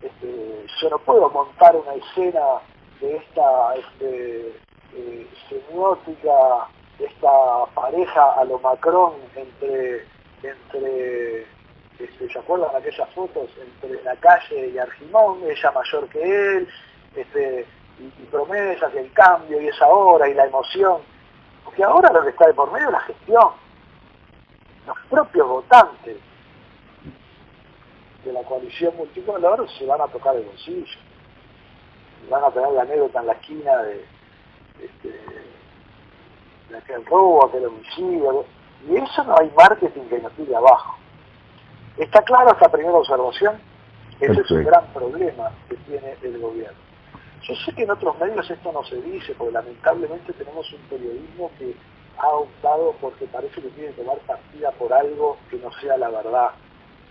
Este, 0.03 0.67
yo 0.81 0.91
no 0.91 0.99
puedo 0.99 1.31
montar 1.31 1.75
una 1.75 1.95
escena 1.95 2.61
de 3.01 3.17
esta 3.17 3.75
este, 3.77 4.61
eh, 4.95 5.27
semiótica, 5.49 6.69
esta 6.99 7.31
pareja 7.75 8.33
a 8.33 8.45
lo 8.45 8.59
Macron 8.59 9.15
entre, 9.37 10.05
entre 10.43 11.47
este, 11.99 12.29
¿se 12.33 12.39
acuerdan 12.39 12.75
aquellas 12.75 13.09
fotos 13.11 13.51
entre 13.61 14.03
la 14.03 14.17
calle 14.17 14.69
y 14.69 14.79
Argimón, 14.79 15.41
ella 15.49 15.71
mayor 15.73 16.09
que 16.09 16.23
él, 16.23 16.69
este, 17.15 17.67
y, 17.99 18.25
promesas 18.27 18.93
y 18.95 18.99
el 18.99 19.13
cambio 19.13 19.61
y 19.61 19.69
esa 19.69 19.87
hora 19.89 20.29
y 20.29 20.35
la 20.35 20.47
emoción? 20.47 21.01
Porque 21.65 21.85
ahora 21.85 22.13
lo 22.13 22.23
que 22.23 22.31
está 22.31 22.47
de 22.47 22.55
por 22.55 22.73
medio 22.73 22.87
es 22.87 22.93
la 22.93 23.01
gestión. 23.01 23.51
Los 24.87 24.97
propios 25.11 25.49
votantes 25.49 26.17
de 28.25 28.33
la 28.33 28.43
coalición 28.43 28.97
multicolor 28.97 29.69
se 29.71 29.87
van 29.87 30.01
a 30.01 30.09
tocar 30.09 30.37
el 30.37 30.45
bolsillo. 30.45 30.99
Van 32.31 32.45
a 32.45 32.51
tener 32.51 32.71
la 32.71 32.83
anécdota 32.83 33.21
en 33.21 33.27
la 33.27 33.33
esquina 33.33 33.77
de, 33.83 34.05
este, 34.83 35.09
de 36.69 36.77
aquel 36.77 37.05
robo, 37.07 37.47
aquel 37.47 37.67
homicidio. 37.67 38.45
Y 38.89 38.97
eso 38.97 39.25
no 39.25 39.37
hay 39.39 39.51
marketing 39.57 40.03
que 40.09 40.21
nos 40.21 40.33
tire 40.33 40.55
abajo. 40.55 40.97
Está 41.97 42.23
clara 42.23 42.53
esta 42.53 42.71
primera 42.71 42.95
observación, 42.95 43.61
ese 44.21 44.41
es 44.41 44.51
un 44.51 44.65
gran 44.65 44.87
problema 44.93 45.51
que 45.69 45.77
tiene 45.77 46.17
el 46.23 46.39
gobierno. 46.39 46.79
Yo 47.43 47.55
sé 47.57 47.73
que 47.73 47.83
en 47.83 47.91
otros 47.91 48.19
medios 48.19 48.49
esto 48.51 48.73
no 48.73 48.85
se 48.85 49.01
dice, 49.03 49.35
porque 49.37 49.53
lamentablemente 49.53 50.33
tenemos 50.33 50.71
un 50.73 50.81
periodismo 50.83 51.51
que 51.59 51.75
ha 52.19 52.29
optado 52.29 52.95
porque 53.01 53.27
parece 53.27 53.61
que 53.63 53.69
tiene 53.71 53.91
que 53.91 54.03
tomar 54.03 54.19
partida 54.19 54.71
por 54.73 54.93
algo 54.93 55.39
que 55.51 55.57
no 55.59 55.73
sea 55.81 55.97
la 55.97 56.11
verdad. 56.11 56.51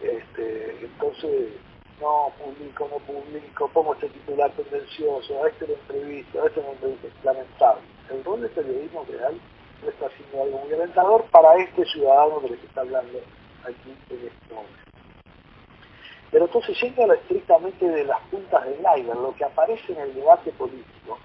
Este, 0.01 0.85
entonces, 0.85 1.53
no 1.99 2.31
publico, 2.37 2.87
no 2.91 2.97
publico, 2.99 3.67
pongo 3.69 3.93
este 3.93 4.09
titular 4.09 4.51
tendencioso, 4.51 5.43
a 5.43 5.49
este 5.49 5.67
lo 5.67 5.73
entrevisto, 5.73 6.43
a 6.43 6.47
este 6.47 6.61
lo 6.61 6.71
entrevisto, 6.71 7.07
lamentable. 7.23 7.81
El 8.09 8.23
rol 8.23 8.41
de 8.41 8.49
periodismo 8.49 9.05
real 9.09 9.39
no 9.81 9.89
está 9.89 10.07
haciendo 10.07 10.43
algo 10.43 10.59
muy 10.59 10.73
alentador 10.73 11.23
para 11.31 11.55
este 11.55 11.85
ciudadano 11.85 12.39
de 12.39 12.49
lo 12.49 12.59
que 12.59 12.65
está 12.65 12.81
hablando 12.81 13.19
aquí 13.63 13.95
en 14.09 14.27
este 14.27 14.53
momento. 14.53 14.77
Pero 16.29 16.45
entonces, 16.45 16.79
yendo 16.81 17.13
estrictamente 17.13 17.87
de 17.87 18.03
las 18.03 18.19
puntas 18.29 18.65
del 18.65 18.79
iceberg, 18.79 19.19
lo 19.19 19.33
que 19.33 19.45
aparece 19.45 19.93
en 19.93 19.99
el 19.99 20.13
debate 20.13 20.51
político 20.51 21.17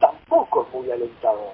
tampoco 0.00 0.66
es 0.66 0.74
muy 0.74 0.90
alentador. 0.90 1.52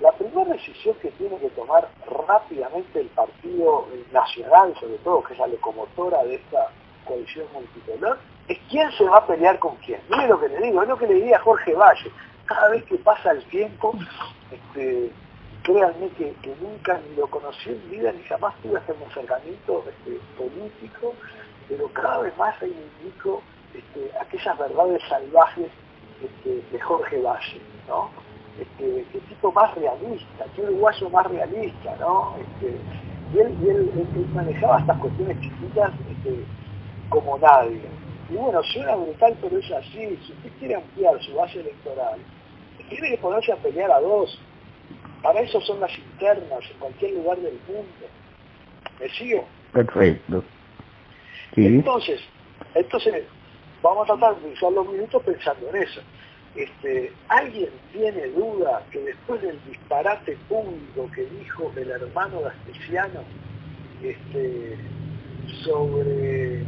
La 0.00 0.12
primera 0.12 0.52
decisión 0.52 0.96
que 0.96 1.10
tiene 1.12 1.36
que 1.38 1.50
tomar 1.50 1.88
rápidamente 2.06 3.00
el 3.00 3.08
Partido 3.08 3.86
Nacional, 4.12 4.74
sobre 4.78 4.98
todo, 4.98 5.22
que 5.22 5.34
es 5.34 5.38
la 5.38 5.46
locomotora 5.46 6.24
de 6.24 6.34
esta 6.36 6.70
coalición 7.04 7.46
multipolar, 7.52 8.18
es 8.48 8.58
quién 8.70 8.90
se 8.92 9.04
va 9.04 9.18
a 9.18 9.26
pelear 9.26 9.58
con 9.58 9.76
quién. 9.76 10.00
Mire 10.10 10.28
lo 10.28 10.40
que 10.40 10.48
le 10.48 10.60
digo, 10.60 10.82
es 10.82 10.88
lo 10.88 10.98
que 10.98 11.06
le 11.06 11.14
diría 11.14 11.36
a 11.36 11.40
Jorge 11.40 11.74
Valle. 11.74 12.10
Cada 12.46 12.68
vez 12.70 12.84
que 12.84 12.96
pasa 12.96 13.32
el 13.32 13.44
tiempo, 13.46 13.94
este, 14.50 15.10
créanme 15.62 16.08
que, 16.10 16.34
nunca 16.60 17.00
ni 17.08 17.16
lo 17.16 17.26
conocí 17.26 17.70
en 17.70 17.90
vida 17.90 18.12
ni 18.12 18.22
jamás 18.24 18.54
tuve 18.62 18.78
este 18.78 18.92
acercamiento 19.10 19.84
este, 19.88 20.20
político, 20.36 21.14
pero 21.68 21.88
cada 21.88 22.18
vez 22.18 22.36
más 22.36 22.58
reivindico 22.60 23.42
este, 23.74 24.10
aquellas 24.20 24.58
verdades 24.58 25.02
salvajes 25.08 25.70
este, 26.22 26.62
de 26.70 26.80
Jorge 26.80 27.20
Valle, 27.22 27.60
¿no? 27.88 28.10
Este, 28.60 29.04
qué 29.10 29.18
tipo 29.20 29.50
más 29.52 29.74
realista, 29.74 30.44
qué 30.54 30.62
uruguayo 30.62 31.10
más 31.10 31.26
realista, 31.26 31.96
¿no? 31.98 32.36
Este, 32.38 32.78
y 33.34 33.38
él, 33.38 34.28
manejaba 34.32 34.78
estas 34.78 34.98
cuestiones 34.98 35.40
chiquitas 35.40 35.90
este, 36.10 36.44
como 37.14 37.38
nadie. 37.38 37.80
Y 38.28 38.34
bueno, 38.34 38.60
suena 38.64 38.96
brutal, 38.96 39.36
pero 39.40 39.56
es 39.58 39.70
así. 39.70 40.18
Si 40.26 40.32
usted 40.32 40.50
quiere 40.58 40.74
ampliar 40.74 41.22
su 41.22 41.32
base 41.34 41.60
electoral, 41.60 42.18
tiene 42.88 43.10
que 43.10 43.18
ponerse 43.18 43.52
a 43.52 43.56
pelear 43.56 43.90
a 43.92 44.00
dos. 44.00 44.36
Para 45.22 45.40
eso 45.40 45.60
son 45.60 45.80
las 45.80 45.96
internas 45.96 46.60
en 46.70 46.78
cualquier 46.78 47.12
lugar 47.12 47.38
del 47.38 47.58
mundo. 47.68 48.06
¿Me 49.00 49.08
sigo? 49.10 49.44
Perfecto. 49.72 50.42
Entonces, 51.56 52.20
entonces, 52.74 53.24
vamos 53.80 54.10
a 54.10 54.16
tratar 54.16 54.40
de 54.40 54.52
usar 54.52 54.72
los 54.72 54.88
minutos 54.88 55.22
pensando 55.22 55.68
en 55.70 55.82
eso. 55.82 56.00
Este, 56.56 57.12
¿Alguien 57.28 57.70
tiene 57.92 58.28
duda 58.28 58.84
que 58.90 59.00
después 59.00 59.40
del 59.40 59.58
disparate 59.68 60.36
público 60.48 61.10
que 61.14 61.26
dijo 61.26 61.72
el 61.76 61.90
hermano 61.90 62.40
de 62.40 62.48
Astesiano 62.48 63.20
este, 64.02 64.76
sobre 65.64 66.64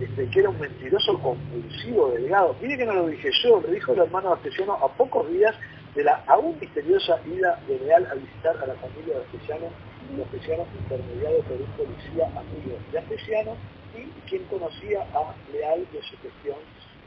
este, 0.00 0.28
que 0.28 0.40
era 0.40 0.50
un 0.50 0.58
mentiroso 0.58 1.18
compulsivo 1.20 2.10
delgado? 2.10 2.56
Mire 2.60 2.76
que 2.76 2.84
no 2.84 2.94
lo 2.94 3.06
dije 3.06 3.30
yo, 3.42 3.60
lo 3.60 3.68
dijo 3.68 3.92
el 3.92 4.00
hermano 4.00 4.30
de 4.30 4.34
Astesiano 4.36 4.74
a 4.74 4.88
pocos 4.88 5.30
días 5.30 5.54
de 5.94 6.04
la 6.04 6.24
aún 6.26 6.58
misteriosa 6.60 7.20
ida 7.26 7.60
de 7.68 7.78
Leal 7.78 8.06
a 8.10 8.14
visitar 8.14 8.56
a 8.62 8.66
la 8.66 8.74
familia 8.74 9.14
de 9.14 9.24
Astesiano, 9.24 9.66
y 10.10 10.20
Astesiano 10.20 10.66
intermediado 10.82 11.38
por 11.42 11.56
un 11.56 11.70
policía 11.76 12.26
amigo 12.26 12.78
de 12.90 12.98
Astesiano 12.98 13.56
y 13.96 14.28
quien 14.28 14.44
conocía 14.44 15.02
a 15.14 15.34
Leal 15.52 15.86
de 15.92 16.02
su 16.02 16.16
gestión 16.18 16.58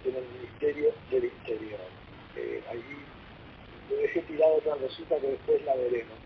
en 0.06 0.16
el 0.16 0.24
Ministerio 0.40 0.92
del 1.12 1.26
Interior. 1.26 1.80
Eh, 2.36 2.64
ahí 2.70 2.84
le 3.90 3.96
dejé 3.98 4.22
tirado 4.22 4.56
otra 4.56 4.76
cosita 4.76 5.18
que 5.20 5.28
después 5.28 5.64
la 5.66 5.76
veremos. 5.76 6.18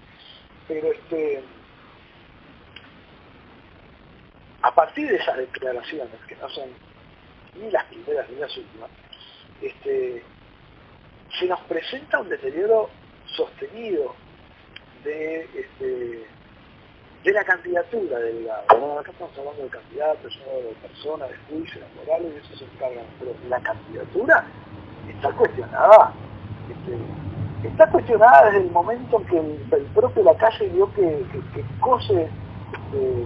Pero 0.68 0.91
este 0.91 1.41
a 4.62 4.74
partir 4.74 5.09
de 5.09 5.18
esas 5.18 5.38
declaraciones, 5.38 6.14
que 6.28 6.36
no 6.36 6.49
son 6.49 6.70
ni 7.59 7.70
las 7.72 7.84
primeras 7.86 8.30
ni 8.30 8.38
las 8.38 8.55
últimas, 8.55 8.89
este, 9.62 10.24
se 11.39 11.45
nos 11.45 11.59
presenta 11.62 12.20
un 12.20 12.30
deterioro 12.30 12.89
sostenido 13.26 14.16
de, 15.03 15.41
este, 15.55 16.26
de 17.24 17.32
la 17.32 17.43
candidatura 17.43 18.20
del 18.20 18.45
lado. 18.45 18.99
acá 18.99 19.12
estamos 19.12 19.38
hablando 19.38 19.64
de 19.64 19.70
candidatos, 19.70 20.39
de 20.39 20.88
personas, 20.88 21.30
de 21.30 21.38
juicios, 21.49 21.80
de 21.80 22.05
morales, 22.05 22.34
y 22.34 22.45
eso 22.45 22.57
se 22.57 22.66
encargan. 22.66 23.05
Pero 23.20 23.36
la 23.49 23.59
candidatura 23.62 24.45
está 25.09 25.32
cuestionada. 25.32 26.14
Este, 26.70 27.68
está 27.68 27.89
cuestionada 27.89 28.45
desde 28.45 28.66
el 28.66 28.72
momento 28.72 29.20
en 29.20 29.26
que 29.26 29.76
el, 29.76 29.86
propio 29.93 30.24
la 30.24 30.36
calle 30.36 30.68
vio 30.70 30.91
que, 30.93 31.24
que, 31.53 31.64
COSE 31.80 32.24
este, 32.24 33.26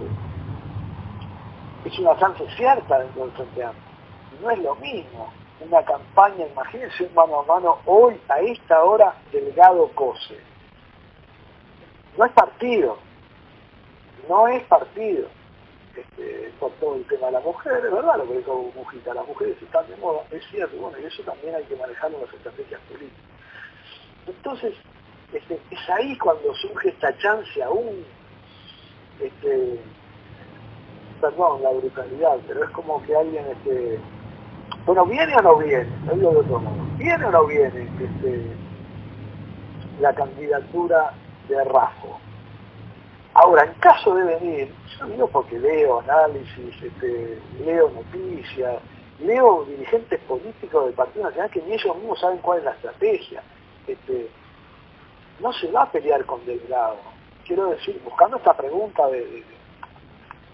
es 1.86 1.98
una 2.00 2.18
chance 2.18 2.44
cierta 2.56 2.98
dentro 2.98 3.26
del 3.26 3.32
Frente 3.32 3.62
Amplio. 3.62 3.84
No 4.42 4.50
es 4.50 4.58
lo 4.58 4.74
mismo 4.76 5.32
una 5.60 5.82
campaña, 5.84 6.46
imagínense 6.46 7.04
un 7.04 7.14
mano 7.14 7.40
a 7.40 7.44
mano 7.44 7.78
hoy 7.86 8.20
a 8.28 8.40
esta 8.40 8.82
hora 8.82 9.14
Delgado 9.32 9.88
COSE. 9.94 10.38
No 12.18 12.24
es 12.24 12.32
partido, 12.32 12.98
no 14.28 14.48
es 14.48 14.62
partido 14.64 15.28
este, 15.96 16.52
por 16.58 16.72
todo 16.72 16.96
el 16.96 17.06
tema 17.06 17.26
de 17.26 17.32
la 17.32 17.40
mujer, 17.40 17.84
es 17.84 17.92
verdad 17.92 18.18
lo 18.18 18.28
que 18.28 18.38
dijo 18.38 18.72
Mujita, 18.74 19.14
las 19.14 19.26
mujeres 19.26 19.56
están 19.62 19.88
de 19.88 19.96
moda, 19.96 20.22
es 20.30 20.44
cierto, 20.50 20.76
bueno, 20.76 20.98
y 20.98 21.04
eso 21.04 21.22
también 21.22 21.54
hay 21.54 21.64
que 21.64 21.76
manejarlo 21.76 22.18
en 22.18 22.24
las 22.24 22.34
estrategias 22.34 22.80
políticas. 22.82 23.24
Entonces, 24.26 24.74
este, 25.32 25.60
es 25.70 25.90
ahí 25.90 26.18
cuando 26.18 26.52
surge 26.54 26.88
esta 26.88 27.16
chance 27.18 27.62
aún, 27.62 28.04
este, 29.20 29.80
perdón, 31.20 31.62
la 31.62 31.70
brutalidad, 31.70 32.36
pero 32.46 32.64
es 32.64 32.70
como 32.70 33.02
que 33.02 33.16
alguien, 33.16 33.44
este, 33.46 33.98
bueno, 34.84 35.04
¿viene 35.06 35.34
o 35.36 35.42
no 35.42 35.56
viene? 35.56 35.88
No 36.04 36.14
digo 36.14 36.30
de 36.30 36.38
otro 36.38 36.60
modo, 36.60 36.76
¿viene 36.96 37.24
o 37.24 37.30
no 37.30 37.46
viene 37.46 37.88
este, 38.00 38.46
la 40.00 40.14
candidatura 40.14 41.12
de 41.48 41.64
Rafa? 41.64 42.08
Ahora, 43.34 43.64
en 43.64 43.74
caso 43.74 44.14
de 44.14 44.24
venir, 44.24 44.74
yo 44.98 45.06
digo 45.06 45.26
porque 45.28 45.58
leo 45.58 46.00
análisis, 46.00 46.82
este, 46.82 47.38
leo 47.64 47.90
noticias, 47.90 48.80
leo 49.20 49.64
dirigentes 49.64 50.20
políticos 50.20 50.86
del 50.86 50.94
Partido 50.94 51.26
Nacional 51.26 51.50
que 51.50 51.62
ni 51.62 51.74
ellos 51.74 51.96
mismos 51.96 52.20
saben 52.20 52.38
cuál 52.38 52.58
es 52.58 52.64
la 52.64 52.70
estrategia. 52.72 53.42
Este, 53.86 54.30
no 55.40 55.52
se 55.52 55.70
va 55.70 55.82
a 55.82 55.92
pelear 55.92 56.24
con 56.24 56.44
Delgado. 56.46 56.96
Quiero 57.46 57.66
decir, 57.66 58.00
buscando 58.04 58.38
esta 58.38 58.56
pregunta 58.56 59.06
de, 59.08 59.44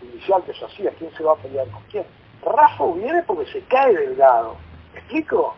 inicial 0.02 0.42
que 0.44 0.52
yo 0.52 0.66
hacía, 0.66 0.90
¿quién 0.98 1.10
se 1.16 1.22
va 1.22 1.32
a 1.32 1.36
pelear 1.36 1.68
con 1.68 1.82
quién? 1.90 2.04
Rafa 2.44 2.84
viene 2.96 3.22
porque 3.22 3.50
se 3.52 3.60
cae 3.62 3.94
Delgado. 3.94 4.56
¿Me 4.92 5.00
explico? 5.00 5.54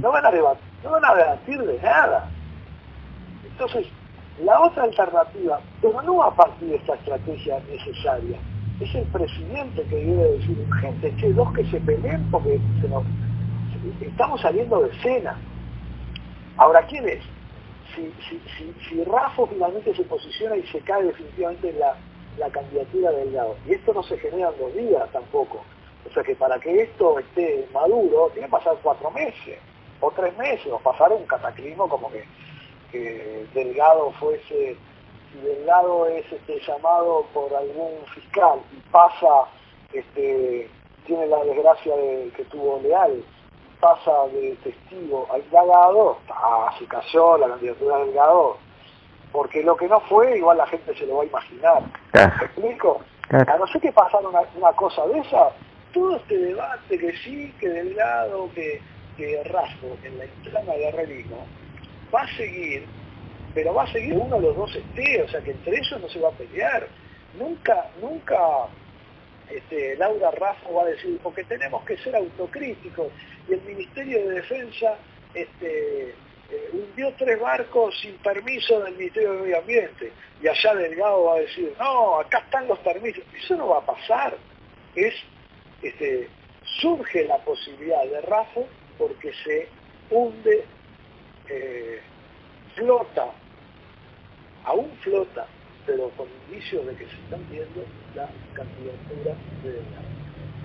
No 0.00 0.12
van 0.12 0.24
a 0.24 0.30
no 0.30 0.90
van 0.90 1.04
a 1.04 1.14
debatir 1.14 1.58
de 1.62 1.78
nada. 1.80 2.28
Entonces, 3.44 3.86
la 4.44 4.60
otra 4.60 4.84
alternativa, 4.84 5.60
pero 5.80 6.02
no 6.02 6.22
a 6.22 6.34
partir 6.34 6.68
de 6.68 6.76
esta 6.76 6.94
estrategia 6.94 7.60
necesaria, 7.68 8.38
es 8.80 8.94
el 8.94 9.04
presidente 9.04 9.82
que 9.84 9.96
debe 9.96 10.38
decir, 10.38 10.68
gente, 10.80 11.14
che, 11.16 11.32
dos 11.32 11.52
que 11.52 11.64
se 11.66 11.80
peleen 11.80 12.28
porque 12.30 12.58
estamos 14.00 14.40
saliendo 14.40 14.80
de 14.80 14.90
escena. 14.90 15.36
Ahora, 16.56 16.84
¿quién 16.86 17.08
es? 17.08 17.22
Si, 17.94 18.12
si, 18.88 19.04
Rafa 19.04 19.46
finalmente 19.46 19.94
se 19.94 20.02
posiciona 20.04 20.56
y 20.56 20.66
se 20.68 20.80
cae 20.80 21.04
definitivamente 21.04 21.70
en 21.70 21.78
la 21.78 21.94
la 22.38 22.50
candidatura 22.50 23.10
de 23.10 23.24
Delgado. 23.24 23.56
Y 23.66 23.74
esto 23.74 23.92
no 23.92 24.02
se 24.02 24.18
genera 24.18 24.50
en 24.50 24.58
dos 24.58 24.74
días 24.74 25.10
tampoco. 25.12 25.62
O 26.08 26.12
sea 26.12 26.22
que 26.22 26.34
para 26.34 26.58
que 26.58 26.82
esto 26.82 27.18
esté 27.18 27.66
maduro, 27.72 28.30
tiene 28.32 28.46
que 28.48 28.52
pasar 28.52 28.76
cuatro 28.82 29.10
meses, 29.10 29.58
o 30.00 30.10
tres 30.10 30.36
meses, 30.36 30.66
o 30.72 30.78
pasar 30.78 31.12
un 31.12 31.24
cataclismo 31.26 31.88
como 31.88 32.10
que, 32.10 32.24
que 32.90 33.46
Delgado 33.54 34.10
fuese, 34.12 34.76
si 35.32 35.38
Delgado 35.38 36.06
es 36.08 36.30
este, 36.30 36.60
llamado 36.66 37.24
por 37.32 37.54
algún 37.54 38.04
fiscal 38.14 38.60
y 38.72 38.80
pasa, 38.90 39.46
este, 39.92 40.68
tiene 41.06 41.26
la 41.26 41.44
desgracia 41.44 41.96
de 41.96 42.30
que 42.36 42.44
tuvo 42.44 42.80
Leal, 42.82 43.24
pasa 43.80 44.26
de 44.32 44.56
testigo 44.62 45.26
al 45.32 45.42
Delgado, 45.50 46.18
ah, 46.30 46.74
se 46.78 46.84
cayó 46.86 47.38
la 47.38 47.48
candidatura 47.48 47.98
de 47.98 48.04
Delgado, 48.06 48.56
porque 49.32 49.62
lo 49.62 49.76
que 49.76 49.88
no 49.88 50.00
fue, 50.00 50.36
igual 50.36 50.58
la 50.58 50.66
gente 50.66 50.94
se 50.94 51.06
lo 51.06 51.16
va 51.16 51.22
a 51.22 51.26
imaginar. 51.26 51.82
¿Me 52.12 52.22
explico? 52.22 53.02
A 53.30 53.56
no 53.56 53.66
ser 53.66 53.80
que 53.80 53.92
pasara 53.92 54.28
una, 54.28 54.72
cosa 54.72 55.06
de 55.06 55.20
esa, 55.20 55.48
todo 55.94 56.16
este 56.16 56.36
debate 56.36 56.98
que 56.98 57.16
sí, 57.18 57.52
que 57.58 57.68
Delgado, 57.68 58.50
que, 58.54 58.80
que 59.16 59.42
Razo 59.44 59.96
en 60.04 60.18
la 60.18 60.26
interna 60.26 60.74
de 60.74 60.90
realismo, 60.90 61.46
va 62.14 62.22
a 62.22 62.36
seguir, 62.36 62.84
pero 63.54 63.72
va 63.72 63.84
a 63.84 63.92
seguir 63.92 64.14
uno 64.14 64.36
de 64.36 64.42
los 64.42 64.56
dos 64.56 64.76
esté, 64.76 65.22
o 65.22 65.28
sea 65.28 65.40
que 65.40 65.52
entre 65.52 65.78
ellos 65.78 66.00
no 66.00 66.08
se 66.10 66.20
va 66.20 66.28
a 66.28 66.32
pelear. 66.32 66.86
Nunca, 67.38 67.86
nunca 68.02 68.38
este, 69.48 69.96
Laura 69.96 70.30
Razo 70.32 70.74
va 70.74 70.82
a 70.82 70.86
decir, 70.86 71.18
porque 71.22 71.44
tenemos 71.44 71.82
que 71.84 71.96
ser 71.98 72.14
autocríticos, 72.14 73.08
y 73.48 73.54
el 73.54 73.62
Ministerio 73.62 74.18
de 74.28 74.34
Defensa 74.34 74.96
este, 75.32 76.14
eh, 76.52 76.68
hundió 76.70 77.14
tres 77.16 77.40
barcos 77.40 77.98
sin 78.00 78.14
permiso 78.18 78.80
del 78.80 78.94
Ministerio 78.94 79.32
de 79.32 79.42
Medio 79.42 79.58
Ambiente. 79.58 80.12
Y 80.42 80.48
allá 80.48 80.74
Delgado 80.74 81.24
va 81.24 81.36
a 81.36 81.40
decir, 81.40 81.74
no, 81.78 82.20
acá 82.20 82.40
están 82.40 82.68
los 82.68 82.78
permisos. 82.80 83.24
Eso 83.34 83.56
no 83.56 83.68
va 83.68 83.78
a 83.78 83.86
pasar. 83.86 84.36
Es, 84.94 85.14
este, 85.82 86.28
surge 86.80 87.24
la 87.24 87.38
posibilidad 87.38 88.02
de 88.04 88.20
RAFO 88.20 88.68
porque 88.98 89.32
se 89.44 89.68
hunde, 90.10 90.64
eh, 91.48 92.00
flota, 92.74 93.28
aún 94.64 94.90
flota, 95.00 95.46
pero 95.86 96.10
con 96.10 96.28
indicios 96.50 96.86
de 96.86 96.96
que 96.96 97.06
se 97.06 97.16
están 97.16 97.48
viendo 97.50 97.82
la 98.14 98.28
candidatura 98.52 99.34
de 99.62 99.72
Delgado. 99.72 100.12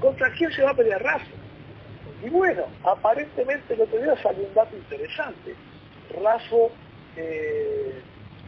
¿Contra 0.01 0.33
quién 0.33 0.51
se 0.51 0.63
va 0.63 0.71
a 0.71 0.75
pelear 0.75 1.01
RAFO? 1.01 1.31
Y 2.23 2.29
bueno, 2.29 2.65
aparentemente 2.83 3.73
el 3.73 3.81
otro 3.81 4.01
día 4.01 4.21
salió 4.21 4.45
un 4.45 4.53
dato 4.53 4.75
interesante. 4.75 5.55
Rafo 6.09 6.71
eh, 7.15 8.01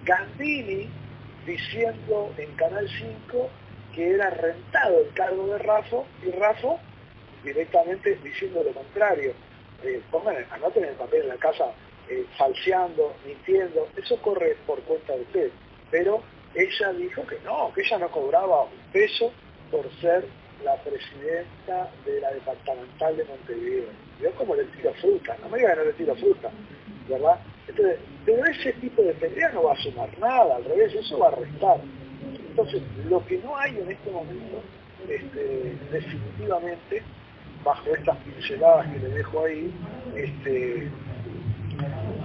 Gandini 0.03 0.89
diciendo 1.45 2.34
en 2.38 2.51
Canal 2.55 2.88
5 2.88 3.49
que 3.93 4.12
era 4.12 4.30
rentado 4.30 5.01
el 5.01 5.14
cargo 5.14 5.47
de 5.47 5.57
Rafo 5.60 6.05
y 6.24 6.32
Rafo 6.32 6.80
directamente 7.43 8.16
diciendo 8.24 8.64
lo 8.64 8.72
contrario. 8.74 9.34
Eh, 9.84 10.01
pongan, 10.12 10.36
anoten 10.51 10.86
el 10.86 10.95
papel 10.95 11.24
en 11.24 11.30
la 11.30 11.38
casa 11.38 11.72
eh, 12.10 12.26
falseando, 12.38 13.16
mintiendo, 13.26 13.88
eso 13.95 14.22
corre 14.22 14.57
por 14.66 14.82
cuenta 14.82 15.14
de 15.14 15.22
usted. 15.22 15.51
Pero 15.89 16.22
ella 16.53 16.93
dijo 16.93 17.26
que 17.26 17.39
no, 17.45 17.72
que 17.74 17.82
ella 17.82 17.99
no 17.99 18.12
cobraba 18.12 18.64
un 18.64 18.91
peso 18.91 19.32
por 19.72 19.89
ser 20.01 20.26
la 20.64 20.76
presidenta 20.78 21.89
de 22.05 22.20
la 22.20 22.32
departamental 22.32 23.16
de 23.16 23.24
Montevideo. 23.26 23.89
Yo 24.22 24.32
como 24.36 24.55
le 24.55 24.66
tiro 24.66 24.93
fruta, 24.95 25.38
no 25.41 25.49
me 25.49 25.60
digan 25.60 25.74
que 25.74 25.80
no 25.80 25.86
le 25.86 25.93
tiro 25.93 26.16
fruta, 26.16 26.51
¿verdad? 27.10 27.39
Entonces, 27.68 27.99
pero 28.26 28.45
ese 28.45 28.74
tipo 28.74 29.01
de 29.01 29.14
pelea 29.14 29.51
no 29.53 29.64
va 29.64 29.74
a 29.74 29.78
sumar 29.78 30.10
nada, 30.20 30.55
al 30.55 30.66
revés, 30.66 30.93
eso 30.93 31.20
va 31.20 31.30
a 31.30 31.36
restar. 31.36 31.78
Entonces, 32.49 32.82
lo 33.10 33.26
que 33.26 33.38
no 33.39 33.57
hay 33.57 33.78
en 33.78 33.91
este 33.91 34.12
momento, 34.12 34.62
este, 35.07 35.76
definitivamente, 35.91 37.03
bajo 37.64 37.95
estas 37.95 38.18
pinceladas 38.18 38.88
que 38.88 38.99
le 38.99 39.10
dejo 39.10 39.45
ahí, 39.45 39.74
este, 40.16 40.89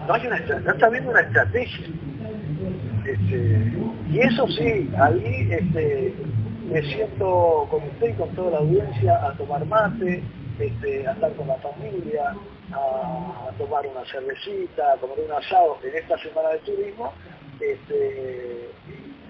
no, 0.07 0.15
hay 0.15 0.27
una, 0.27 0.41
no 0.41 0.73
está 0.73 0.89
viendo 0.89 1.11
una 1.11 1.21
estrategia. 1.21 1.87
Este, 3.07 3.73
y 4.11 4.21
eso 4.21 4.49
sí, 4.49 4.91
ahí 4.99 5.49
me 6.71 6.83
siento 6.83 7.69
con 7.71 7.83
usted 7.83 8.11
y 8.11 8.13
con 8.15 8.31
toda 8.31 8.53
la 8.53 8.59
audiencia 8.59 9.27
a 9.27 9.37
tomar 9.37 9.65
mate, 9.67 10.23
a 10.59 11.13
estar 11.13 11.33
con 11.35 11.49
la 11.49 11.57
familia, 11.57 12.35
a, 12.75 13.51
tomar 13.57 13.87
una 13.87 14.05
cervecita, 14.07 14.93
a 14.93 14.97
comer 14.97 15.21
un 15.21 15.33
asado 15.33 15.79
en 15.83 15.97
esta 15.97 16.19
semana 16.19 16.51
de 16.51 16.59
turismo 16.59 17.13
este, 17.61 18.71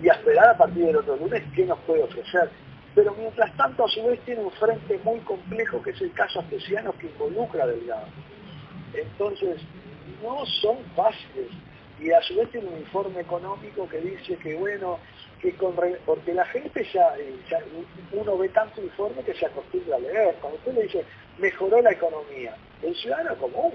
y 0.02 0.08
a 0.08 0.12
esperar 0.12 0.48
a 0.48 0.56
partir 0.56 0.86
del 0.86 0.96
otro 0.96 1.16
lunes 1.16 1.42
qué 1.54 1.66
nos 1.66 1.78
puede 1.80 2.02
ofrecer. 2.02 2.50
Pero 2.94 3.14
mientras 3.18 3.54
tanto, 3.56 3.84
a 3.84 3.88
su 3.88 4.04
vez, 4.04 4.20
tiene 4.24 4.42
un 4.42 4.52
frente 4.52 4.98
muy 5.04 5.18
complejo 5.20 5.82
que 5.82 5.90
es 5.90 6.00
el 6.00 6.12
caso 6.12 6.40
astesiano 6.40 6.92
que 6.92 7.06
involucra 7.08 7.64
a 7.64 7.66
Delgado. 7.66 8.06
Entonces, 8.94 9.60
no 10.22 10.46
son 10.46 10.78
fáciles. 10.94 11.50
Y 12.00 12.10
a 12.10 12.20
su 12.22 12.36
vez 12.36 12.50
tiene 12.50 12.68
un 12.68 12.78
informe 12.78 13.20
económico 13.20 13.88
que 13.88 14.00
dice 14.00 14.36
que, 14.36 14.54
bueno, 14.54 14.98
porque 16.06 16.34
la 16.34 16.44
gente 16.46 16.80
eh, 16.80 17.36
ya, 17.50 17.62
uno 18.12 18.38
ve 18.38 18.48
tanto 18.48 18.82
informe 18.82 19.22
que 19.22 19.34
se 19.34 19.46
acostumbra 19.46 19.96
a 19.96 20.00
leer. 20.00 20.34
Cuando 20.40 20.58
usted 20.58 20.74
le 20.74 20.82
dice, 20.82 21.04
mejoró 21.38 21.80
la 21.82 21.92
economía, 21.92 22.56
el 22.82 22.94
ciudadano 22.96 23.36
común, 23.36 23.72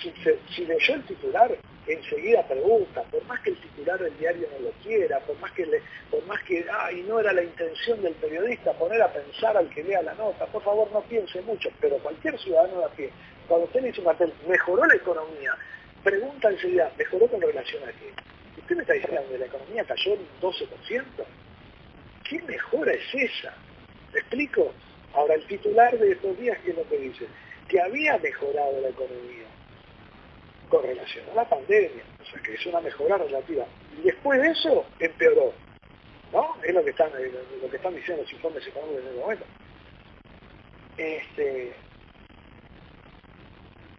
si, 0.00 0.12
si 0.54 0.66
leyó 0.66 0.94
el 0.94 1.02
titular, 1.04 1.56
enseguida 1.92 2.42
pregunta, 2.46 3.02
por 3.10 3.24
más 3.24 3.40
que 3.40 3.50
el 3.50 3.56
titular 3.56 3.98
del 3.98 4.16
diario 4.18 4.48
no 4.52 4.66
lo 4.66 4.70
quiera, 4.82 5.18
por 5.20 5.38
más 5.38 5.50
que, 5.52 5.66
por 6.10 6.24
más 6.26 6.42
que 6.42 6.64
ay, 6.70 7.04
no 7.08 7.20
era 7.20 7.32
la 7.32 7.42
intención 7.42 8.02
del 8.02 8.14
periodista 8.14 8.72
poner 8.72 9.00
a 9.02 9.12
pensar 9.12 9.56
al 9.56 9.68
que 9.70 9.82
lea 9.82 10.02
la 10.02 10.14
nota, 10.14 10.46
por 10.46 10.62
favor 10.62 10.88
no 10.92 11.00
piense 11.02 11.40
mucho, 11.42 11.70
pero 11.80 11.98
cualquier 11.98 12.38
ciudadano 12.38 12.80
de 12.80 12.84
a 12.84 12.88
pie, 12.88 13.10
cuando 13.46 13.66
usted 13.66 13.80
le 13.80 13.88
dice 13.88 14.00
un 14.00 14.06
cartel, 14.06 14.32
mejoró 14.46 14.84
la 14.84 14.94
economía, 14.94 15.56
pregunta 16.02 16.50
enseguida, 16.50 16.92
¿mejoró 16.96 17.26
con 17.28 17.40
relación 17.40 17.82
a 17.84 17.92
qué? 17.92 18.12
¿Usted 18.58 18.76
me 18.76 18.82
está 18.82 18.94
diciendo 18.94 19.22
que 19.30 19.38
la 19.38 19.46
economía 19.46 19.84
cayó 19.84 20.12
un 20.12 20.26
12%? 20.40 21.04
¿Qué 22.28 22.42
mejora 22.42 22.92
es 22.92 23.14
esa? 23.14 23.54
¿Me 24.12 24.20
explico? 24.20 24.72
Ahora, 25.14 25.34
el 25.34 25.46
titular 25.46 25.98
de 25.98 26.12
estos 26.12 26.38
días, 26.38 26.58
¿qué 26.64 26.70
es 26.70 26.76
lo 26.76 26.88
que 26.88 26.98
dice? 26.98 27.26
Que 27.68 27.80
había 27.80 28.18
mejorado 28.18 28.80
la 28.80 28.88
economía 28.88 29.46
con 30.68 30.82
relación 30.82 31.24
a 31.30 31.34
la 31.34 31.48
pandemia, 31.48 32.04
o 32.20 32.24
sea, 32.30 32.42
que 32.42 32.54
es 32.54 32.66
una 32.66 32.80
mejora 32.80 33.16
relativa. 33.16 33.64
Y 33.98 34.02
después 34.02 34.40
de 34.40 34.50
eso, 34.50 34.84
empeoró. 34.98 35.52
¿No? 36.32 36.56
Es 36.62 36.74
lo 36.74 36.84
que 36.84 36.90
están, 36.90 37.10
eh, 37.18 37.32
lo 37.62 37.70
que 37.70 37.76
están 37.76 37.94
diciendo 37.94 38.22
los 38.22 38.32
informes 38.32 38.66
económicos 38.66 39.00
en 39.02 39.08
este 39.08 39.20
momento. 39.20 39.44
Este, 40.98 41.72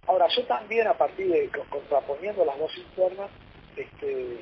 ahora, 0.09 0.27
yo 0.27 0.43
también, 0.45 0.87
a 0.87 0.95
partir 0.95 1.27
de 1.27 1.49
contraponiendo 1.69 2.43
las 2.43 2.57
dos 2.57 2.75
informes, 2.77 3.29
este, 3.75 4.39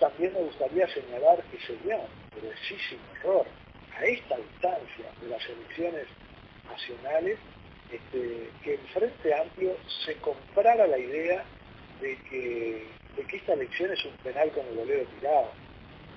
también 0.00 0.32
me 0.34 0.40
gustaría 0.40 0.86
señalar 0.88 1.42
que 1.44 1.58
sería 1.60 1.96
un 1.96 2.40
gruesísimo 2.40 3.02
error 3.20 3.46
a 3.96 4.04
esta 4.04 4.36
distancia 4.36 5.06
de 5.22 5.28
las 5.28 5.48
elecciones 5.48 6.06
nacionales 6.68 7.38
este, 7.92 8.50
que 8.64 8.74
el 8.74 8.80
Frente 8.88 9.34
Amplio 9.34 9.76
se 10.04 10.16
comprara 10.16 10.88
la 10.88 10.98
idea 10.98 11.44
de 12.00 12.18
que, 12.28 12.96
esta 13.32 13.52
elección 13.52 13.92
es 13.92 14.04
un 14.04 14.16
penal 14.24 14.50
con 14.50 14.66
el 14.66 14.74
bolero 14.74 15.04
tirado. 15.18 15.50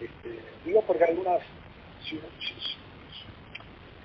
Este, 0.02 0.40
digo 0.66 0.82
porque 0.88 1.04
algunas, 1.04 1.42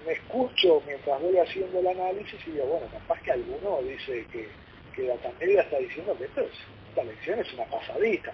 me 0.04 0.12
escucho 0.12 0.82
mientras 0.86 1.20
voy 1.20 1.38
haciendo 1.38 1.78
el 1.78 1.86
análisis 1.86 2.38
y 2.46 2.50
digo, 2.50 2.66
bueno, 2.66 2.86
capaz 2.92 3.20
que 3.22 3.32
alguno 3.32 3.80
dice 3.82 4.26
que, 4.30 4.48
que 4.94 5.02
la 5.02 5.16
Tandelia 5.16 5.62
está 5.62 5.78
diciendo 5.78 6.16
que 6.16 6.24
esta 6.24 7.02
elección 7.02 7.38
es 7.40 7.52
una 7.54 7.64
pasadita 7.64 8.32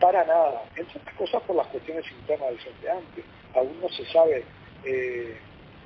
para 0.00 0.24
nada, 0.24 0.64
entre 0.76 0.98
otras 0.98 1.14
cosas 1.14 1.42
por 1.42 1.56
las 1.56 1.66
cuestiones 1.68 2.04
internas 2.10 2.48
del 2.48 2.58
Frente 2.58 2.90
Amplio. 2.90 3.24
Aún 3.54 3.80
no 3.80 3.88
se 3.90 4.04
sabe 4.06 4.44
eh, 4.84 5.36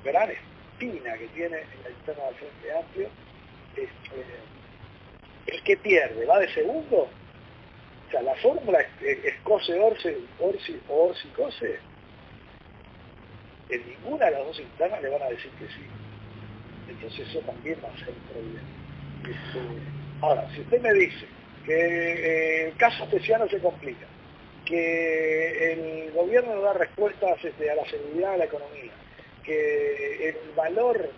gran 0.03 0.31
espina 0.31 1.17
que 1.17 1.27
tiene 1.27 1.57
en 1.57 1.83
la 1.83 1.89
interna 1.89 2.23
del 2.25 2.35
Frente 2.35 2.77
Amplio. 2.77 3.09
Este, 3.75 4.25
el 5.47 5.63
que 5.63 5.77
pierde, 5.77 6.25
¿va 6.25 6.39
de 6.39 6.53
segundo? 6.53 7.09
O 8.07 8.11
sea, 8.11 8.21
la 8.21 8.35
fórmula 8.35 8.79
es, 9.01 9.35
cose 9.43 9.77
orsi, 9.77 10.15
orsi 10.39 10.79
orsi 10.87 11.27
cose. 11.29 11.79
En 13.69 13.85
ninguna 13.87 14.25
de 14.25 14.31
las 14.31 14.45
dos 14.45 14.59
internas 14.59 15.01
le 15.01 15.09
van 15.09 15.23
a 15.23 15.29
decir 15.29 15.51
que 15.59 15.67
sí. 15.67 15.85
Entonces 16.87 17.27
eso 17.27 17.39
también 17.39 17.77
va 17.83 17.89
a 17.89 17.97
ser 17.97 18.09
un 18.09 18.33
problema. 18.33 18.84
Ahora, 20.21 20.47
si 20.53 20.61
usted 20.61 20.81
me 20.81 20.93
dice 20.93 21.25
que 21.65 21.73
eh, 21.73 22.67
el 22.67 22.77
caso 22.77 23.03
especial 23.03 23.49
se 23.49 23.59
complica, 23.59 24.05
que 24.65 25.73
el 25.73 26.11
gobierno 26.11 26.55
no 26.55 26.61
da 26.61 26.73
respuestas 26.73 27.43
este, 27.43 27.69
a 27.69 27.75
la 27.75 27.85
seguridad, 27.85 28.33
a 28.33 28.37
la 28.37 28.45
economía, 28.45 28.91
que 29.43 30.29
el 30.29 30.35
valor, 30.55 31.09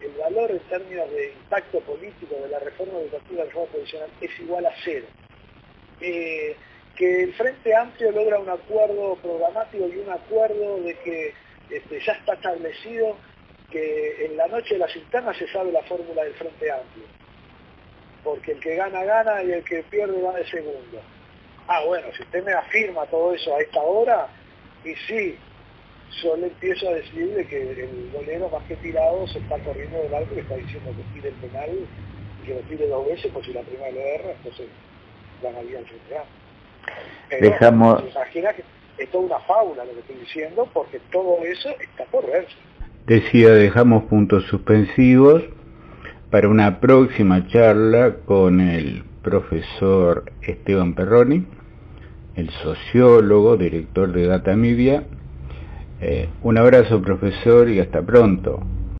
el 0.00 0.12
valor 0.18 0.50
en 0.50 0.58
términos 0.60 1.10
de 1.12 1.32
impacto 1.32 1.80
político 1.80 2.34
de 2.42 2.48
la 2.48 2.58
reforma 2.58 2.98
educativa, 2.98 3.38
la 3.38 3.44
reforma 3.44 3.72
provisional, 3.72 4.10
es 4.20 4.40
igual 4.40 4.66
a 4.66 4.72
cero. 4.84 5.06
Eh, 6.00 6.56
que 6.96 7.24
el 7.24 7.34
Frente 7.34 7.74
Amplio 7.74 8.10
logra 8.10 8.38
un 8.38 8.48
acuerdo 8.48 9.16
programático 9.16 9.86
y 9.86 9.98
un 9.98 10.10
acuerdo 10.10 10.80
de 10.82 10.94
que 10.94 11.34
este, 11.70 12.00
ya 12.00 12.12
está 12.12 12.34
establecido 12.34 13.16
que 13.70 14.24
en 14.24 14.36
la 14.36 14.46
noche 14.46 14.74
de 14.74 14.80
las 14.80 14.96
internas 14.96 15.36
se 15.36 15.46
sabe 15.48 15.72
la 15.72 15.82
fórmula 15.82 16.24
del 16.24 16.34
Frente 16.34 16.70
Amplio. 16.70 17.04
Porque 18.26 18.50
el 18.50 18.58
que 18.58 18.74
gana, 18.74 19.04
gana 19.04 19.40
y 19.44 19.52
el 19.52 19.62
que 19.62 19.84
pierde 19.84 20.20
va 20.20 20.32
de 20.32 20.44
segundo. 20.48 21.00
Ah, 21.68 21.80
bueno, 21.86 22.08
si 22.16 22.24
usted 22.24 22.44
me 22.44 22.52
afirma 22.52 23.06
todo 23.06 23.32
eso 23.32 23.54
a 23.54 23.60
esta 23.60 23.80
hora, 23.80 24.26
y 24.84 24.96
sí, 25.06 25.38
yo 26.22 26.36
le 26.36 26.48
empiezo 26.48 26.88
a 26.88 26.94
decir 26.94 27.32
de 27.34 27.46
que 27.46 27.62
el 27.62 28.10
golero 28.12 28.48
más 28.48 28.64
que 28.64 28.74
tirado 28.76 29.28
se 29.28 29.38
está 29.38 29.56
corriendo 29.60 29.96
del 29.98 30.12
alto 30.12 30.34
y 30.34 30.40
está 30.40 30.56
diciendo 30.56 30.90
que 30.96 31.14
tire 31.14 31.28
el 31.28 31.34
penal 31.36 31.70
y 31.70 32.46
que 32.46 32.54
lo 32.54 32.60
tire 32.62 32.88
dos 32.88 33.06
veces, 33.06 33.30
pues 33.32 33.46
si 33.46 33.52
la 33.52 33.62
primera 33.62 33.92
lo 33.92 34.00
erra, 34.00 34.32
entonces 34.32 34.66
ganaría 35.40 35.78
el 35.78 35.86
Amplio. 35.86 36.22
Dejamos... 37.40 38.02
imagina 38.10 38.52
que 38.54 38.64
es 38.98 39.10
toda 39.12 39.24
una 39.24 39.38
fábula 39.38 39.84
lo 39.84 39.92
que 39.92 40.00
estoy 40.00 40.16
diciendo, 40.16 40.68
porque 40.74 40.98
todo 41.12 41.44
eso 41.44 41.70
está 41.78 42.04
por 42.06 42.26
verse. 42.26 42.56
Decía, 43.06 43.50
dejamos 43.50 44.02
puntos 44.06 44.46
suspensivos 44.46 45.44
para 46.30 46.48
una 46.48 46.80
próxima 46.80 47.46
charla 47.48 48.16
con 48.24 48.60
el 48.60 49.04
profesor 49.22 50.32
Esteban 50.42 50.94
Perroni, 50.94 51.44
el 52.34 52.50
sociólogo, 52.50 53.56
director 53.56 54.12
de 54.12 54.26
Data 54.26 54.54
Media. 54.56 55.04
Eh, 56.00 56.28
un 56.42 56.58
abrazo 56.58 57.00
profesor 57.00 57.68
y 57.68 57.80
hasta 57.80 58.02
pronto. 58.02 58.60